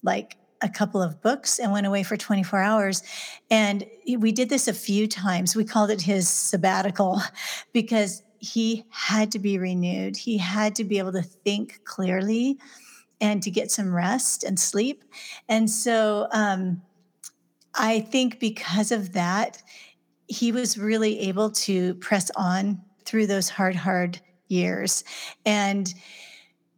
like 0.03 0.37
a 0.61 0.69
couple 0.69 1.01
of 1.01 1.21
books 1.21 1.59
and 1.59 1.71
went 1.71 1.87
away 1.87 2.03
for 2.03 2.17
24 2.17 2.59
hours. 2.59 3.03
And 3.49 3.85
we 4.17 4.31
did 4.31 4.49
this 4.49 4.67
a 4.67 4.73
few 4.73 5.07
times. 5.07 5.55
We 5.55 5.65
called 5.65 5.91
it 5.91 6.01
his 6.01 6.27
sabbatical 6.27 7.21
because 7.73 8.23
he 8.39 8.85
had 8.89 9.31
to 9.31 9.39
be 9.39 9.57
renewed. 9.57 10.17
He 10.17 10.37
had 10.37 10.75
to 10.75 10.83
be 10.83 10.99
able 10.99 11.13
to 11.13 11.21
think 11.21 11.81
clearly 11.83 12.59
and 13.19 13.41
to 13.43 13.51
get 13.51 13.71
some 13.71 13.93
rest 13.93 14.43
and 14.43 14.59
sleep. 14.59 15.03
And 15.49 15.69
so 15.69 16.27
um, 16.31 16.81
I 17.73 18.01
think 18.01 18.39
because 18.39 18.91
of 18.91 19.13
that, 19.13 19.61
he 20.27 20.51
was 20.51 20.77
really 20.77 21.19
able 21.21 21.51
to 21.51 21.95
press 21.95 22.29
on 22.35 22.81
through 23.05 23.27
those 23.27 23.49
hard, 23.49 23.75
hard 23.75 24.19
years. 24.49 25.03
And, 25.45 25.91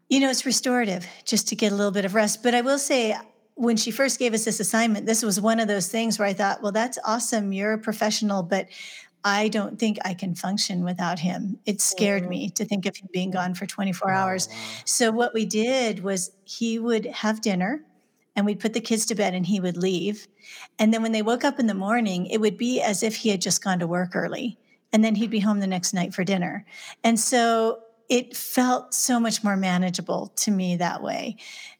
you 0.07 0.19
know, 0.19 0.29
it's 0.29 0.45
restorative 0.45 1.05
just 1.25 1.47
to 1.49 1.55
get 1.55 1.71
a 1.71 1.75
little 1.75 1.91
bit 1.91 2.05
of 2.05 2.15
rest. 2.15 2.43
But 2.43 2.55
I 2.55 2.61
will 2.61 2.77
say, 2.77 3.15
when 3.59 3.75
she 3.75 3.91
first 3.91 4.19
gave 4.19 4.33
us 4.33 4.45
this 4.45 4.61
assignment, 4.61 5.05
this 5.05 5.21
was 5.21 5.41
one 5.41 5.59
of 5.59 5.67
those 5.67 5.89
things 5.89 6.17
where 6.17 6.27
I 6.27 6.31
thought, 6.31 6.61
well, 6.63 6.71
that's 6.71 6.97
awesome. 7.03 7.51
You're 7.51 7.73
a 7.73 7.77
professional, 7.77 8.41
but 8.41 8.69
I 9.25 9.49
don't 9.49 9.77
think 9.77 9.97
I 10.05 10.13
can 10.13 10.33
function 10.33 10.85
without 10.85 11.19
him. 11.19 11.59
It 11.65 11.81
scared 11.81 12.23
mm. 12.23 12.29
me 12.29 12.49
to 12.51 12.63
think 12.63 12.85
of 12.85 12.95
him 12.95 13.09
being 13.11 13.31
gone 13.31 13.53
for 13.53 13.65
24 13.65 14.09
oh, 14.09 14.15
hours. 14.15 14.47
Wow. 14.47 14.55
So, 14.85 15.11
what 15.11 15.33
we 15.33 15.45
did 15.45 16.05
was 16.05 16.31
he 16.45 16.79
would 16.79 17.05
have 17.07 17.41
dinner 17.41 17.83
and 18.33 18.45
we'd 18.45 18.61
put 18.61 18.71
the 18.71 18.79
kids 18.79 19.05
to 19.07 19.15
bed 19.15 19.33
and 19.33 19.45
he 19.45 19.59
would 19.59 19.75
leave. 19.75 20.25
And 20.79 20.93
then 20.93 21.01
when 21.01 21.11
they 21.11 21.21
woke 21.21 21.43
up 21.43 21.59
in 21.59 21.67
the 21.67 21.73
morning, 21.73 22.27
it 22.27 22.39
would 22.39 22.57
be 22.57 22.81
as 22.81 23.03
if 23.03 23.17
he 23.17 23.27
had 23.27 23.41
just 23.41 23.61
gone 23.61 23.79
to 23.79 23.87
work 23.87 24.15
early. 24.15 24.57
And 24.93 25.03
then 25.03 25.15
he'd 25.15 25.29
be 25.29 25.41
home 25.41 25.59
the 25.59 25.67
next 25.67 25.93
night 25.93 26.13
for 26.13 26.23
dinner. 26.23 26.65
And 27.03 27.19
so 27.19 27.79
it 28.09 28.35
felt 28.35 28.93
so 28.93 29.19
much 29.19 29.43
more 29.43 29.55
manageable 29.55 30.33
to 30.35 30.51
me 30.51 30.75
that 30.75 31.01
way 31.01 31.35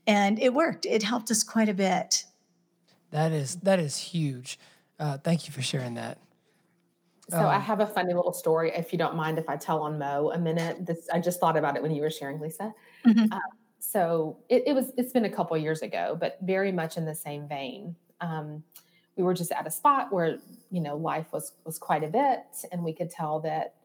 and 0.08 0.40
it 0.40 0.54
worked 0.54 0.86
it 0.86 1.04
helped 1.04 1.30
us 1.32 1.44
quite 1.44 1.70
a 1.70 1.74
bit 1.74 2.26
that 3.12 3.32
is 3.32 3.56
that 3.58 3.80
is 3.80 3.98
huge 3.98 4.60
uh, 5.00 5.18
thank 5.18 5.48
you 5.48 5.54
for 5.54 5.62
sharing 5.62 5.96
that 5.96 6.18
so 7.30 7.38
um, 7.38 7.46
I 7.46 7.60
have 7.60 7.80
a 7.80 7.86
funny 7.86 8.14
little 8.14 8.34
story, 8.34 8.72
if 8.76 8.92
you 8.92 8.98
don't 8.98 9.16
mind, 9.16 9.38
if 9.38 9.48
I 9.48 9.56
tell 9.56 9.82
on 9.82 10.00
Mo 10.00 10.32
a 10.34 10.40
minute. 10.40 10.86
This 10.86 11.08
I 11.14 11.20
just 11.20 11.40
thought 11.40 11.56
about 11.56 11.76
it 11.76 11.84
when 11.84 11.92
you 11.92 12.02
were 12.02 12.10
sharing, 12.10 12.40
Lisa. 12.40 12.74
Mm-hmm. 13.06 13.32
Uh, 13.32 13.40
so 13.80 14.38
it, 14.50 14.64
it, 14.66 14.74
was. 14.74 14.92
It's 14.98 15.12
been 15.12 15.26
a 15.26 15.30
couple 15.30 15.56
years 15.58 15.82
ago, 15.82 16.18
but 16.20 16.38
very 16.42 16.72
much 16.72 16.98
in 16.98 17.06
the 17.06 17.14
same 17.14 17.48
vein. 17.48 17.96
Um, 18.20 18.64
we 19.16 19.24
were 19.24 19.34
just 19.34 19.52
at 19.52 19.68
a 19.68 19.72
spot 19.72 20.12
where 20.12 20.40
you 20.72 20.82
know 20.82 20.98
life 20.98 21.32
was 21.32 21.54
was 21.66 21.78
quite 21.78 22.04
a 22.04 22.08
bit, 22.08 22.42
and 22.72 22.84
we 22.84 22.94
could 22.94 23.12
tell 23.12 23.40
that 23.42 23.76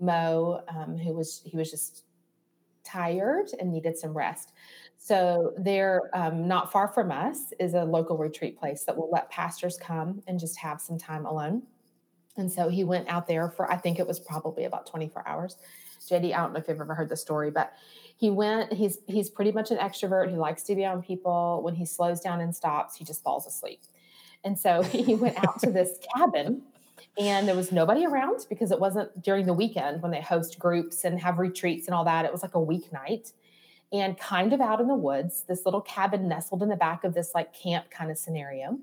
Mo, 0.00 0.62
um, 0.68 0.96
who 0.96 1.14
was 1.14 1.42
he 1.44 1.56
was 1.56 1.70
just 1.70 2.04
tired 2.84 3.48
and 3.60 3.70
needed 3.70 3.96
some 3.96 4.16
rest. 4.16 4.52
So 4.98 5.52
there, 5.56 6.10
um, 6.14 6.48
not 6.48 6.72
far 6.72 6.88
from 6.88 7.12
us, 7.12 7.52
is 7.60 7.74
a 7.74 7.84
local 7.84 8.16
retreat 8.16 8.58
place 8.58 8.84
that 8.84 8.96
will 8.96 9.10
let 9.10 9.30
pastors 9.30 9.78
come 9.80 10.22
and 10.26 10.38
just 10.40 10.58
have 10.58 10.80
some 10.80 10.98
time 10.98 11.26
alone. 11.26 11.62
And 12.36 12.50
so 12.50 12.68
he 12.68 12.84
went 12.84 13.08
out 13.08 13.26
there 13.26 13.50
for 13.50 13.70
I 13.70 13.76
think 13.76 13.98
it 13.98 14.06
was 14.06 14.20
probably 14.20 14.64
about 14.64 14.86
24 14.86 15.26
hours. 15.26 15.56
JD, 16.08 16.32
I 16.32 16.38
don't 16.38 16.52
know 16.52 16.60
if 16.60 16.68
you've 16.68 16.80
ever 16.80 16.94
heard 16.94 17.08
the 17.08 17.16
story, 17.16 17.50
but 17.50 17.72
he 18.16 18.30
went. 18.30 18.72
He's 18.72 18.98
he's 19.06 19.28
pretty 19.28 19.52
much 19.52 19.70
an 19.70 19.78
extrovert. 19.78 20.30
He 20.30 20.36
likes 20.36 20.62
to 20.64 20.74
be 20.74 20.84
on 20.84 21.02
people. 21.02 21.60
When 21.62 21.74
he 21.74 21.84
slows 21.84 22.20
down 22.20 22.40
and 22.40 22.54
stops, 22.54 22.96
he 22.96 23.04
just 23.04 23.22
falls 23.22 23.46
asleep. 23.46 23.80
And 24.44 24.58
so 24.58 24.82
he 24.82 25.14
went 25.14 25.36
out 25.44 25.60
to 25.60 25.70
this 25.70 25.98
cabin 26.16 26.62
and 27.18 27.48
there 27.48 27.56
was 27.56 27.72
nobody 27.72 28.06
around 28.06 28.46
because 28.48 28.70
it 28.70 28.78
wasn't 28.78 29.22
during 29.22 29.44
the 29.44 29.52
weekend 29.52 30.02
when 30.02 30.12
they 30.12 30.20
host 30.20 30.58
groups 30.58 31.04
and 31.04 31.20
have 31.20 31.38
retreats 31.38 31.86
and 31.86 31.94
all 31.94 32.04
that. 32.04 32.24
It 32.24 32.32
was 32.32 32.42
like 32.42 32.54
a 32.54 32.58
weeknight 32.58 33.32
and 33.92 34.16
kind 34.18 34.52
of 34.52 34.60
out 34.60 34.80
in 34.80 34.86
the 34.86 34.94
woods, 34.94 35.44
this 35.48 35.64
little 35.64 35.80
cabin 35.80 36.28
nestled 36.28 36.62
in 36.62 36.68
the 36.68 36.76
back 36.76 37.04
of 37.04 37.14
this 37.14 37.32
like 37.34 37.52
camp 37.52 37.90
kind 37.90 38.10
of 38.10 38.18
scenario. 38.18 38.78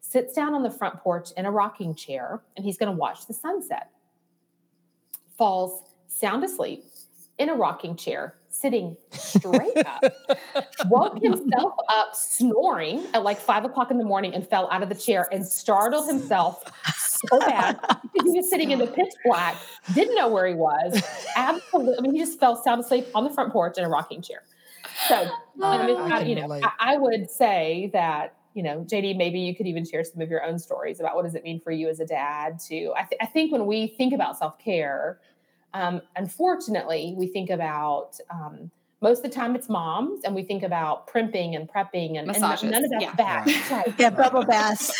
Sits 0.00 0.34
down 0.34 0.54
on 0.54 0.62
the 0.62 0.70
front 0.70 1.00
porch 1.00 1.30
in 1.36 1.44
a 1.46 1.50
rocking 1.50 1.94
chair 1.94 2.42
and 2.56 2.64
he's 2.64 2.76
going 2.76 2.92
to 2.92 2.96
watch 2.96 3.26
the 3.26 3.34
sunset. 3.34 3.90
Falls 5.36 5.82
sound 6.06 6.44
asleep 6.44 6.84
in 7.38 7.48
a 7.48 7.54
rocking 7.54 7.96
chair 7.96 8.36
sitting 8.48 8.96
straight 9.10 9.76
up, 9.86 10.04
woke 10.86 11.20
himself 11.22 11.72
up 11.88 12.14
snoring 12.14 13.02
at 13.14 13.24
like 13.24 13.38
five 13.38 13.64
o'clock 13.64 13.90
in 13.90 13.98
the 13.98 14.04
morning 14.04 14.34
and 14.34 14.46
fell 14.46 14.68
out 14.70 14.82
of 14.82 14.88
the 14.88 14.94
chair 14.94 15.26
and 15.32 15.44
startled 15.44 16.06
himself 16.06 16.62
so 17.28 17.38
bad 17.40 17.78
he 18.24 18.30
was 18.30 18.48
sitting 18.48 18.70
in 18.70 18.78
the 18.78 18.86
pitch 18.86 19.12
black, 19.24 19.56
didn't 19.94 20.14
know 20.14 20.28
where 20.28 20.46
he 20.46 20.54
was. 20.54 21.02
Absolutely. 21.36 21.98
I 21.98 22.00
mean, 22.00 22.14
he 22.14 22.20
just 22.20 22.38
fell 22.38 22.62
sound 22.62 22.82
asleep 22.82 23.06
on 23.14 23.24
the 23.24 23.30
front 23.30 23.52
porch 23.52 23.78
in 23.78 23.84
a 23.84 23.88
rocking 23.88 24.22
chair. 24.22 24.42
So, 25.08 25.28
I 25.62 25.86
mean, 25.86 25.96
I, 25.96 26.22
you 26.22 26.34
know, 26.34 26.52
I, 26.52 26.70
I 26.78 26.96
would 26.96 27.30
say 27.30 27.90
that 27.92 28.36
you 28.54 28.62
know, 28.62 28.80
JD, 28.80 29.16
maybe 29.16 29.40
you 29.40 29.54
could 29.54 29.66
even 29.66 29.84
share 29.84 30.04
some 30.04 30.20
of 30.20 30.28
your 30.28 30.44
own 30.44 30.58
stories 30.58 31.00
about 31.00 31.16
what 31.16 31.24
does 31.24 31.34
it 31.34 31.42
mean 31.42 31.58
for 31.60 31.70
you 31.70 31.88
as 31.88 32.00
a 32.00 32.06
dad 32.06 32.58
to. 32.68 32.92
I, 32.94 33.04
th- 33.04 33.18
I 33.20 33.26
think 33.26 33.50
when 33.50 33.64
we 33.64 33.86
think 33.86 34.12
about 34.12 34.36
self 34.38 34.58
care, 34.58 35.20
um, 35.74 36.02
unfortunately, 36.16 37.14
we 37.16 37.28
think 37.28 37.48
about 37.48 38.18
um, 38.30 38.70
most 39.02 39.18
of 39.18 39.24
the 39.24 39.36
time 39.36 39.56
it's 39.56 39.68
moms, 39.68 40.22
and 40.24 40.32
we 40.32 40.44
think 40.44 40.62
about 40.62 41.08
primping 41.08 41.56
and 41.56 41.68
prepping, 41.68 42.18
and, 42.18 42.30
and 42.30 42.40
none 42.40 42.84
of 42.84 42.90
that's 42.90 43.02
yeah. 43.02 43.14
bad. 43.14 43.46
Right. 43.70 43.94
Yeah, 43.98 44.10
bubble 44.10 44.44
baths. 44.46 44.92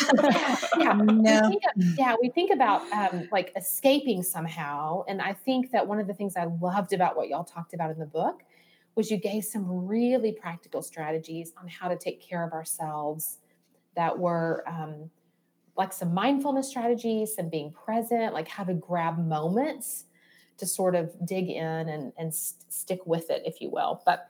yeah, 0.77 0.93
no. 1.03 1.49
we 1.49 1.55
of, 1.55 1.97
yeah, 1.97 2.15
we 2.21 2.29
think 2.29 2.51
about 2.51 2.81
um, 2.91 3.29
like 3.31 3.53
escaping 3.55 4.21
somehow, 4.21 5.03
and 5.07 5.21
I 5.21 5.33
think 5.33 5.71
that 5.71 5.87
one 5.87 5.99
of 5.99 6.07
the 6.07 6.13
things 6.13 6.35
I 6.35 6.45
loved 6.61 6.91
about 6.91 7.15
what 7.15 7.29
y'all 7.29 7.45
talked 7.45 7.73
about 7.73 7.91
in 7.91 7.97
the 7.97 8.05
book 8.05 8.43
was 8.95 9.09
you 9.09 9.17
gave 9.17 9.45
some 9.45 9.65
really 9.87 10.33
practical 10.33 10.81
strategies 10.81 11.53
on 11.59 11.67
how 11.67 11.87
to 11.87 11.97
take 11.97 12.21
care 12.21 12.45
of 12.45 12.51
ourselves 12.51 13.39
that 13.95 14.17
were 14.17 14.63
um, 14.67 15.09
like 15.77 15.93
some 15.93 16.13
mindfulness 16.13 16.67
strategies, 16.67 17.35
some 17.35 17.49
being 17.49 17.71
present, 17.71 18.33
like 18.33 18.47
how 18.47 18.63
to 18.63 18.73
grab 18.73 19.17
moments 19.17 20.05
to 20.63 20.69
sort 20.69 20.95
of 20.95 21.11
dig 21.25 21.49
in 21.49 21.89
and, 21.89 22.13
and 22.17 22.33
st- 22.33 22.71
stick 22.71 23.05
with 23.05 23.29
it, 23.29 23.43
if 23.45 23.61
you 23.61 23.69
will. 23.69 24.01
But 24.05 24.29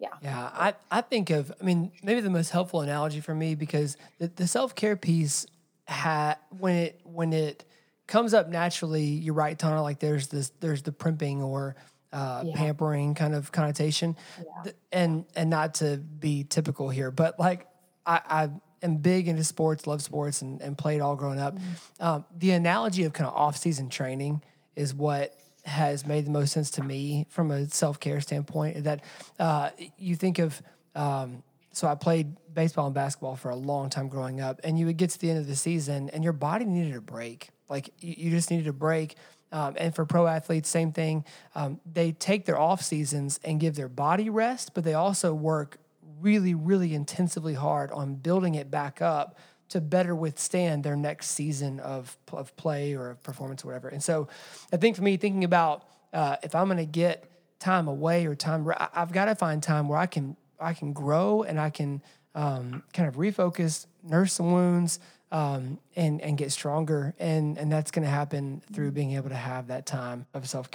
yeah. 0.00 0.08
Yeah. 0.22 0.50
I, 0.52 0.74
I 0.90 1.00
think 1.02 1.30
of, 1.30 1.52
I 1.60 1.64
mean, 1.64 1.92
maybe 2.02 2.20
the 2.20 2.30
most 2.30 2.50
helpful 2.50 2.80
analogy 2.80 3.20
for 3.20 3.34
me 3.34 3.54
because 3.54 3.96
the, 4.18 4.28
the 4.28 4.46
self 4.46 4.74
care 4.74 4.96
piece, 4.96 5.46
ha, 5.86 6.36
when 6.58 6.76
it, 6.76 7.00
when 7.04 7.32
it 7.32 7.64
comes 8.06 8.34
up 8.34 8.48
naturally, 8.48 9.04
you're 9.04 9.34
right, 9.34 9.58
Tana, 9.58 9.82
like 9.82 10.00
there's 10.00 10.28
this, 10.28 10.50
there's 10.60 10.82
the 10.82 10.92
primping 10.92 11.42
or, 11.42 11.76
uh, 12.12 12.42
yeah. 12.44 12.56
pampering 12.56 13.14
kind 13.14 13.34
of 13.34 13.52
connotation 13.52 14.16
yeah. 14.38 14.72
and, 14.90 15.24
and 15.36 15.48
not 15.48 15.74
to 15.74 15.98
be 15.98 16.42
typical 16.42 16.88
here, 16.88 17.12
but 17.12 17.38
like 17.38 17.68
I, 18.04 18.20
I 18.28 18.50
am 18.82 18.96
big 18.96 19.28
into 19.28 19.44
sports, 19.44 19.86
love 19.86 20.02
sports 20.02 20.42
and, 20.42 20.60
and 20.60 20.76
played 20.76 21.00
all 21.00 21.14
growing 21.14 21.38
up. 21.38 21.54
Mm-hmm. 21.56 22.04
Um, 22.04 22.24
the 22.36 22.52
analogy 22.52 23.04
of 23.04 23.12
kind 23.12 23.28
of 23.28 23.34
off 23.34 23.56
season 23.56 23.90
training, 23.90 24.42
is 24.76 24.94
what 24.94 25.34
has 25.64 26.06
made 26.06 26.24
the 26.26 26.30
most 26.30 26.52
sense 26.52 26.70
to 26.72 26.82
me 26.82 27.26
from 27.28 27.50
a 27.50 27.68
self 27.68 28.00
care 28.00 28.20
standpoint. 28.20 28.84
That 28.84 29.04
uh, 29.38 29.70
you 29.98 30.16
think 30.16 30.38
of, 30.38 30.60
um, 30.94 31.42
so 31.72 31.86
I 31.86 31.94
played 31.94 32.36
baseball 32.52 32.86
and 32.86 32.94
basketball 32.94 33.36
for 33.36 33.50
a 33.50 33.56
long 33.56 33.90
time 33.90 34.08
growing 34.08 34.40
up, 34.40 34.60
and 34.64 34.78
you 34.78 34.86
would 34.86 34.96
get 34.96 35.10
to 35.10 35.18
the 35.18 35.30
end 35.30 35.38
of 35.38 35.46
the 35.46 35.56
season, 35.56 36.10
and 36.10 36.24
your 36.24 36.32
body 36.32 36.64
needed 36.64 36.96
a 36.96 37.00
break. 37.00 37.50
Like 37.68 37.90
you, 38.00 38.30
just 38.30 38.50
needed 38.50 38.66
a 38.66 38.72
break. 38.72 39.16
um, 39.52 39.74
and 39.76 39.94
for 39.94 40.04
pro 40.04 40.26
athletes, 40.26 40.68
same 40.68 40.92
thing. 40.92 41.24
Um, 41.54 41.80
they 41.90 42.12
take 42.12 42.44
their 42.46 42.58
off 42.58 42.82
seasons 42.82 43.38
and 43.44 43.60
give 43.60 43.76
their 43.76 43.88
body 43.88 44.30
rest, 44.30 44.72
but 44.74 44.84
they 44.84 44.94
also 44.94 45.34
work 45.34 45.78
really, 46.20 46.54
really 46.54 46.94
intensively 46.94 47.54
hard 47.54 47.90
on 47.92 48.14
building 48.14 48.54
it 48.54 48.70
back 48.70 49.00
up 49.00 49.38
to 49.70 49.80
better 49.80 50.14
withstand 50.14 50.84
their 50.84 50.96
next 50.96 51.28
season 51.30 51.80
of, 51.80 52.16
of 52.32 52.54
play 52.56 52.94
or 52.94 53.16
performance 53.22 53.64
or 53.64 53.68
whatever. 53.68 53.88
And 53.88 54.02
so 54.02 54.28
I 54.72 54.76
think 54.76 54.96
for 54.96 55.02
me, 55.02 55.16
thinking 55.16 55.44
about 55.44 55.84
uh, 56.12 56.36
if 56.42 56.54
I'm 56.54 56.66
going 56.66 56.78
to 56.78 56.84
get 56.84 57.24
time 57.58 57.88
away 57.88 58.26
or 58.26 58.34
time, 58.34 58.70
I've 58.94 59.12
got 59.12 59.26
to 59.26 59.34
find 59.34 59.62
time 59.62 59.88
where 59.88 59.98
I 59.98 60.06
can 60.06 60.36
I 60.58 60.74
can 60.74 60.92
grow 60.92 61.42
and 61.42 61.58
I 61.58 61.70
can 61.70 62.02
um, 62.34 62.82
kind 62.92 63.08
of 63.08 63.16
refocus, 63.16 63.86
nurse 64.02 64.34
some 64.34 64.52
wounds, 64.52 64.98
um, 65.32 65.78
and 65.96 66.20
and 66.20 66.36
get 66.36 66.52
stronger. 66.52 67.14
And 67.18 67.56
and 67.56 67.70
that's 67.70 67.90
going 67.90 68.04
to 68.04 68.10
happen 68.10 68.62
through 68.72 68.90
being 68.90 69.12
able 69.12 69.30
to 69.30 69.36
have 69.36 69.68
that 69.68 69.86
time 69.86 70.26
of 70.34 70.48
self 70.48 70.70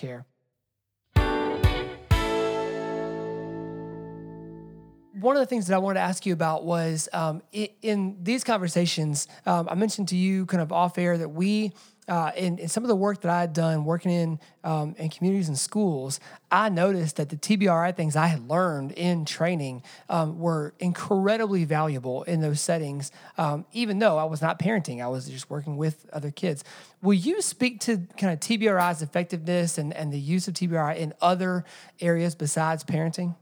One 5.19 5.35
of 5.35 5.39
the 5.39 5.45
things 5.45 5.67
that 5.67 5.75
I 5.75 5.77
wanted 5.77 5.99
to 5.99 6.05
ask 6.05 6.25
you 6.25 6.33
about 6.33 6.65
was 6.65 7.07
um, 7.13 7.41
in 7.53 8.17
these 8.21 8.43
conversations, 8.43 9.27
um, 9.45 9.67
I 9.69 9.75
mentioned 9.75 10.09
to 10.09 10.15
you 10.15 10.45
kind 10.45 10.61
of 10.61 10.71
off 10.71 10.97
air 10.97 11.17
that 11.17 11.29
we 11.29 11.71
uh, 12.07 12.31
in, 12.35 12.59
in, 12.59 12.67
some 12.67 12.83
of 12.83 12.87
the 12.87 12.95
work 12.95 13.21
that 13.21 13.31
I 13.31 13.41
had 13.41 13.53
done 13.53 13.83
working 13.83 14.11
in 14.11 14.39
um, 14.63 14.95
in 14.99 15.09
communities 15.09 15.47
and 15.47 15.57
schools, 15.57 16.19
I 16.51 16.69
noticed 16.69 17.15
that 17.15 17.29
the 17.29 17.35
TBRI 17.35 17.95
things 17.95 18.15
I 18.15 18.27
had 18.27 18.47
learned 18.47 18.91
in 18.91 19.25
training 19.25 19.81
um, 20.07 20.39
were 20.39 20.73
incredibly 20.79 21.65
valuable 21.65 22.23
in 22.23 22.41
those 22.41 22.61
settings. 22.61 23.11
Um, 23.37 23.65
even 23.71 23.99
though 23.99 24.17
I 24.17 24.25
was 24.25 24.41
not 24.41 24.59
parenting, 24.59 25.03
I 25.03 25.07
was 25.07 25.27
just 25.27 25.49
working 25.49 25.77
with 25.77 26.05
other 26.13 26.29
kids. 26.29 26.63
Will 27.01 27.13
you 27.13 27.41
speak 27.41 27.79
to 27.81 27.97
kind 28.17 28.33
of 28.33 28.39
TBRI's 28.39 29.01
effectiveness 29.01 29.77
and, 29.77 29.93
and 29.93 30.13
the 30.13 30.19
use 30.19 30.47
of 30.47 30.53
TBRI 30.53 30.97
in 30.97 31.13
other 31.21 31.65
areas 31.99 32.35
besides 32.35 32.83
parenting? 32.83 33.35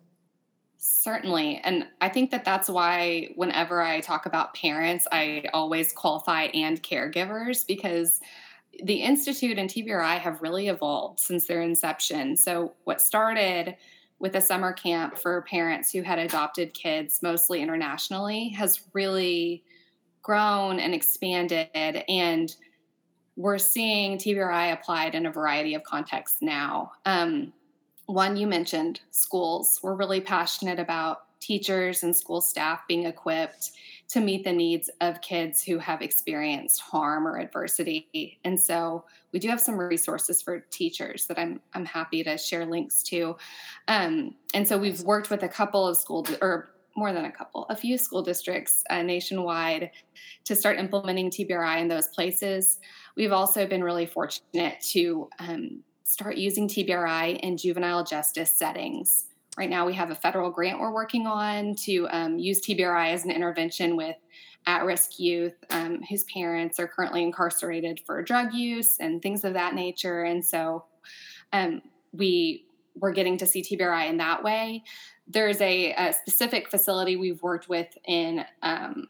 Certainly. 0.85 1.61
And 1.63 1.87
I 2.01 2.09
think 2.09 2.29
that 2.31 2.43
that's 2.43 2.67
why 2.67 3.29
whenever 3.35 3.81
I 3.81 4.01
talk 4.01 4.25
about 4.25 4.53
parents, 4.53 5.07
I 5.13 5.45
always 5.53 5.93
qualify 5.93 6.47
and 6.53 6.83
caregivers 6.83 7.65
because 7.65 8.19
the 8.83 8.95
Institute 8.95 9.57
and 9.57 9.69
TBRI 9.69 10.17
have 10.17 10.41
really 10.41 10.67
evolved 10.67 11.21
since 11.21 11.47
their 11.47 11.61
inception. 11.61 12.35
So, 12.35 12.73
what 12.83 12.99
started 12.99 13.77
with 14.19 14.35
a 14.35 14.41
summer 14.41 14.73
camp 14.73 15.17
for 15.17 15.43
parents 15.43 15.89
who 15.89 16.01
had 16.01 16.19
adopted 16.19 16.73
kids, 16.73 17.21
mostly 17.23 17.61
internationally, 17.61 18.49
has 18.49 18.81
really 18.91 19.63
grown 20.21 20.81
and 20.81 20.93
expanded. 20.93 22.03
And 22.09 22.53
we're 23.37 23.57
seeing 23.57 24.17
TBRI 24.17 24.73
applied 24.73 25.15
in 25.15 25.27
a 25.27 25.31
variety 25.31 25.75
of 25.75 25.83
contexts 25.83 26.41
now. 26.41 26.91
Um, 27.05 27.53
one 28.05 28.35
you 28.37 28.47
mentioned, 28.47 29.01
schools. 29.11 29.79
We're 29.81 29.95
really 29.95 30.21
passionate 30.21 30.79
about 30.79 31.39
teachers 31.39 32.03
and 32.03 32.15
school 32.15 32.39
staff 32.39 32.87
being 32.87 33.05
equipped 33.05 33.71
to 34.07 34.21
meet 34.21 34.43
the 34.43 34.51
needs 34.51 34.89
of 35.01 35.19
kids 35.21 35.61
who 35.61 35.77
have 35.77 36.01
experienced 36.01 36.79
harm 36.79 37.27
or 37.27 37.37
adversity. 37.37 38.39
And 38.45 38.59
so 38.59 39.03
we 39.33 39.39
do 39.39 39.49
have 39.49 39.59
some 39.59 39.77
resources 39.77 40.41
for 40.41 40.59
teachers 40.71 41.25
that 41.27 41.37
I'm 41.37 41.59
I'm 41.73 41.85
happy 41.85 42.23
to 42.23 42.37
share 42.37 42.65
links 42.65 43.03
to. 43.03 43.35
Um, 43.87 44.35
and 44.53 44.67
so 44.67 44.77
we've 44.77 45.01
worked 45.01 45.29
with 45.29 45.43
a 45.43 45.49
couple 45.49 45.85
of 45.85 45.97
school 45.97 46.25
or 46.41 46.69
more 46.95 47.11
than 47.11 47.25
a 47.25 47.31
couple, 47.31 47.65
a 47.69 47.75
few 47.75 47.97
school 47.97 48.21
districts 48.21 48.83
uh, 48.89 49.01
nationwide 49.01 49.89
to 50.45 50.55
start 50.55 50.77
implementing 50.77 51.29
TBRI 51.29 51.81
in 51.81 51.87
those 51.87 52.07
places. 52.09 52.79
We've 53.17 53.31
also 53.31 53.65
been 53.65 53.83
really 53.83 54.05
fortunate 54.05 54.79
to 54.91 55.27
um, 55.39 55.83
start 56.13 56.37
using 56.37 56.67
TBRI 56.67 57.39
in 57.39 57.57
juvenile 57.57 58.03
justice 58.03 58.53
settings. 58.53 59.25
Right 59.57 59.69
now, 59.69 59.83
we 59.87 59.95
have 59.95 60.11
a 60.11 60.15
federal 60.15 60.51
grant 60.51 60.79
we're 60.79 60.93
working 60.93 61.25
on 61.25 61.73
to 61.85 62.07
um, 62.11 62.37
use 62.37 62.61
TBRI 62.61 63.13
as 63.13 63.25
an 63.25 63.31
intervention 63.31 63.97
with 63.97 64.15
at 64.67 64.85
risk 64.85 65.19
youth 65.19 65.55
um, 65.71 66.01
whose 66.07 66.23
parents 66.25 66.79
are 66.79 66.87
currently 66.87 67.23
incarcerated 67.23 67.99
for 68.05 68.21
drug 68.21 68.53
use 68.53 68.99
and 68.99 69.23
things 69.23 69.43
of 69.43 69.53
that 69.53 69.73
nature. 69.73 70.23
And 70.23 70.45
so 70.45 70.85
um, 71.51 71.81
we 72.11 72.65
we're 72.95 73.11
getting 73.11 73.39
to 73.39 73.47
see 73.47 73.63
TBRI 73.63 74.07
in 74.07 74.17
that 74.17 74.43
way. 74.43 74.83
There's 75.27 75.59
a, 75.61 75.93
a 75.93 76.13
specific 76.13 76.69
facility 76.69 77.15
we've 77.15 77.41
worked 77.41 77.67
with 77.67 77.87
in 78.05 78.45
um, 78.61 79.07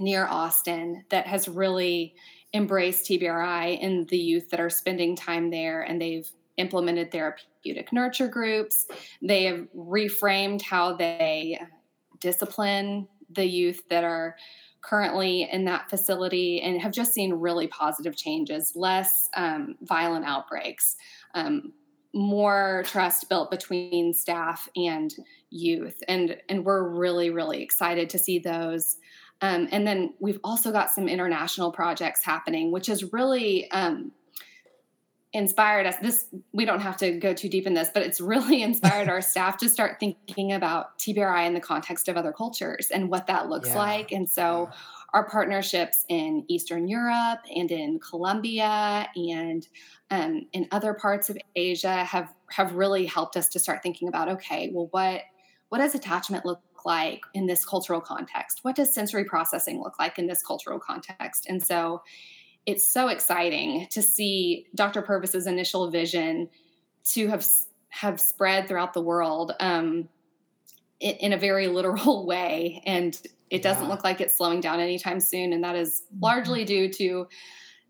near 0.00 0.26
Austin 0.26 1.04
that 1.10 1.28
has 1.28 1.48
really 1.48 2.16
embraced 2.54 3.06
TBRI 3.06 3.80
in 3.80 4.06
the 4.06 4.18
youth 4.18 4.48
that 4.50 4.60
are 4.60 4.70
spending 4.70 5.16
time 5.16 5.50
there, 5.50 5.82
and 5.82 6.00
they've 6.00 6.30
implemented 6.56 7.10
therapeutic 7.10 7.92
nurture 7.92 8.28
groups. 8.28 8.86
They 9.20 9.44
have 9.44 9.66
reframed 9.76 10.62
how 10.62 10.94
they 10.94 11.58
discipline 12.20 13.08
the 13.30 13.44
youth 13.44 13.82
that 13.90 14.04
are 14.04 14.36
currently 14.80 15.48
in 15.50 15.64
that 15.64 15.88
facility 15.88 16.60
and 16.60 16.80
have 16.80 16.92
just 16.92 17.12
seen 17.12 17.32
really 17.32 17.66
positive 17.66 18.16
changes, 18.16 18.72
less 18.76 19.30
um, 19.34 19.76
violent 19.82 20.24
outbreaks, 20.26 20.96
um, 21.34 21.72
more 22.12 22.84
trust 22.86 23.28
built 23.28 23.50
between 23.50 24.12
staff 24.12 24.68
and 24.76 25.14
youth. 25.50 26.02
And, 26.06 26.36
and 26.48 26.64
we're 26.64 26.88
really, 26.88 27.30
really 27.30 27.62
excited 27.62 28.08
to 28.10 28.18
see 28.18 28.38
those. 28.38 28.98
Um, 29.44 29.68
and 29.72 29.86
then 29.86 30.14
we've 30.20 30.40
also 30.42 30.72
got 30.72 30.90
some 30.90 31.06
international 31.06 31.70
projects 31.70 32.24
happening, 32.24 32.72
which 32.72 32.88
is 32.88 33.12
really 33.12 33.70
um, 33.72 34.10
inspired 35.34 35.84
us 35.84 35.96
this 36.00 36.26
we 36.52 36.64
don't 36.64 36.80
have 36.80 36.96
to 36.96 37.18
go 37.18 37.34
too 37.34 37.48
deep 37.48 37.66
in 37.66 37.74
this 37.74 37.90
but 37.92 38.04
it's 38.04 38.20
really 38.20 38.62
inspired 38.68 39.08
our 39.08 39.20
staff 39.20 39.56
to 39.58 39.68
start 39.68 39.98
thinking 39.98 40.52
about 40.52 40.96
tbri 41.00 41.44
in 41.44 41.54
the 41.54 41.60
context 41.60 42.06
of 42.06 42.16
other 42.16 42.30
cultures 42.30 42.92
and 42.92 43.10
what 43.10 43.26
that 43.26 43.48
looks 43.48 43.70
yeah. 43.70 43.76
like 43.76 44.12
and 44.12 44.30
so 44.30 44.68
yeah. 44.70 44.78
our 45.12 45.28
partnerships 45.28 46.04
in 46.08 46.44
eastern 46.46 46.86
europe 46.86 47.40
and 47.52 47.72
in 47.72 47.98
colombia 47.98 49.08
and 49.16 49.66
um, 50.12 50.46
in 50.52 50.68
other 50.70 50.94
parts 50.94 51.28
of 51.28 51.36
asia 51.56 52.04
have 52.04 52.32
have 52.48 52.72
really 52.76 53.04
helped 53.04 53.36
us 53.36 53.48
to 53.48 53.58
start 53.58 53.82
thinking 53.82 54.06
about 54.06 54.28
okay 54.28 54.70
well 54.72 54.86
what 54.92 55.22
what 55.68 55.78
does 55.78 55.96
attachment 55.96 56.44
look 56.44 56.60
like 56.84 57.22
in 57.34 57.46
this 57.46 57.64
cultural 57.64 58.00
context 58.00 58.60
what 58.62 58.76
does 58.76 58.92
sensory 58.92 59.24
processing 59.24 59.80
look 59.80 59.98
like 59.98 60.18
in 60.18 60.26
this 60.26 60.42
cultural 60.42 60.78
context 60.78 61.46
and 61.48 61.64
so 61.64 62.00
it's 62.66 62.86
so 62.86 63.08
exciting 63.08 63.86
to 63.90 64.02
see 64.02 64.66
Dr. 64.74 65.02
Purvis's 65.02 65.46
initial 65.46 65.90
vision 65.90 66.48
to 67.12 67.28
have 67.28 67.46
have 67.90 68.20
spread 68.20 68.66
throughout 68.66 68.92
the 68.92 69.02
world 69.02 69.52
um, 69.60 70.08
in, 70.98 71.14
in, 71.16 71.32
a 71.32 71.36
very 71.36 71.68
literal 71.68 72.26
way, 72.26 72.82
and 72.86 73.20
it 73.50 73.62
doesn't 73.62 73.88
look 73.88 74.02
like 74.02 74.20
it's 74.20 74.36
slowing 74.36 74.60
down 74.60 74.80
anytime 74.80 75.20
soon. 75.20 75.52
And 75.52 75.62
that 75.62 75.76
is 75.76 76.02
mm-hmm. 76.06 76.24
largely 76.24 76.64
due 76.64 76.92
to 76.94 77.28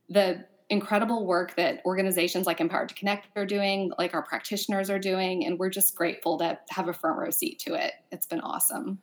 the 0.08 0.44
incredible 0.70 1.26
work 1.26 1.54
that 1.56 1.82
organizations 1.84 2.46
like 2.46 2.60
Empowered 2.60 2.88
to 2.88 2.94
Connect 2.94 3.26
are 3.36 3.46
doing, 3.46 3.92
like 3.98 4.14
our 4.14 4.22
practitioners 4.22 4.90
are 4.90 4.98
doing, 4.98 5.44
and 5.44 5.58
we're 5.58 5.70
just 5.70 5.94
grateful 5.94 6.38
to 6.38 6.58
have 6.70 6.88
a 6.88 6.92
front 6.92 7.18
row 7.18 7.30
seat 7.30 7.58
to 7.60 7.74
it. 7.74 7.92
It's 8.10 8.26
been 8.26 8.40
awesome. 8.40 8.98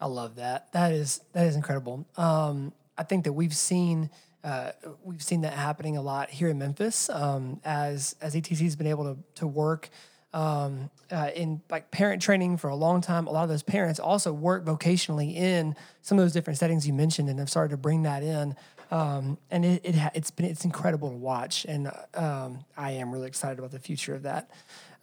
I 0.00 0.06
love 0.06 0.36
that. 0.36 0.72
That 0.72 0.92
is 0.92 1.20
that 1.32 1.46
is 1.46 1.56
incredible. 1.56 2.06
Um, 2.16 2.72
I 2.96 3.02
think 3.02 3.24
that 3.24 3.32
we've 3.32 3.54
seen 3.54 4.10
uh, 4.42 4.72
we've 5.02 5.22
seen 5.22 5.42
that 5.42 5.52
happening 5.52 5.96
a 5.96 6.02
lot 6.02 6.30
here 6.30 6.48
in 6.48 6.58
Memphis 6.58 7.10
um, 7.10 7.60
as 7.64 8.16
as 8.20 8.34
ETC 8.34 8.60
has 8.60 8.76
been 8.76 8.86
able 8.86 9.14
to 9.14 9.20
to 9.36 9.46
work 9.46 9.90
um, 10.32 10.90
uh, 11.10 11.30
in 11.34 11.60
like 11.70 11.90
parent 11.90 12.22
training 12.22 12.56
for 12.56 12.68
a 12.68 12.76
long 12.76 13.00
time. 13.00 13.26
A 13.26 13.30
lot 13.30 13.42
of 13.42 13.48
those 13.48 13.62
parents 13.62 14.00
also 14.00 14.32
work 14.32 14.64
vocationally 14.64 15.34
in 15.34 15.74
some 16.02 16.18
of 16.18 16.24
those 16.24 16.32
different 16.32 16.58
settings 16.58 16.86
you 16.86 16.92
mentioned, 16.94 17.28
and 17.28 17.38
have 17.38 17.50
started 17.50 17.70
to 17.70 17.76
bring 17.76 18.04
that 18.04 18.22
in. 18.22 18.54
Um, 18.90 19.38
and 19.50 19.64
it, 19.64 19.82
it 19.84 19.94
has 19.94 20.30
been 20.30 20.46
it's 20.46 20.64
incredible 20.64 21.10
to 21.10 21.16
watch, 21.16 21.64
and 21.64 21.90
um, 22.14 22.64
I 22.76 22.92
am 22.92 23.12
really 23.12 23.28
excited 23.28 23.58
about 23.58 23.70
the 23.70 23.78
future 23.78 24.14
of 24.14 24.22
that. 24.24 24.50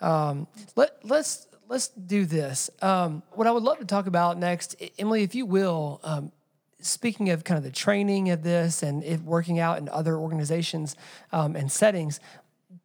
Um, 0.01 0.47
let 0.75 0.97
let's 1.03 1.47
let's 1.69 1.87
do 1.87 2.25
this. 2.25 2.69
Um, 2.81 3.23
what 3.31 3.47
I 3.47 3.51
would 3.51 3.63
love 3.63 3.79
to 3.79 3.85
talk 3.85 4.07
about 4.07 4.37
next, 4.37 4.75
Emily, 4.99 5.23
if 5.23 5.35
you 5.35 5.45
will, 5.45 6.01
um, 6.03 6.31
speaking 6.79 7.29
of 7.29 7.43
kind 7.43 7.57
of 7.57 7.63
the 7.63 7.71
training 7.71 8.29
of 8.29 8.43
this 8.43 8.83
and 8.83 9.03
it 9.03 9.21
working 9.21 9.59
out 9.59 9.77
in 9.77 9.89
other 9.89 10.17
organizations 10.17 10.95
um, 11.31 11.55
and 11.55 11.71
settings, 11.71 12.19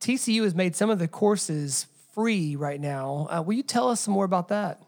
TCU 0.00 0.42
has 0.42 0.54
made 0.54 0.74
some 0.76 0.90
of 0.90 0.98
the 0.98 1.08
courses 1.08 1.86
free 2.14 2.56
right 2.56 2.80
now. 2.80 3.26
Uh, 3.30 3.42
will 3.42 3.54
you 3.54 3.62
tell 3.62 3.88
us 3.88 4.00
some 4.00 4.14
more 4.14 4.24
about 4.24 4.48
that? 4.48 4.82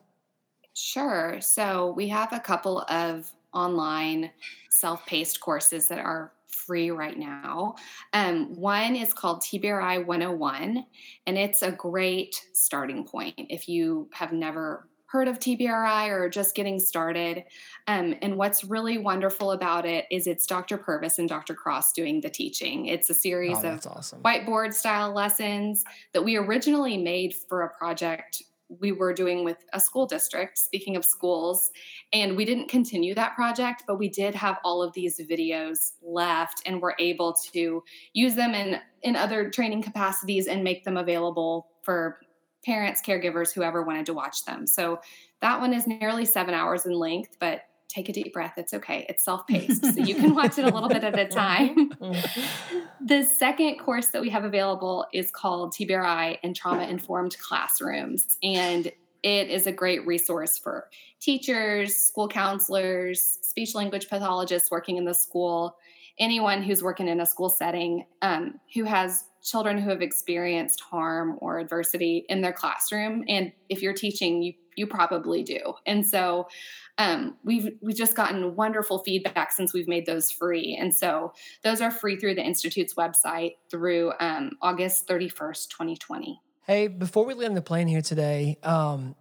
Sure. 0.75 1.41
So 1.41 1.93
we 1.93 2.09
have 2.09 2.33
a 2.33 2.41
couple 2.41 2.81
of 2.89 3.31
online 3.55 4.31
self 4.71 5.05
paced 5.07 5.41
courses 5.41 5.89
that 5.89 5.99
are 5.99 6.33
free 6.49 6.91
right 6.91 7.19
now. 7.19 7.75
Um, 8.13 8.55
one 8.55 8.97
is 8.97 9.13
called 9.13 9.43
TBRI 9.43 10.05
101, 10.07 10.85
and 11.27 11.39
it's 11.39 11.63
a 11.63 11.73
great 11.73 12.47
starting 12.53 13.05
point 13.05 13.35
if 13.37 13.69
you 13.69 14.09
have 14.13 14.33
never 14.33 14.89
heard 15.07 15.29
of 15.29 15.39
TBRI 15.39 16.09
or 16.09 16.29
just 16.29 16.57
getting 16.57 16.81
started. 16.81 17.45
Um, 17.87 18.17
and 18.21 18.37
what's 18.37 18.65
really 18.65 18.99
wonderful 18.99 19.53
about 19.53 19.87
it 19.87 20.07
is 20.11 20.27
it's 20.27 20.45
Dr. 20.45 20.77
Purvis 20.77 21.21
and 21.21 21.29
Dr. 21.29 21.55
Cross 21.55 21.93
doing 21.93 22.21
the 22.21 22.31
teaching. 22.31 22.87
It's 22.87 23.09
a 23.11 23.15
series 23.15 23.59
Oh, 23.63 23.69
of 23.75 23.87
awesome. 23.87 24.23
whiteboard 24.23 24.75
style 24.75 25.13
lessons 25.13 25.85
that 26.15 26.25
we 26.25 26.35
originally 26.37 26.97
made 26.97 27.33
for 27.33 27.63
a 27.63 27.69
project 27.77 28.43
we 28.81 28.93
were 28.93 29.13
doing 29.13 29.45
with 29.45 29.59
a 29.73 29.81
school 29.81 30.07
district, 30.07 30.59
speaking 30.59 30.97
of 30.97 31.05
schools. 31.05 31.71
And 32.13 32.37
we 32.37 32.45
didn't 32.45 32.69
continue 32.69 33.15
that 33.15 33.35
project, 33.35 33.85
but 33.87 33.99
we 33.99 34.09
did 34.09 34.35
have 34.35 34.59
all 34.65 34.83
of 34.83 34.93
these 34.93 35.21
videos 35.21 35.93
left 36.03 36.63
and 36.67 36.81
were 36.81 36.95
able 36.99 37.35
to 37.53 37.83
use 38.13 38.35
them 38.35 38.55
in, 38.55 38.81
in 39.03 39.17
other 39.17 39.51
training 39.51 39.83
capacities 39.83 40.47
and 40.47 40.65
make 40.65 40.85
them 40.85 40.97
available 40.97 41.69
for 41.83 42.21
parents, 42.65 43.03
caregivers, 43.07 43.53
whoever 43.53 43.83
wanted 43.83 44.07
to 44.07 44.15
watch 44.15 44.45
them. 44.45 44.67
So 44.67 45.01
that 45.41 45.61
one 45.61 45.75
is 45.75 45.87
nearly 45.87 46.25
seven 46.25 46.55
hours 46.55 46.87
in 46.87 46.93
length, 46.93 47.37
but 47.39 47.63
take 47.95 48.09
a 48.09 48.13
deep 48.13 48.33
breath. 48.33 48.55
It's 48.57 48.75
okay. 48.75 49.07
It's 49.09 49.25
self 49.25 49.47
paced. 49.47 49.95
so 49.95 50.01
you 50.01 50.15
can 50.15 50.35
watch 50.35 50.59
it 50.59 50.65
a 50.65 50.71
little 50.71 50.89
bit 50.89 51.05
at 51.05 51.19
a 51.19 51.27
time. 51.27 51.93
the 53.05 53.25
second 53.25 53.79
course 53.79 54.09
that 54.09 54.23
we 54.23 54.31
have 54.31 54.45
available 54.45 55.07
is 55.13 55.31
called 55.31 55.73
TBRI 55.75 56.39
and 56.43 56.55
Trauma 56.55 56.85
Informed 56.85 57.37
Classrooms. 57.39 58.39
And 58.43 58.91
it 59.23 59.49
is 59.49 59.67
a 59.67 59.73
great 59.73 60.07
resource 60.07 60.59
for 60.59 60.89
teachers, 61.21 61.97
school 61.97 62.29
counselors, 62.29 63.39
speech 63.41 63.75
language 63.75 64.09
pathologists 64.09 64.71
working 64.71 64.99
in 64.99 65.07
the 65.07 65.15
school, 65.15 65.77
anyone 66.19 66.63
who's 66.63 66.83
working 66.83 67.09
in 67.09 67.21
a 67.21 67.27
school 67.27 67.49
setting 67.49 68.05
um, 68.21 68.61
who 68.75 68.85
has 68.85 69.25
children 69.43 69.79
who 69.79 69.91
have 69.91 70.03
experienced 70.03 70.81
harm 70.81 71.39
or 71.41 71.59
adversity 71.59 72.25
in 72.29 72.41
their 72.41 72.53
classroom. 72.53 73.25
And 73.29 73.53
if 73.69 73.83
you're 73.83 73.95
teaching, 73.95 74.43
you 74.43 74.55
you 74.77 74.87
probably 74.87 75.43
do. 75.43 75.75
And 75.87 76.07
so 76.07 76.49
um, 76.99 77.37
we've 77.45 77.71
we've 77.81 77.97
just 77.97 78.15
gotten 78.15 78.55
wonderful 78.55 79.01
feedback 79.01 79.53
since 79.53 79.73
we've 79.73 79.89
made 79.89 80.07
those 80.07 80.31
free. 80.31 80.77
And 80.81 80.95
so 80.95 81.33
those 81.63 81.81
are 81.81 81.91
free 81.91 82.17
through 82.17 82.37
the 82.37 82.45
institute's 82.45 82.95
website 82.95 83.57
through 83.71 84.13
um, 84.21 84.53
August 84.63 85.09
31st, 85.09 85.69
2020. 85.69 86.41
Hey, 86.67 86.89
before 86.89 87.25
we 87.25 87.35
land 87.35 87.57
the 87.57 87.63
plane 87.63 87.89
here 87.89 88.01
today, 88.01 88.59
um, 88.63 89.15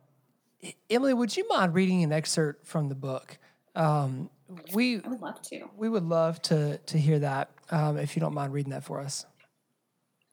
Emily, 0.90 1.14
would 1.14 1.36
you 1.36 1.48
mind 1.50 1.74
reading 1.74 2.04
an 2.04 2.14
excerpt 2.14 2.66
from 2.66 2.90
the 2.90 2.96
book? 2.96 3.38
Um, 3.76 4.30
we 4.74 5.02
I 5.04 5.08
would 5.08 5.22
love 5.22 5.42
to. 5.44 5.70
we 5.76 5.90
would 5.90 6.06
love 6.06 6.42
to 6.44 6.78
to 6.78 6.98
hear 6.98 7.20
that 7.20 7.50
um, 7.72 7.98
if 7.98 8.16
you 8.16 8.20
don't 8.20 8.34
mind 8.34 8.54
reading 8.54 8.72
that 8.72 8.84
for 8.84 9.00
us. 9.00 9.26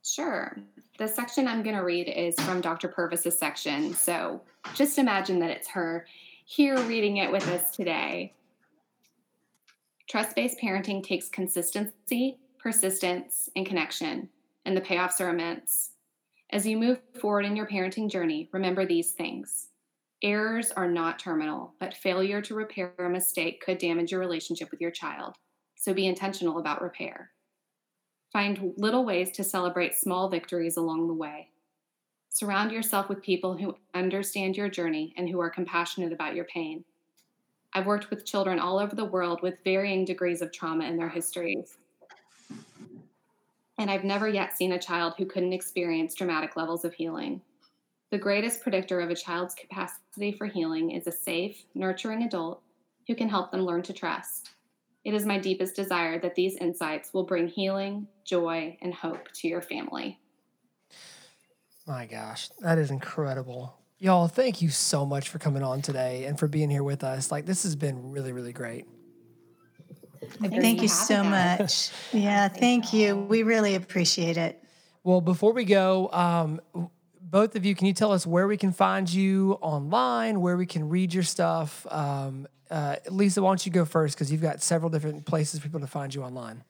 Sure. 0.05 0.57
The 1.01 1.09
section 1.09 1.49
I'm 1.49 1.63
going 1.63 1.77
to 1.77 1.83
read 1.83 2.09
is 2.09 2.39
from 2.41 2.61
Dr. 2.61 2.87
Purvis's 2.87 3.39
section. 3.39 3.95
So 3.95 4.43
just 4.75 4.99
imagine 4.99 5.39
that 5.39 5.49
it's 5.49 5.69
her 5.69 6.05
here 6.45 6.79
reading 6.83 7.17
it 7.17 7.33
with 7.33 7.49
us 7.49 7.71
today. 7.71 8.35
Trust 10.11 10.37
based 10.37 10.59
parenting 10.63 11.03
takes 11.03 11.31
consistency, 11.31 12.37
persistence, 12.59 13.49
and 13.57 13.65
connection, 13.65 14.29
and 14.67 14.77
the 14.77 14.83
payoffs 14.83 15.23
are 15.23 15.31
immense. 15.31 15.93
As 16.51 16.67
you 16.67 16.77
move 16.77 17.01
forward 17.19 17.47
in 17.47 17.57
your 17.57 17.67
parenting 17.67 18.11
journey, 18.11 18.51
remember 18.53 18.85
these 18.85 19.13
things. 19.13 19.69
Errors 20.23 20.71
are 20.71 20.91
not 20.91 21.19
terminal, 21.19 21.73
but 21.81 21.95
failure 21.95 22.43
to 22.43 22.55
repair 22.55 22.93
a 22.99 23.09
mistake 23.09 23.63
could 23.65 23.79
damage 23.79 24.11
your 24.13 24.21
relationship 24.21 24.71
with 24.71 24.83
your 24.83 24.91
child. 24.91 25.37
So 25.77 25.95
be 25.95 26.07
intentional 26.07 26.59
about 26.59 26.83
repair. 26.83 27.31
Find 28.33 28.75
little 28.77 29.05
ways 29.05 29.33
to 29.33 29.45
celebrate 29.45 29.95
small 29.95 30.29
victories 30.29 30.77
along 30.77 31.09
the 31.09 31.15
way. 31.15 31.49
Surround 32.29 32.71
yourself 32.71 33.09
with 33.09 33.23
people 33.23 33.57
who 33.57 33.77
understand 33.93 34.57
your 34.57 34.69
journey 34.69 35.13
and 35.17 35.29
who 35.29 35.41
are 35.41 35.51
compassionate 35.51 36.13
about 36.13 36.37
your 36.37 36.45
pain. 36.45 36.85
I've 37.73 37.87
worked 37.87 38.11
with 38.11 38.25
children 38.25 38.59
all 38.59 38.79
over 38.79 38.95
the 38.95 39.05
world 39.05 39.43
with 39.43 39.63
varying 39.65 40.05
degrees 40.05 40.43
of 40.43 40.53
trauma 40.53 40.85
in 40.85 40.97
their 40.97 41.09
histories. 41.09 41.77
And 43.79 43.91
I've 43.91 44.05
never 44.05 44.29
yet 44.29 44.57
seen 44.57 44.73
a 44.73 44.79
child 44.79 45.15
who 45.17 45.27
couldn't 45.27 45.53
experience 45.53 46.15
dramatic 46.15 46.57
levels 46.57 46.85
of 46.85 46.95
healing. 46.95 47.41
The 48.11 48.19
greatest 48.19 48.61
predictor 48.61 49.01
of 49.01 49.11
a 49.11 49.15
child's 49.15 49.55
capacity 49.55 50.33
for 50.33 50.47
healing 50.47 50.91
is 50.91 51.07
a 51.07 51.13
safe, 51.13 51.65
nurturing 51.75 52.23
adult 52.23 52.61
who 53.07 53.15
can 53.15 53.29
help 53.29 53.51
them 53.51 53.63
learn 53.63 53.83
to 53.83 53.93
trust. 53.93 54.51
It 55.05 55.15
is 55.15 55.25
my 55.25 55.39
deepest 55.39 55.75
desire 55.75 56.19
that 56.21 56.35
these 56.35 56.57
insights 56.57 57.15
will 57.15 57.25
bring 57.25 57.49
healing, 57.49 58.07
joy, 58.25 58.77
and 58.83 58.93
hope 58.93 59.33
to 59.37 59.49
your 59.49 59.63
family. 59.63 60.19
My 61.87 62.07
gosh, 62.07 62.51
that 62.61 62.79
is 62.79 62.91
incredible. 62.91 63.77
Y'all, 63.99 64.29
thank 64.29 64.63
you 64.63 64.69
so 64.69 65.07
much 65.07 65.29
for 65.29 65.39
coming 65.39 65.63
on 65.63 65.83
today 65.83 66.25
and 66.25 66.39
for 66.39 66.49
being 66.49 66.71
here 66.71 66.83
with 66.83 67.03
us. 67.03 67.31
Like, 67.31 67.47
this 67.47 67.63
has 67.63 67.77
been 67.77 68.13
really, 68.13 68.33
really 68.33 68.53
great. 68.53 68.87
Thank 70.41 70.79
for 70.79 70.83
you 70.83 70.89
so 70.89 71.17
us. 71.17 71.27
much. 71.61 71.91
Yeah, 72.23 72.49
thank 72.49 72.93
you. 72.93 73.17
We 73.17 73.43
really 73.43 73.75
appreciate 73.75 74.37
it. 74.37 74.63
Well, 75.03 75.21
before 75.21 75.53
we 75.53 75.65
go, 75.65 76.11
um, 76.13 76.61
both 77.21 77.57
of 77.57 77.65
you, 77.65 77.75
can 77.75 77.87
you 77.87 77.93
tell 77.93 78.13
us 78.13 78.27
where 78.27 78.47
we 78.47 78.57
can 78.57 78.73
find 78.73 79.11
you 79.11 79.55
online, 79.61 80.41
where 80.41 80.57
we 80.57 80.67
can 80.67 80.89
read 80.89 81.15
your 81.15 81.23
stuff? 81.23 81.87
Um, 81.91 82.47
uh, 82.71 82.97
Lisa, 83.11 83.43
why 83.43 83.51
don't 83.51 83.67
you 83.67 83.73
go 83.73 83.85
first 83.85 84.17
because 84.17 84.31
you've 84.31 84.43
got 84.43 84.63
several 84.63 84.91
different 84.91 85.27
places 85.27 85.61
for 85.61 85.65
people 85.65 85.81
to 85.81 85.87
find 85.87 86.15
you 86.15 86.23
online. 86.23 86.65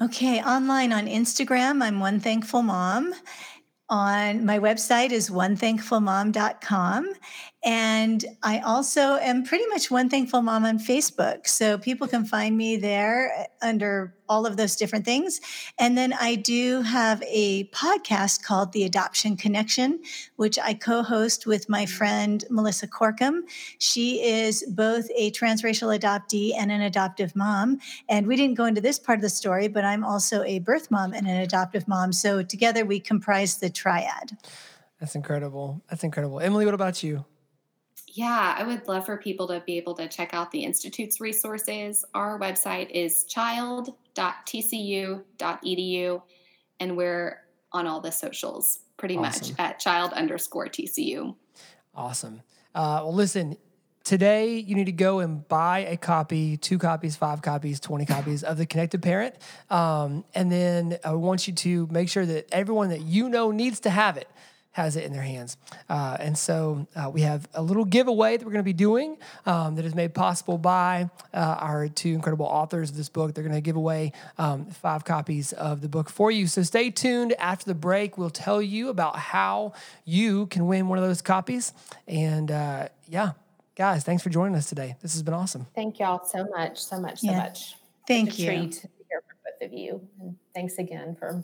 Okay, 0.00 0.42
online 0.42 0.92
on 0.92 1.06
Instagram, 1.06 1.82
I'm 1.82 2.00
One 2.00 2.18
Thankful 2.18 2.62
Mom. 2.62 3.14
On 3.88 4.44
my 4.46 4.58
website 4.58 5.10
is 5.10 5.28
onethankfulmom.com. 5.30 7.12
And 7.64 8.24
I 8.42 8.58
also 8.58 9.16
am 9.16 9.44
pretty 9.44 9.66
much 9.68 9.88
One 9.88 10.08
Thankful 10.08 10.42
Mom 10.42 10.64
on 10.64 10.78
Facebook. 10.78 11.46
So 11.46 11.78
people 11.78 12.08
can 12.08 12.24
find 12.24 12.56
me 12.56 12.76
there 12.76 13.32
uh, 13.38 13.44
under 13.64 14.14
all 14.28 14.46
of 14.46 14.56
those 14.56 14.74
different 14.74 15.04
things. 15.04 15.40
And 15.78 15.96
then 15.96 16.12
I 16.12 16.34
do 16.34 16.82
have 16.82 17.22
a 17.26 17.64
podcast 17.68 18.42
called 18.42 18.72
The 18.72 18.82
Adoption 18.82 19.36
Connection, 19.36 20.00
which 20.36 20.58
I 20.58 20.74
co 20.74 21.04
host 21.04 21.46
with 21.46 21.68
my 21.68 21.86
friend 21.86 22.44
Melissa 22.50 22.88
Corkum. 22.88 23.42
She 23.78 24.24
is 24.24 24.64
both 24.68 25.06
a 25.14 25.30
transracial 25.30 25.96
adoptee 25.96 26.54
and 26.58 26.72
an 26.72 26.80
adoptive 26.80 27.36
mom. 27.36 27.78
And 28.08 28.26
we 28.26 28.34
didn't 28.34 28.56
go 28.56 28.64
into 28.64 28.80
this 28.80 28.98
part 28.98 29.18
of 29.18 29.22
the 29.22 29.30
story, 29.30 29.68
but 29.68 29.84
I'm 29.84 30.02
also 30.02 30.42
a 30.42 30.58
birth 30.58 30.90
mom 30.90 31.12
and 31.12 31.28
an 31.28 31.36
adoptive 31.36 31.86
mom. 31.86 32.12
So 32.12 32.42
together 32.42 32.84
we 32.84 32.98
comprise 32.98 33.58
the 33.58 33.70
triad. 33.70 34.36
That's 34.98 35.14
incredible. 35.14 35.82
That's 35.90 36.02
incredible. 36.02 36.40
Emily, 36.40 36.64
what 36.64 36.74
about 36.74 37.02
you? 37.02 37.24
Yeah, 38.14 38.54
I 38.58 38.64
would 38.64 38.86
love 38.88 39.06
for 39.06 39.16
people 39.16 39.48
to 39.48 39.62
be 39.64 39.78
able 39.78 39.94
to 39.94 40.06
check 40.06 40.34
out 40.34 40.50
the 40.50 40.64
Institute's 40.64 41.18
resources. 41.18 42.04
Our 42.14 42.38
website 42.38 42.90
is 42.90 43.24
child.tcu.edu, 43.24 46.22
and 46.80 46.96
we're 46.96 47.38
on 47.72 47.86
all 47.86 48.00
the 48.02 48.12
socials 48.12 48.80
pretty 48.98 49.16
Awesome. 49.16 49.48
much 49.48 49.58
at 49.58 49.78
child 49.78 50.12
underscore 50.12 50.66
TCU. 50.66 51.34
Awesome. 51.94 52.42
Uh, 52.74 53.00
well, 53.02 53.14
listen, 53.14 53.56
today 54.04 54.58
you 54.58 54.74
need 54.74 54.86
to 54.86 54.92
go 54.92 55.20
and 55.20 55.48
buy 55.48 55.78
a 55.80 55.96
copy, 55.96 56.58
two 56.58 56.76
copies, 56.78 57.16
five 57.16 57.40
copies, 57.40 57.80
20 57.80 58.04
copies 58.04 58.44
of 58.44 58.58
The 58.58 58.66
Connected 58.66 59.00
Parent. 59.02 59.36
Um, 59.70 60.26
and 60.34 60.52
then 60.52 60.98
I 61.02 61.14
want 61.14 61.48
you 61.48 61.54
to 61.54 61.88
make 61.90 62.10
sure 62.10 62.26
that 62.26 62.46
everyone 62.52 62.90
that 62.90 63.00
you 63.00 63.30
know 63.30 63.52
needs 63.52 63.80
to 63.80 63.90
have 63.90 64.18
it 64.18 64.28
has 64.72 64.96
it 64.96 65.04
in 65.04 65.12
their 65.12 65.22
hands. 65.22 65.56
Uh, 65.88 66.16
and 66.18 66.36
so 66.36 66.86
uh, 66.96 67.10
we 67.10 67.20
have 67.22 67.46
a 67.54 67.62
little 67.62 67.84
giveaway 67.84 68.36
that 68.36 68.44
we're 68.44 68.52
going 68.52 68.64
to 68.64 68.64
be 68.64 68.72
doing 68.72 69.16
um, 69.46 69.74
that 69.76 69.84
is 69.84 69.94
made 69.94 70.14
possible 70.14 70.58
by 70.58 71.08
uh, 71.34 71.56
our 71.60 71.88
two 71.88 72.10
incredible 72.14 72.46
authors 72.46 72.90
of 72.90 72.96
this 72.96 73.08
book. 73.10 73.34
They're 73.34 73.44
going 73.44 73.54
to 73.54 73.60
give 73.60 73.76
away 73.76 74.12
um, 74.38 74.66
five 74.66 75.04
copies 75.04 75.52
of 75.52 75.80
the 75.82 75.88
book 75.88 76.08
for 76.08 76.30
you. 76.30 76.46
So 76.46 76.62
stay 76.62 76.90
tuned. 76.90 77.34
After 77.38 77.66
the 77.66 77.74
break, 77.74 78.16
we'll 78.16 78.30
tell 78.30 78.62
you 78.62 78.88
about 78.88 79.16
how 79.16 79.74
you 80.04 80.46
can 80.46 80.66
win 80.66 80.88
one 80.88 80.98
of 80.98 81.04
those 81.04 81.22
copies. 81.22 81.72
And 82.08 82.50
uh, 82.50 82.88
yeah, 83.08 83.32
guys, 83.76 84.04
thanks 84.04 84.22
for 84.22 84.30
joining 84.30 84.54
us 84.56 84.68
today. 84.68 84.96
This 85.02 85.12
has 85.12 85.22
been 85.22 85.34
awesome. 85.34 85.66
Thank 85.74 85.98
y'all 85.98 86.24
so 86.26 86.46
much, 86.56 86.82
so 86.82 86.98
much, 86.98 87.20
so 87.20 87.30
Yeah. 87.30 87.36
much. 87.38 87.76
Thank 88.08 88.30
Such 88.30 88.38
a 88.38 88.42
you. 88.42 88.48
treat 88.48 88.72
to 88.72 88.88
hear 89.08 89.22
from 89.26 89.36
both 89.44 89.66
of 89.68 89.72
you. 89.78 90.08
And 90.20 90.36
thanks 90.54 90.78
again 90.78 91.14
for 91.18 91.42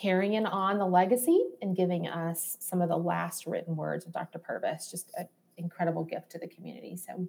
carrying 0.00 0.46
on 0.46 0.78
the 0.78 0.86
legacy 0.86 1.44
and 1.60 1.76
giving 1.76 2.06
us 2.06 2.56
some 2.60 2.80
of 2.80 2.88
the 2.88 2.96
last 2.96 3.46
written 3.46 3.76
words 3.76 4.06
of 4.06 4.12
Dr. 4.12 4.38
Purvis. 4.38 4.90
Just 4.90 5.10
an 5.16 5.28
incredible 5.56 6.04
gift 6.04 6.30
to 6.30 6.38
the 6.38 6.48
community. 6.48 6.96
So 6.96 7.26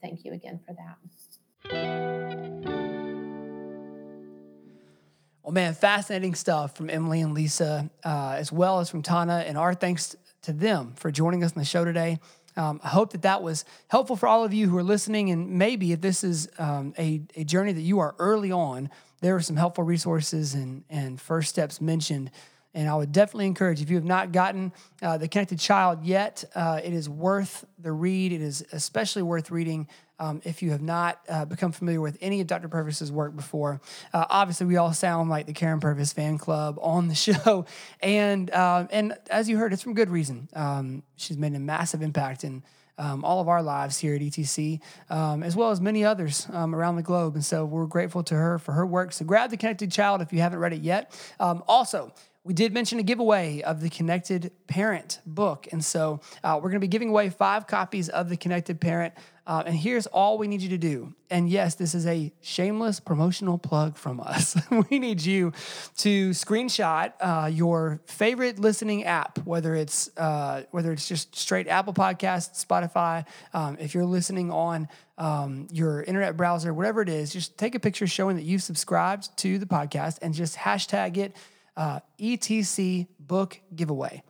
thank 0.00 0.24
you 0.24 0.32
again 0.32 0.60
for 0.66 0.74
that. 0.74 0.96
Well, 5.42 5.54
man, 5.54 5.74
fascinating 5.74 6.34
stuff 6.34 6.76
from 6.76 6.90
Emily 6.90 7.20
and 7.22 7.32
Lisa, 7.32 7.90
uh, 8.04 8.34
as 8.36 8.52
well 8.52 8.80
as 8.80 8.90
from 8.90 9.02
Tana. 9.02 9.44
And 9.46 9.56
our 9.56 9.74
thanks 9.74 10.14
to 10.42 10.52
them 10.52 10.92
for 10.94 11.10
joining 11.10 11.42
us 11.42 11.52
on 11.52 11.58
the 11.58 11.64
show 11.64 11.84
today. 11.84 12.18
Um, 12.56 12.80
I 12.82 12.88
hope 12.88 13.12
that 13.12 13.22
that 13.22 13.42
was 13.42 13.64
helpful 13.88 14.16
for 14.16 14.26
all 14.26 14.44
of 14.44 14.52
you 14.52 14.68
who 14.68 14.76
are 14.76 14.82
listening. 14.82 15.30
And 15.30 15.52
maybe 15.52 15.92
if 15.92 16.00
this 16.00 16.24
is 16.24 16.48
um, 16.58 16.92
a, 16.98 17.22
a 17.36 17.44
journey 17.44 17.72
that 17.72 17.80
you 17.80 17.98
are 18.00 18.14
early 18.18 18.52
on, 18.52 18.90
there 19.20 19.34
are 19.34 19.40
some 19.40 19.56
helpful 19.56 19.84
resources 19.84 20.54
and, 20.54 20.84
and 20.88 21.20
first 21.20 21.48
steps 21.48 21.80
mentioned 21.80 22.30
And 22.74 22.88
I 22.88 22.94
would 22.94 23.12
definitely 23.12 23.46
encourage 23.46 23.80
if 23.80 23.90
you 23.90 23.96
have 23.96 24.04
not 24.04 24.30
gotten 24.30 24.72
uh, 25.02 25.18
The 25.18 25.26
Connected 25.26 25.58
Child 25.58 26.04
yet, 26.04 26.44
uh, 26.54 26.80
it 26.84 26.92
is 26.92 27.08
worth 27.08 27.64
the 27.78 27.90
read. 27.90 28.30
It 28.30 28.42
is 28.42 28.64
especially 28.72 29.22
worth 29.22 29.50
reading 29.50 29.88
um, 30.20 30.42
if 30.44 30.62
you 30.62 30.72
have 30.72 30.82
not 30.82 31.20
uh, 31.28 31.44
become 31.44 31.72
familiar 31.72 32.00
with 32.00 32.18
any 32.20 32.40
of 32.40 32.46
Dr. 32.46 32.68
Purvis's 32.68 33.10
work 33.10 33.34
before. 33.34 33.80
Uh, 34.12 34.26
obviously, 34.28 34.66
we 34.66 34.76
all 34.76 34.92
sound 34.92 35.30
like 35.30 35.46
the 35.46 35.52
Karyn 35.52 35.80
Purvis 35.80 36.12
fan 36.12 36.38
club 36.38 36.78
on 36.80 37.08
the 37.08 37.14
show. 37.26 37.66
And, 38.00 38.50
uh, 38.50 38.86
and 38.90 39.16
as 39.30 39.48
you 39.48 39.56
heard, 39.56 39.72
it's 39.72 39.82
from 39.82 39.94
good 39.94 40.10
reason. 40.10 40.48
Um, 40.52 41.02
she's 41.16 41.38
made 41.38 41.54
a 41.54 41.60
massive 41.60 42.02
impact 42.02 42.44
in 42.44 42.62
um, 42.98 43.24
all 43.24 43.40
of 43.40 43.48
our 43.48 43.62
lives 43.62 43.98
here 43.98 44.14
at 44.14 44.20
ETC, 44.20 44.80
um, 45.10 45.42
as 45.42 45.56
well 45.56 45.70
as 45.70 45.80
many 45.80 46.04
others 46.04 46.46
um, 46.52 46.74
around 46.74 46.96
the 46.96 47.02
globe. 47.02 47.34
And 47.34 47.44
so 47.44 47.64
we're 47.64 47.86
grateful 47.86 48.22
to 48.24 48.34
her 48.34 48.58
for 48.58 48.72
her 48.72 48.86
work. 48.86 49.12
So 49.12 49.24
grab 49.24 49.50
The 49.50 49.56
Connected 49.56 49.90
Child 49.90 50.20
if 50.20 50.32
you 50.32 50.40
haven't 50.40 50.58
read 50.58 50.72
it 50.72 50.82
yet. 50.82 51.18
Um, 51.40 51.62
also, 51.68 52.12
we 52.44 52.54
did 52.54 52.72
mention 52.72 52.98
a 52.98 53.02
giveaway 53.02 53.60
of 53.60 53.82
the 53.82 53.90
Connected 53.90 54.52
Parent 54.68 55.20
book. 55.26 55.68
And 55.70 55.84
so 55.84 56.20
uh, 56.42 56.54
we're 56.56 56.70
going 56.70 56.80
to 56.80 56.80
be 56.80 56.88
giving 56.88 57.10
away 57.10 57.28
five 57.28 57.66
copies 57.66 58.08
of 58.08 58.30
the 58.30 58.38
Connected 58.38 58.80
Parent. 58.80 59.12
Uh, 59.48 59.62
and 59.64 59.74
here's 59.74 60.06
all 60.06 60.36
we 60.36 60.46
need 60.46 60.60
you 60.60 60.68
to 60.68 60.76
do. 60.76 61.14
And 61.30 61.48
yes, 61.48 61.74
this 61.74 61.94
is 61.94 62.06
a 62.06 62.30
shameless 62.42 63.00
promotional 63.00 63.56
plug 63.56 63.96
from 63.96 64.20
us. 64.20 64.54
we 64.90 64.98
need 64.98 65.22
you 65.22 65.54
to 65.96 66.30
screenshot 66.30 67.14
uh, 67.18 67.46
your 67.46 68.02
favorite 68.04 68.58
listening 68.58 69.04
app, 69.04 69.38
whether 69.46 69.74
it's 69.74 70.10
uh, 70.18 70.64
whether 70.70 70.92
it's 70.92 71.08
just 71.08 71.34
straight 71.34 71.66
Apple 71.66 71.94
Podcasts, 71.94 72.62
Spotify. 72.62 73.24
Um, 73.54 73.78
if 73.80 73.94
you're 73.94 74.04
listening 74.04 74.50
on 74.50 74.86
um, 75.16 75.66
your 75.72 76.02
internet 76.02 76.36
browser, 76.36 76.74
whatever 76.74 77.00
it 77.00 77.08
is, 77.08 77.32
just 77.32 77.56
take 77.56 77.74
a 77.74 77.80
picture 77.80 78.06
showing 78.06 78.36
that 78.36 78.44
you've 78.44 78.62
subscribed 78.62 79.34
to 79.38 79.58
the 79.58 79.66
podcast 79.66 80.18
and 80.20 80.34
just 80.34 80.58
hashtag 80.58 81.16
it 81.16 81.34
uh, 81.74 82.00
ETC 82.20 83.06
Book 83.18 83.58
Giveaway. 83.74 84.22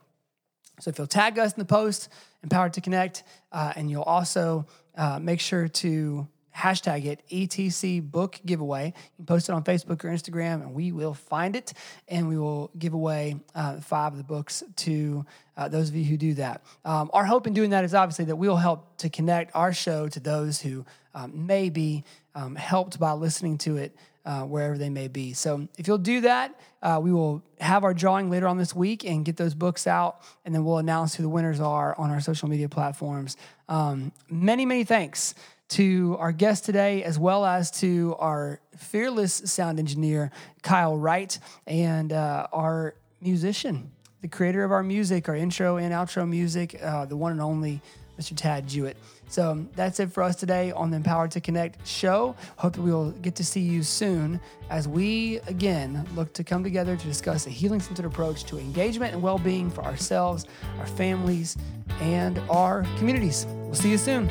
So 0.81 0.91
if 0.91 0.99
you'll 0.99 1.09
tag 1.09 1.41
us 1.41 1.55
in 1.55 1.59
the 1.59 1.65
post, 1.65 2.09
Empowered 2.43 2.75
to 2.75 2.81
Connect, 2.81 3.25
uh, 3.51 3.73
and 3.75 3.91
you'll 3.91 4.05
also 4.05 4.67
uh, 4.99 5.19
make 5.19 5.41
sure 5.41 5.69
to 5.69 6.29
hashtag 6.59 7.05
it 7.05 7.23
ETC 7.31 8.03
book 8.03 8.41
giveaway. 8.45 8.87
You 8.87 9.17
can 9.17 9.27
post 9.27 9.49
it 9.49 9.53
on 9.53 9.63
Facebook 9.63 10.05
or 10.05 10.09
Instagram, 10.09 10.63
and 10.63 10.75
we 10.75 10.91
will 10.91 11.15
find 11.15 11.55
it 11.55 11.73
and 12.09 12.29
we 12.29 12.37
will 12.37 12.71
give 12.79 12.95
away 12.95 13.37
uh, 13.55 13.81
five 13.81 14.13
of 14.13 14.19
the 14.19 14.25
books 14.25 14.65
to 14.77 15.25
uh, 15.57 15.69
those 15.69 15.89
of 15.89 15.95
you 15.95 16.05
who 16.05 16.17
do 16.17 16.35
that. 16.35 16.63
Um, 16.85 17.11
our 17.13 17.25
hope 17.25 17.47
in 17.47 17.53
doing 17.53 17.71
that 17.71 17.85
is 17.85 17.95
obviously 17.95 18.27
that 18.27 18.37
we'll 18.37 18.57
help 18.57 18.97
to 18.99 19.09
connect 19.09 19.55
our 19.55 19.73
show 19.73 20.09
to 20.09 20.21
those 20.21 20.61
who 20.61 20.85
um, 21.15 21.47
may 21.47 21.71
be 21.71 22.05
um, 22.35 22.57
helped 22.57 22.99
by 22.99 23.13
listening 23.13 23.59
to 23.59 23.77
it 23.77 23.97
uh, 24.29 24.43
wherever 24.43 24.77
they 24.77 24.91
may 24.91 25.09
be. 25.09 25.33
So 25.33 25.67
if 25.79 25.89
you'll 25.89 25.97
do 25.97 26.21
that, 26.21 26.55
uh, 26.83 27.01
we 27.03 27.11
will 27.13 27.43
have 27.61 27.83
our 27.83 27.95
drawing 27.95 28.29
later 28.29 28.47
on 28.47 28.59
this 28.59 28.75
week 28.75 29.03
and 29.07 29.25
get 29.25 29.39
those 29.39 29.55
books 29.55 29.87
out, 29.87 30.21
and 30.45 30.55
then 30.55 30.67
we'll 30.67 30.77
announce 30.77 31.15
who 31.15 31.23
the 31.23 31.31
winners 31.31 31.61
are 31.61 31.99
on 31.99 32.11
our 32.11 32.21
social 32.21 32.47
media 32.47 32.69
platforms. 32.69 33.39
Um, 33.71 34.13
many, 34.29 34.67
many 34.67 34.85
thanks 34.85 35.35
to 35.71 36.15
our 36.19 36.33
guest 36.33 36.67
today, 36.67 37.03
as 37.05 37.19
well 37.19 37.47
as 37.47 37.71
to 37.81 38.17
our 38.19 38.61
fearless 38.77 39.33
sound 39.47 39.79
engineer, 39.79 40.31
Kyle 40.63 40.97
Wright, 40.97 41.39
and 41.67 42.13
uh, 42.13 42.49
our 42.53 42.97
musician, 43.23 43.91
the 44.21 44.29
creator 44.29 44.63
of 44.63 44.73
our 44.73 44.83
music, 44.83 45.31
our 45.31 45.37
intro 45.37 45.79
and 45.79 45.95
outro 45.95 46.29
music, 46.29 46.79
uh, 46.83 47.07
the 47.07 47.17
one 47.17 47.33
and 47.33 47.41
only 47.41 47.81
Mr. 48.21 48.37
Tad 48.37 48.69
Jewett. 48.69 48.99
So 49.29 49.67
that's 49.77 50.01
it 50.01 50.11
for 50.11 50.23
us 50.23 50.37
today 50.37 50.73
on 50.73 50.91
the 50.91 50.97
Empowered 50.97 51.31
to 51.33 51.41
Connect 51.41 51.87
show. 51.87 52.35
Hope 52.57 52.75
that 52.75 52.83
we 52.83 52.91
will 52.91 53.11
get 53.13 53.35
to 53.37 53.45
see 53.45 53.61
you 53.61 53.83
soon 53.83 54.41
as 54.71 54.89
we 54.89 55.39
again 55.47 56.07
look 56.15 56.33
to 56.35 56.45
come 56.45 56.65
together 56.65 56.97
to 56.97 57.07
discuss 57.07 57.47
a 57.47 57.51
healing 57.51 57.81
centered 57.81 58.07
approach 58.07 58.45
to 58.45 58.59
engagement 58.59 59.13
and 59.13 59.23
well 59.23 59.39
being 59.39 59.71
for 59.71 59.85
ourselves, 59.85 60.47
our 60.79 60.87
families, 60.87 61.57
and 62.01 62.39
our 62.49 62.85
communities. 62.97 63.47
We'll 63.49 63.75
see 63.75 63.91
you 63.91 63.99
soon. 63.99 64.31